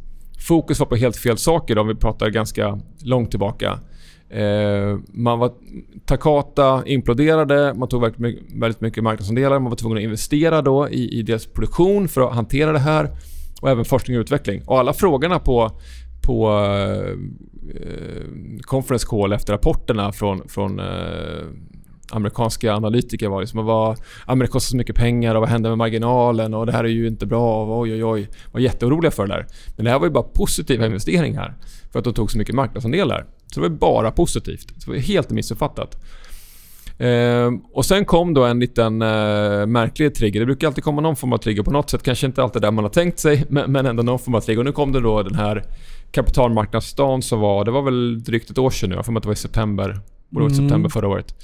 fokus 0.47 0.80
var 0.80 0.88
på 0.88 0.95
helt 0.95 1.18
fel 1.18 1.38
saker 1.38 1.78
om 1.78 1.88
vi 1.88 1.95
pratar 1.95 2.30
ganska 2.30 2.80
långt 3.04 3.30
tillbaka. 3.30 3.80
Eh, 4.32 4.97
man 5.07 5.39
var, 5.39 5.51
Takata 6.05 6.84
imploderade, 6.86 7.73
man 7.73 7.89
tog 7.89 8.01
väldigt 8.01 8.19
mycket, 8.19 8.43
väldigt 8.61 8.82
mycket 8.82 9.03
marknadsandelar, 9.03 9.59
man 9.59 9.69
var 9.69 9.77
tvungen 9.77 9.97
att 9.97 10.03
investera 10.03 10.61
då 10.61 10.89
i, 10.89 11.19
i 11.19 11.21
deras 11.21 11.45
produktion 11.45 12.07
för 12.07 12.21
att 12.21 12.36
hantera 12.36 12.71
det 12.71 12.79
här 12.79 13.09
och 13.61 13.69
även 13.69 13.86
forskning 13.86 14.17
och 14.17 14.21
utveckling. 14.21 14.61
Och 14.65 14.79
alla 14.79 14.93
frågorna 14.93 15.39
på, 15.39 15.71
på 16.21 16.49
eh, 17.75 18.61
conference 18.61 19.07
call 19.07 19.34
efter 19.34 19.53
rapporterna 19.53 20.11
från, 20.11 20.47
från 20.47 20.79
eh, 20.79 20.86
amerikanska 22.11 22.73
analytiker 22.73 23.29
var 23.29 23.41
liksom 23.41 23.65
vad, 23.65 23.97
Amerika 24.25 24.49
det 24.49 24.53
kostar 24.53 24.69
så 24.69 24.77
mycket 24.77 24.95
pengar 24.95 25.36
och 25.36 25.41
vad 25.41 25.49
händer 25.49 25.69
med 25.69 25.77
marginalen 25.77 26.53
och 26.53 26.65
det 26.65 26.71
här 26.71 26.84
är 26.84 26.89
ju 26.89 27.07
inte 27.07 27.25
bra 27.25 27.65
och 27.65 27.79
oj 27.79 27.93
oj 27.93 28.05
oj. 28.05 28.29
var 28.51 28.59
jätteoroliga 28.59 29.11
för 29.11 29.27
det 29.27 29.34
där. 29.34 29.45
Men 29.75 29.86
det 29.86 29.91
här 29.91 29.99
var 29.99 30.05
ju 30.05 30.11
bara 30.11 30.23
positiva 30.23 30.86
investeringar 30.86 31.57
för 31.91 31.99
att 31.99 32.05
de 32.05 32.13
tog 32.13 32.32
så 32.32 32.38
mycket 32.38 32.55
marknadsandelar. 32.55 33.25
Så 33.54 33.60
det 33.60 33.70
var 33.70 33.78
bara 33.78 34.12
positivt. 34.12 34.68
Det 34.76 34.88
var 34.91 34.97
helt 34.97 35.30
missuppfattat. 35.30 36.04
Ehm, 36.99 37.62
och 37.74 37.86
sen 37.86 38.06
kom 38.06 38.34
då 38.34 38.45
en 38.45 38.60
liten 38.60 39.02
eh, 39.02 39.66
märklig 39.66 40.16
trigger. 40.16 40.39
Det 40.39 40.45
brukar 40.45 40.68
alltid 40.68 40.84
komma 40.84 41.02
någon 41.02 41.16
form 41.16 41.34
av 41.34 41.38
trigger 41.38 41.64
på 41.64 41.72
något 41.72 41.89
sätt. 41.89 42.04
Kanske 42.04 42.26
inte 42.26 42.43
alltid 42.43 42.62
där 42.62 42.72
man 42.72 42.84
har 42.84 42.91
tänkt 42.91 43.20
sig, 43.20 43.45
men, 43.49 43.72
men 43.72 43.86
ändå 43.86 44.04
någon 44.04 44.20
form 44.20 44.36
av 44.36 44.41
trigger. 44.41 44.60
Och 44.60 44.66
nu 44.66 44.72
kom 44.72 44.91
det 44.91 44.99
då 44.99 45.24
den 45.24 45.36
här 45.36 45.64
kapitalmarknadsdagen 46.12 47.22
som 47.22 47.39
var... 47.39 47.66
Det 47.66 47.72
var 47.72 47.82
väl 47.82 48.24
drygt 48.24 48.49
ett 48.49 48.58
år 48.58 48.70
sedan 48.70 48.89
nu. 48.89 48.95
Jag 48.95 49.06
får 49.06 49.12
mig 49.12 49.18
att 49.18 49.24
det 49.24 49.28
var 49.30 49.34
i 49.34 49.38
september. 49.38 49.99
Borde 50.30 50.45
Mm. 50.45 50.58
september 50.58 50.89
förra 50.89 51.08
året. 51.08 51.36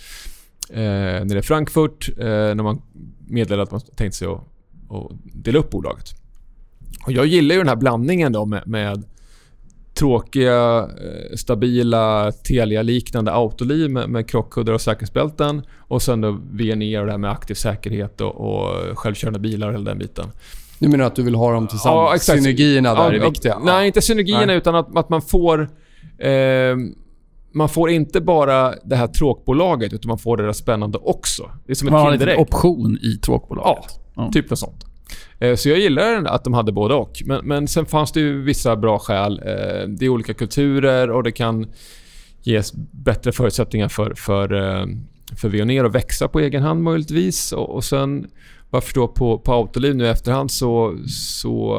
Eh, 0.69 0.79
nere 1.25 1.39
i 1.39 1.41
Frankfurt. 1.41 2.09
Eh, 2.17 2.25
när 2.25 2.63
man 2.63 2.81
meddelade 3.27 3.63
att 3.63 3.71
man 3.71 3.81
tänkte 3.95 4.17
sig 4.17 4.27
att, 4.27 4.41
att 4.89 5.11
dela 5.23 5.59
upp 5.59 5.69
bolaget. 5.69 6.09
Och 7.05 7.11
jag 7.11 7.25
gillar 7.25 7.55
ju 7.55 7.59
den 7.61 7.67
här 7.67 7.75
blandningen 7.75 8.31
då 8.31 8.45
med, 8.45 8.67
med 8.67 9.03
tråkiga, 9.97 10.77
eh, 10.79 11.35
stabila, 11.35 12.31
Telia-liknande 12.31 13.31
autoliv 13.31 13.89
med, 13.89 14.09
med 14.09 14.29
krockkuddar 14.29 14.73
och 14.73 14.81
säkerhetsbälten. 14.81 15.61
Och 15.77 16.01
sen 16.01 16.21
då 16.21 16.39
VNE 16.51 16.99
och 16.99 17.05
det 17.05 17.11
här 17.11 17.17
med 17.17 17.31
aktiv 17.31 17.53
säkerhet 17.55 18.21
och, 18.21 18.35
och 18.35 18.97
självkörande 18.97 19.39
bilar 19.39 19.67
och 19.67 19.73
hela 19.73 19.83
den 19.85 19.97
biten. 19.99 20.25
Du 20.79 20.87
menar 20.87 21.05
att 21.05 21.15
du 21.15 21.23
vill 21.23 21.35
ha 21.35 21.51
dem 21.51 21.67
tillsammans? 21.67 22.09
Ja, 22.09 22.15
exakt. 22.15 22.39
Synergierna 22.43 22.95
där 22.95 23.01
Ja, 23.01 23.09
är 23.09 23.13
ja, 23.13 23.29
viktiga? 23.29 23.59
Nej, 23.59 23.87
inte 23.87 24.01
synergierna 24.01 24.45
Nej. 24.45 24.57
utan 24.57 24.75
att, 24.75 24.97
att 24.97 25.09
man 25.09 25.21
får... 25.21 25.69
Eh, 26.19 26.75
man 27.53 27.69
får 27.69 27.89
inte 27.89 28.21
bara 28.21 28.73
det 28.85 28.95
här 28.95 29.07
tråkbolaget 29.07 29.93
utan 29.93 30.09
man 30.09 30.17
får 30.17 30.37
det 30.37 30.45
där 30.45 30.53
spännande 30.53 30.97
också. 30.97 31.51
Det 31.65 31.71
är 31.71 31.75
som 31.75 31.89
Man 31.91 32.01
har 32.01 32.07
ett 32.07 32.13
en 32.13 32.19
liten 32.19 32.27
Kinderägg. 32.27 32.53
option 32.55 32.97
i 33.03 33.15
tråkbolaget. 33.15 33.83
Ja. 34.15 34.29
Typ 34.33 34.49
något 34.49 34.59
sånt. 34.59 34.85
Eh, 35.39 35.55
så 35.55 35.69
jag 35.69 35.79
gillar 35.79 36.25
att 36.25 36.43
de 36.43 36.53
hade 36.53 36.71
både 36.71 36.95
och. 36.95 37.21
Men, 37.25 37.45
men 37.45 37.67
sen 37.67 37.85
fanns 37.85 38.11
det 38.11 38.19
ju 38.19 38.41
vissa 38.41 38.75
bra 38.75 38.99
skäl. 38.99 39.41
Eh, 39.45 39.87
det 39.87 40.05
är 40.05 40.09
olika 40.09 40.33
kulturer 40.33 41.11
och 41.11 41.23
det 41.23 41.31
kan 41.31 41.67
ges 42.41 42.73
bättre 42.91 43.31
förutsättningar 43.31 43.87
för, 43.87 44.13
för, 44.15 44.53
eh, 44.53 44.85
för 45.35 45.49
Veoneer 45.49 45.83
att 45.83 45.95
växa 45.95 46.27
på 46.27 46.39
egen 46.39 46.63
hand 46.63 46.83
möjligtvis. 46.83 47.51
Och, 47.51 47.75
och 47.75 47.83
sen 47.83 48.27
vad 48.69 48.77
jag 48.77 48.83
förstår 48.83 49.07
på, 49.07 49.39
på 49.39 49.53
Autoliv 49.53 49.95
nu 49.95 50.05
i 50.05 50.07
efterhand 50.07 50.51
så, 50.51 50.97
så 51.07 51.77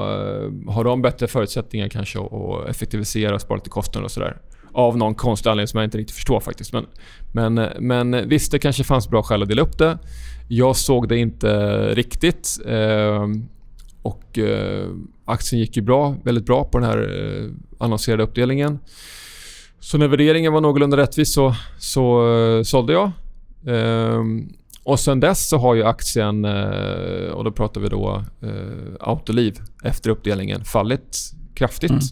har 0.69 0.85
de 0.85 1.03
bättre 1.03 1.27
förutsättningar 1.27 1.89
kanske 1.89 2.19
att 2.19 2.69
effektivisera 2.69 3.35
och 3.35 3.41
spara 3.41 3.57
lite 3.57 3.71
kostnader 3.71 4.05
och 4.05 4.11
sådär. 4.11 4.37
Av 4.73 4.97
någon 4.97 5.15
konstig 5.15 5.51
anledning 5.51 5.69
som 5.69 5.79
jag 5.79 5.87
inte 5.87 5.99
riktigt 5.99 6.17
förstår 6.17 6.41
faktiskt. 6.41 6.73
Men, 6.73 6.87
men, 7.33 7.55
men 7.79 8.29
visst, 8.29 8.53
det 8.53 8.59
kanske 8.59 8.85
fanns 8.85 9.09
bra 9.09 9.23
skäl 9.23 9.43
att 9.43 9.49
dela 9.49 9.63
upp 9.63 9.79
det. 9.79 9.99
Jag 10.49 10.77
såg 10.77 11.09
det 11.09 11.19
inte 11.19 11.49
riktigt. 11.95 12.59
Eh, 12.67 13.27
och 14.03 14.39
eh, 14.39 14.89
aktien 15.25 15.61
gick 15.61 15.77
ju 15.77 15.83
bra, 15.83 16.17
väldigt 16.25 16.47
bra 16.47 16.65
på 16.65 16.79
den 16.79 16.89
här 16.89 16.99
eh, 16.99 17.51
annonserade 17.79 18.23
uppdelningen. 18.23 18.79
Så 19.81 19.99
när 19.99 20.09
värderingen 20.09 20.53
var 20.53 20.61
någorlunda 20.61 20.97
rättvis 20.97 21.35
så, 21.35 21.55
så 21.79 22.35
eh, 22.37 22.63
sålde 22.63 22.93
jag. 22.93 23.11
Eh, 23.67 24.23
och 24.83 25.01
sen 25.01 25.21
dess 25.21 25.49
så 25.49 25.59
har 25.59 25.75
ju 25.75 25.85
aktien, 25.85 26.45
och 27.33 27.45
då 27.45 27.53
pratar 27.53 27.81
vi 27.81 27.89
då 27.89 28.25
Autoliv, 29.01 29.59
efter 29.85 30.11
uppdelningen 30.11 30.65
fallit 30.65 31.33
kraftigt. 31.55 31.91
Mm. 31.91 32.03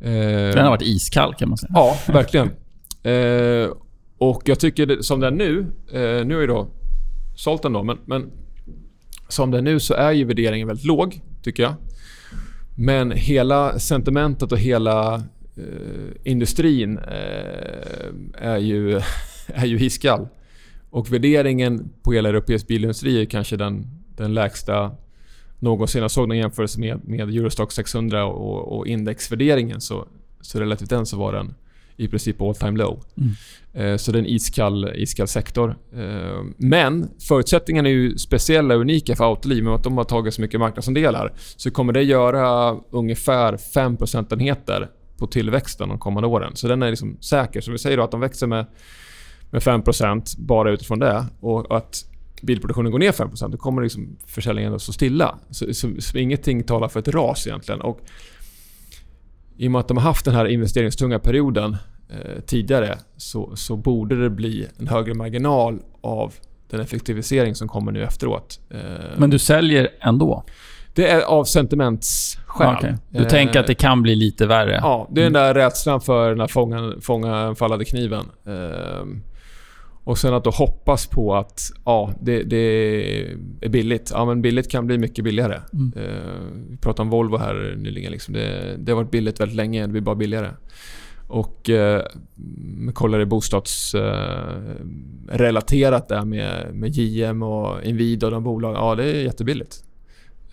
Eh, 0.00 0.54
Den 0.54 0.64
har 0.64 0.70
varit 0.70 0.82
iskall 0.82 1.34
kan 1.34 1.48
man 1.48 1.58
säga. 1.58 1.72
Ja, 1.74 1.96
verkligen. 2.06 2.50
Eh, 3.04 3.70
och 4.18 4.42
jag 4.44 4.60
tycker 4.60 5.02
som 5.02 5.22
är 5.22 5.30
nu, 5.30 5.66
eh, 5.92 6.26
nu 6.26 6.42
är 6.42 6.48
då 6.48 6.68
sålt 7.34 7.62
den 7.62 7.72
då, 7.72 7.82
men, 7.82 7.98
men 8.04 8.30
som 9.28 9.50
det 9.50 9.58
är 9.58 9.62
nu 9.62 9.80
så 9.80 9.94
är 9.94 10.12
ju 10.12 10.24
värderingen 10.24 10.68
väldigt 10.68 10.86
låg, 10.86 11.20
tycker 11.42 11.62
jag. 11.62 11.74
Men 12.76 13.10
hela 13.10 13.78
sentimentet 13.78 14.52
och 14.52 14.58
hela 14.58 15.14
eh, 15.56 16.10
industrin 16.24 16.98
eh, 16.98 18.08
är, 18.34 18.58
ju, 18.58 19.00
är 19.46 19.66
ju 19.66 19.78
hiskall. 19.78 20.28
Och 20.90 21.12
värderingen 21.12 21.92
på 22.02 22.12
hela 22.12 22.28
europeisk 22.28 22.66
bilindustri 22.66 23.20
är 23.20 23.24
kanske 23.24 23.56
den, 23.56 23.86
den 24.16 24.34
lägsta 24.34 24.90
någonsin. 25.58 26.02
Jag 26.02 26.10
såg 26.10 26.28
någon 26.28 26.38
jämförelse 26.38 26.80
med, 26.80 27.08
med 27.08 27.28
Eurostock 27.28 27.72
600 27.72 28.24
och, 28.24 28.78
och 28.78 28.86
indexvärderingen 28.86 29.80
så, 29.80 30.06
så 30.40 30.60
relativt 30.60 30.90
den 30.90 31.06
så 31.06 31.16
var 31.16 31.32
den 31.32 31.54
i 31.96 32.08
princip 32.08 32.40
all 32.40 32.54
time 32.54 32.78
low. 32.78 33.02
Mm. 33.16 33.30
Eh, 33.72 33.96
så 33.96 34.12
det 34.12 34.18
är 34.18 34.20
en 34.20 34.26
iskall, 34.28 34.90
iskall 34.94 35.28
sektor. 35.28 35.76
Eh, 35.96 36.42
men 36.56 37.10
förutsättningarna 37.28 37.88
är 37.88 37.92
ju 37.92 38.18
speciella 38.18 38.74
och 38.74 38.80
unika 38.80 39.16
för 39.16 39.24
Autoliv. 39.24 39.64
Med 39.64 39.74
att 39.74 39.84
de 39.84 39.96
har 39.96 40.04
tagit 40.04 40.34
så 40.34 40.40
mycket 40.40 40.60
marknadsandelar 40.60 41.32
så 41.56 41.70
kommer 41.70 41.92
det 41.92 42.02
göra 42.02 42.76
ungefär 42.90 43.56
5 43.56 43.96
procentenheter 43.96 44.90
på 45.18 45.26
tillväxten 45.26 45.88
de 45.88 45.98
kommande 45.98 46.28
åren. 46.28 46.56
Så 46.56 46.68
den 46.68 46.82
är 46.82 46.90
liksom 46.90 47.16
säker. 47.20 47.60
Så 47.60 47.72
vi 47.72 47.78
säger 47.78 47.98
att 47.98 48.10
de 48.10 48.20
växer 48.20 48.46
med, 48.46 48.66
med 49.50 49.62
5 49.62 49.82
bara 50.38 50.70
utifrån 50.70 50.98
det 50.98 51.26
och 51.40 51.76
att 51.76 52.04
bilproduktionen 52.42 52.92
går 52.92 52.98
ner 52.98 53.12
5% 53.12 53.48
då 53.48 53.56
kommer 53.56 53.82
liksom 53.82 54.16
försäljningen 54.26 54.74
att 54.74 54.82
stå 54.82 54.92
stilla. 54.92 55.38
Så, 55.50 55.74
så, 55.74 55.90
så, 55.98 56.18
ingenting 56.18 56.62
talar 56.62 56.88
för 56.88 57.00
ett 57.00 57.08
ras 57.08 57.46
egentligen. 57.46 57.80
Och 57.80 58.00
I 59.56 59.66
och 59.68 59.72
med 59.72 59.78
att 59.78 59.88
de 59.88 59.96
har 59.96 60.04
haft 60.04 60.24
den 60.24 60.34
här 60.34 60.44
investeringstunga 60.44 61.18
perioden 61.18 61.76
eh, 62.10 62.40
tidigare 62.46 62.98
så, 63.16 63.56
så 63.56 63.76
borde 63.76 64.22
det 64.22 64.30
bli 64.30 64.66
en 64.78 64.88
högre 64.88 65.14
marginal 65.14 65.78
av 66.00 66.34
den 66.70 66.80
effektivisering 66.80 67.54
som 67.54 67.68
kommer 67.68 67.92
nu 67.92 68.02
efteråt. 68.02 68.60
Eh, 68.70 68.78
Men 69.16 69.30
du 69.30 69.38
säljer 69.38 69.88
ändå? 70.00 70.44
Det 70.94 71.10
är 71.10 71.20
av 71.20 71.44
sentimentsskäl. 71.44 72.76
Okay. 72.76 72.92
Du 73.10 73.22
eh, 73.22 73.28
tänker 73.28 73.60
att 73.60 73.66
det 73.66 73.74
kan 73.74 74.02
bli 74.02 74.14
lite 74.16 74.46
värre? 74.46 74.78
Ja, 74.82 75.08
det 75.10 75.20
är 75.20 75.24
den 75.24 75.32
där 75.32 75.54
rädslan 75.54 76.00
för 76.00 76.30
den 76.30 76.40
här 76.40 76.46
fånga, 76.46 76.92
fånga 77.00 77.54
fallade 77.54 77.84
kniven. 77.84 78.24
Och 80.04 80.18
sen 80.18 80.34
att 80.34 80.44
då 80.44 80.50
hoppas 80.50 81.06
på 81.06 81.34
att 81.34 81.70
ja, 81.84 82.12
det, 82.20 82.42
det, 82.42 82.56
är 83.60 83.68
billigt. 83.68 84.10
Ja, 84.14 84.24
men 84.24 84.42
billigt 84.42 84.70
kan 84.70 84.86
bli 84.86 84.98
mycket 84.98 85.24
billigare. 85.24 85.60
Mm. 85.72 85.92
Eh, 85.96 86.02
vi 86.70 86.76
pratade 86.76 87.02
om 87.02 87.10
Volvo 87.10 87.36
här 87.36 87.74
nyligen. 87.78 88.12
Liksom. 88.12 88.34
Det, 88.34 88.76
det 88.78 88.92
har 88.92 88.96
varit 88.96 89.10
billigt 89.10 89.40
väldigt 89.40 89.56
länge. 89.56 89.82
Det 89.82 89.88
blir 89.88 90.00
bara 90.00 90.14
billigare. 90.14 90.50
Och 91.26 91.70
eh, 91.70 92.02
kollar 92.92 93.20
i 93.20 93.26
bostadsrelaterat 93.26 96.10
eh, 96.10 96.16
där 96.16 96.24
med, 96.24 96.74
med 96.74 96.90
JM 96.90 97.42
och 97.42 97.84
Inwido 97.84 98.26
och 98.26 98.32
de 98.32 98.44
bolagen. 98.44 98.80
Ja, 98.80 98.94
det 98.94 99.04
är 99.04 99.22
jättebilligt. 99.22 99.84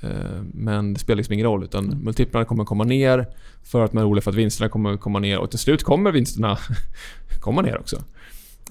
Eh, 0.01 0.41
men 0.53 0.93
det 0.93 0.99
spelar 0.99 1.17
liksom 1.17 1.33
ingen 1.33 1.45
roll. 1.45 1.63
Utan 1.63 1.85
mm. 1.85 1.99
multiplarna 1.99 2.45
kommer 2.45 2.65
komma 2.65 2.83
ner 2.83 3.25
för 3.63 3.85
att 3.85 3.93
man 3.93 4.03
är 4.03 4.07
orolig 4.07 4.23
för 4.23 4.31
att 4.31 4.37
vinsterna 4.37 4.69
kommer 4.69 4.97
komma 4.97 5.19
ner. 5.19 5.37
Och 5.37 5.49
till 5.49 5.59
slut 5.59 5.83
kommer 5.83 6.11
vinsterna 6.11 6.57
komma 7.39 7.61
ner 7.61 7.79
också. 7.79 7.97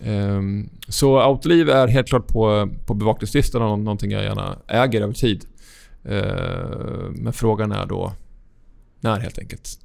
Um, 0.07 0.71
så 0.89 1.19
Autoliv 1.21 1.71
är 1.71 1.89
helt 1.89 2.09
klart 2.09 2.27
på, 2.27 2.69
på 2.87 2.95
bevakningslistan 2.95 3.63
och 3.63 3.79
någonting 3.79 4.11
jag 4.11 4.23
gärna 4.23 4.59
äger 4.69 5.01
över 5.03 5.15
tid. 5.15 5.45
Uh, 6.07 7.11
men 7.11 7.33
frågan 7.33 7.73
är 7.73 7.87
då 7.87 8.13
när 9.01 9.21
helt 9.21 9.39
enkelt. 9.39 9.79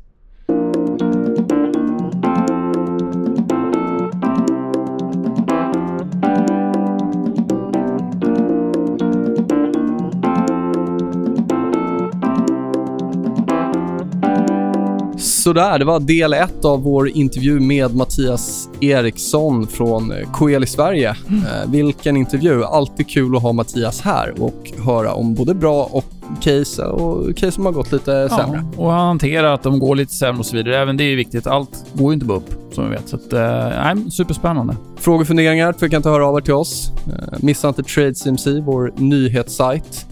Sådär, 15.45 15.79
det 15.79 15.85
var 15.85 15.99
del 15.99 16.33
ett 16.33 16.65
av 16.65 16.83
vår 16.83 17.09
intervju 17.09 17.59
med 17.59 17.95
Mattias 17.95 18.69
Eriksson 18.81 19.67
från 19.67 20.13
Coeli 20.33 20.67
Sverige. 20.67 21.15
Mm. 21.29 21.43
Eh, 21.43 21.71
vilken 21.71 22.17
intervju. 22.17 22.63
Alltid 22.63 23.09
kul 23.09 23.35
att 23.35 23.41
ha 23.41 23.53
Mattias 23.53 24.01
här 24.01 24.33
och 24.39 24.71
höra 24.85 25.13
om 25.13 25.33
både 25.33 25.53
bra 25.53 25.89
och 25.91 26.05
case 26.41 26.85
och 26.85 27.37
case 27.37 27.51
som 27.51 27.65
har 27.65 27.73
gått 27.73 27.91
lite 27.91 28.11
ja, 28.11 28.37
sämre. 28.37 28.63
Och 28.77 28.91
hantera 28.91 29.53
att 29.53 29.63
de 29.63 29.79
går 29.79 29.95
lite 29.95 30.13
sämre 30.13 30.39
och 30.39 30.45
så 30.45 30.55
vidare. 30.55 30.77
Även 30.77 30.97
det 30.97 31.03
är 31.03 31.15
viktigt. 31.15 31.47
Allt 31.47 31.85
går 31.93 32.11
ju 32.11 32.13
inte 32.13 32.25
bara 32.25 32.37
upp, 32.37 32.73
som 32.73 32.83
vi 32.83 32.89
vet. 32.89 33.09
Så 33.09 33.15
att, 33.15 33.33
eh, 33.33 34.09
superspännande. 34.09 34.75
Frågor 34.97 35.21
och 35.21 35.27
funderingar 35.27 35.73
får 35.73 35.87
kan 35.87 36.01
ta 36.01 36.09
höra 36.09 36.27
av 36.27 36.37
er 36.37 36.41
till 36.41 36.53
oss. 36.53 36.91
Eh, 37.07 37.37
missa 37.39 37.67
inte 37.67 37.83
TradeCMC, 37.83 38.61
vår 38.61 38.93
nyhetssajt. 38.95 40.05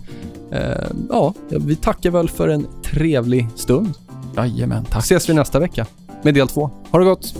Eh, 0.51 0.59
ja, 1.09 1.34
vi 1.49 1.75
tackar 1.75 2.11
väl 2.11 2.29
för 2.29 2.47
en 2.47 2.67
trevlig 2.84 3.47
stund. 3.55 3.93
Jajamän, 4.36 4.86
tack. 4.86 5.03
Ses 5.03 5.29
vi 5.29 5.34
nästa 5.34 5.59
vecka 5.59 5.86
med 6.23 6.34
del 6.34 6.47
två. 6.47 6.69
Ha 6.91 6.99
det 6.99 7.05
gott! 7.05 7.34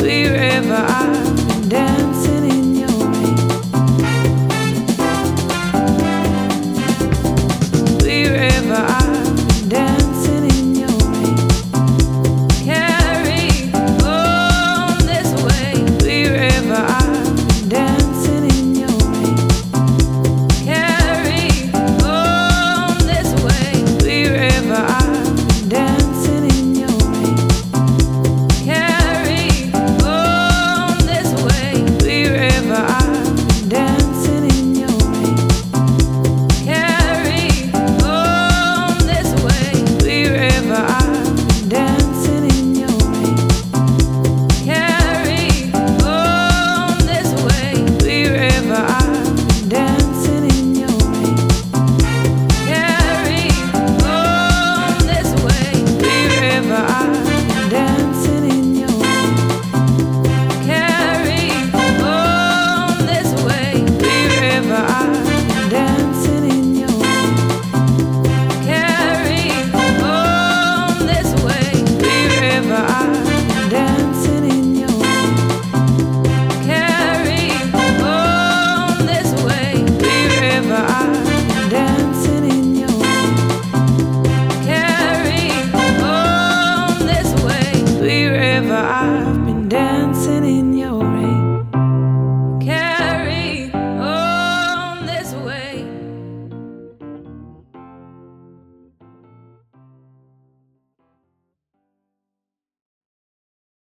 Wherever 0.00 0.78
I 1.14 1.17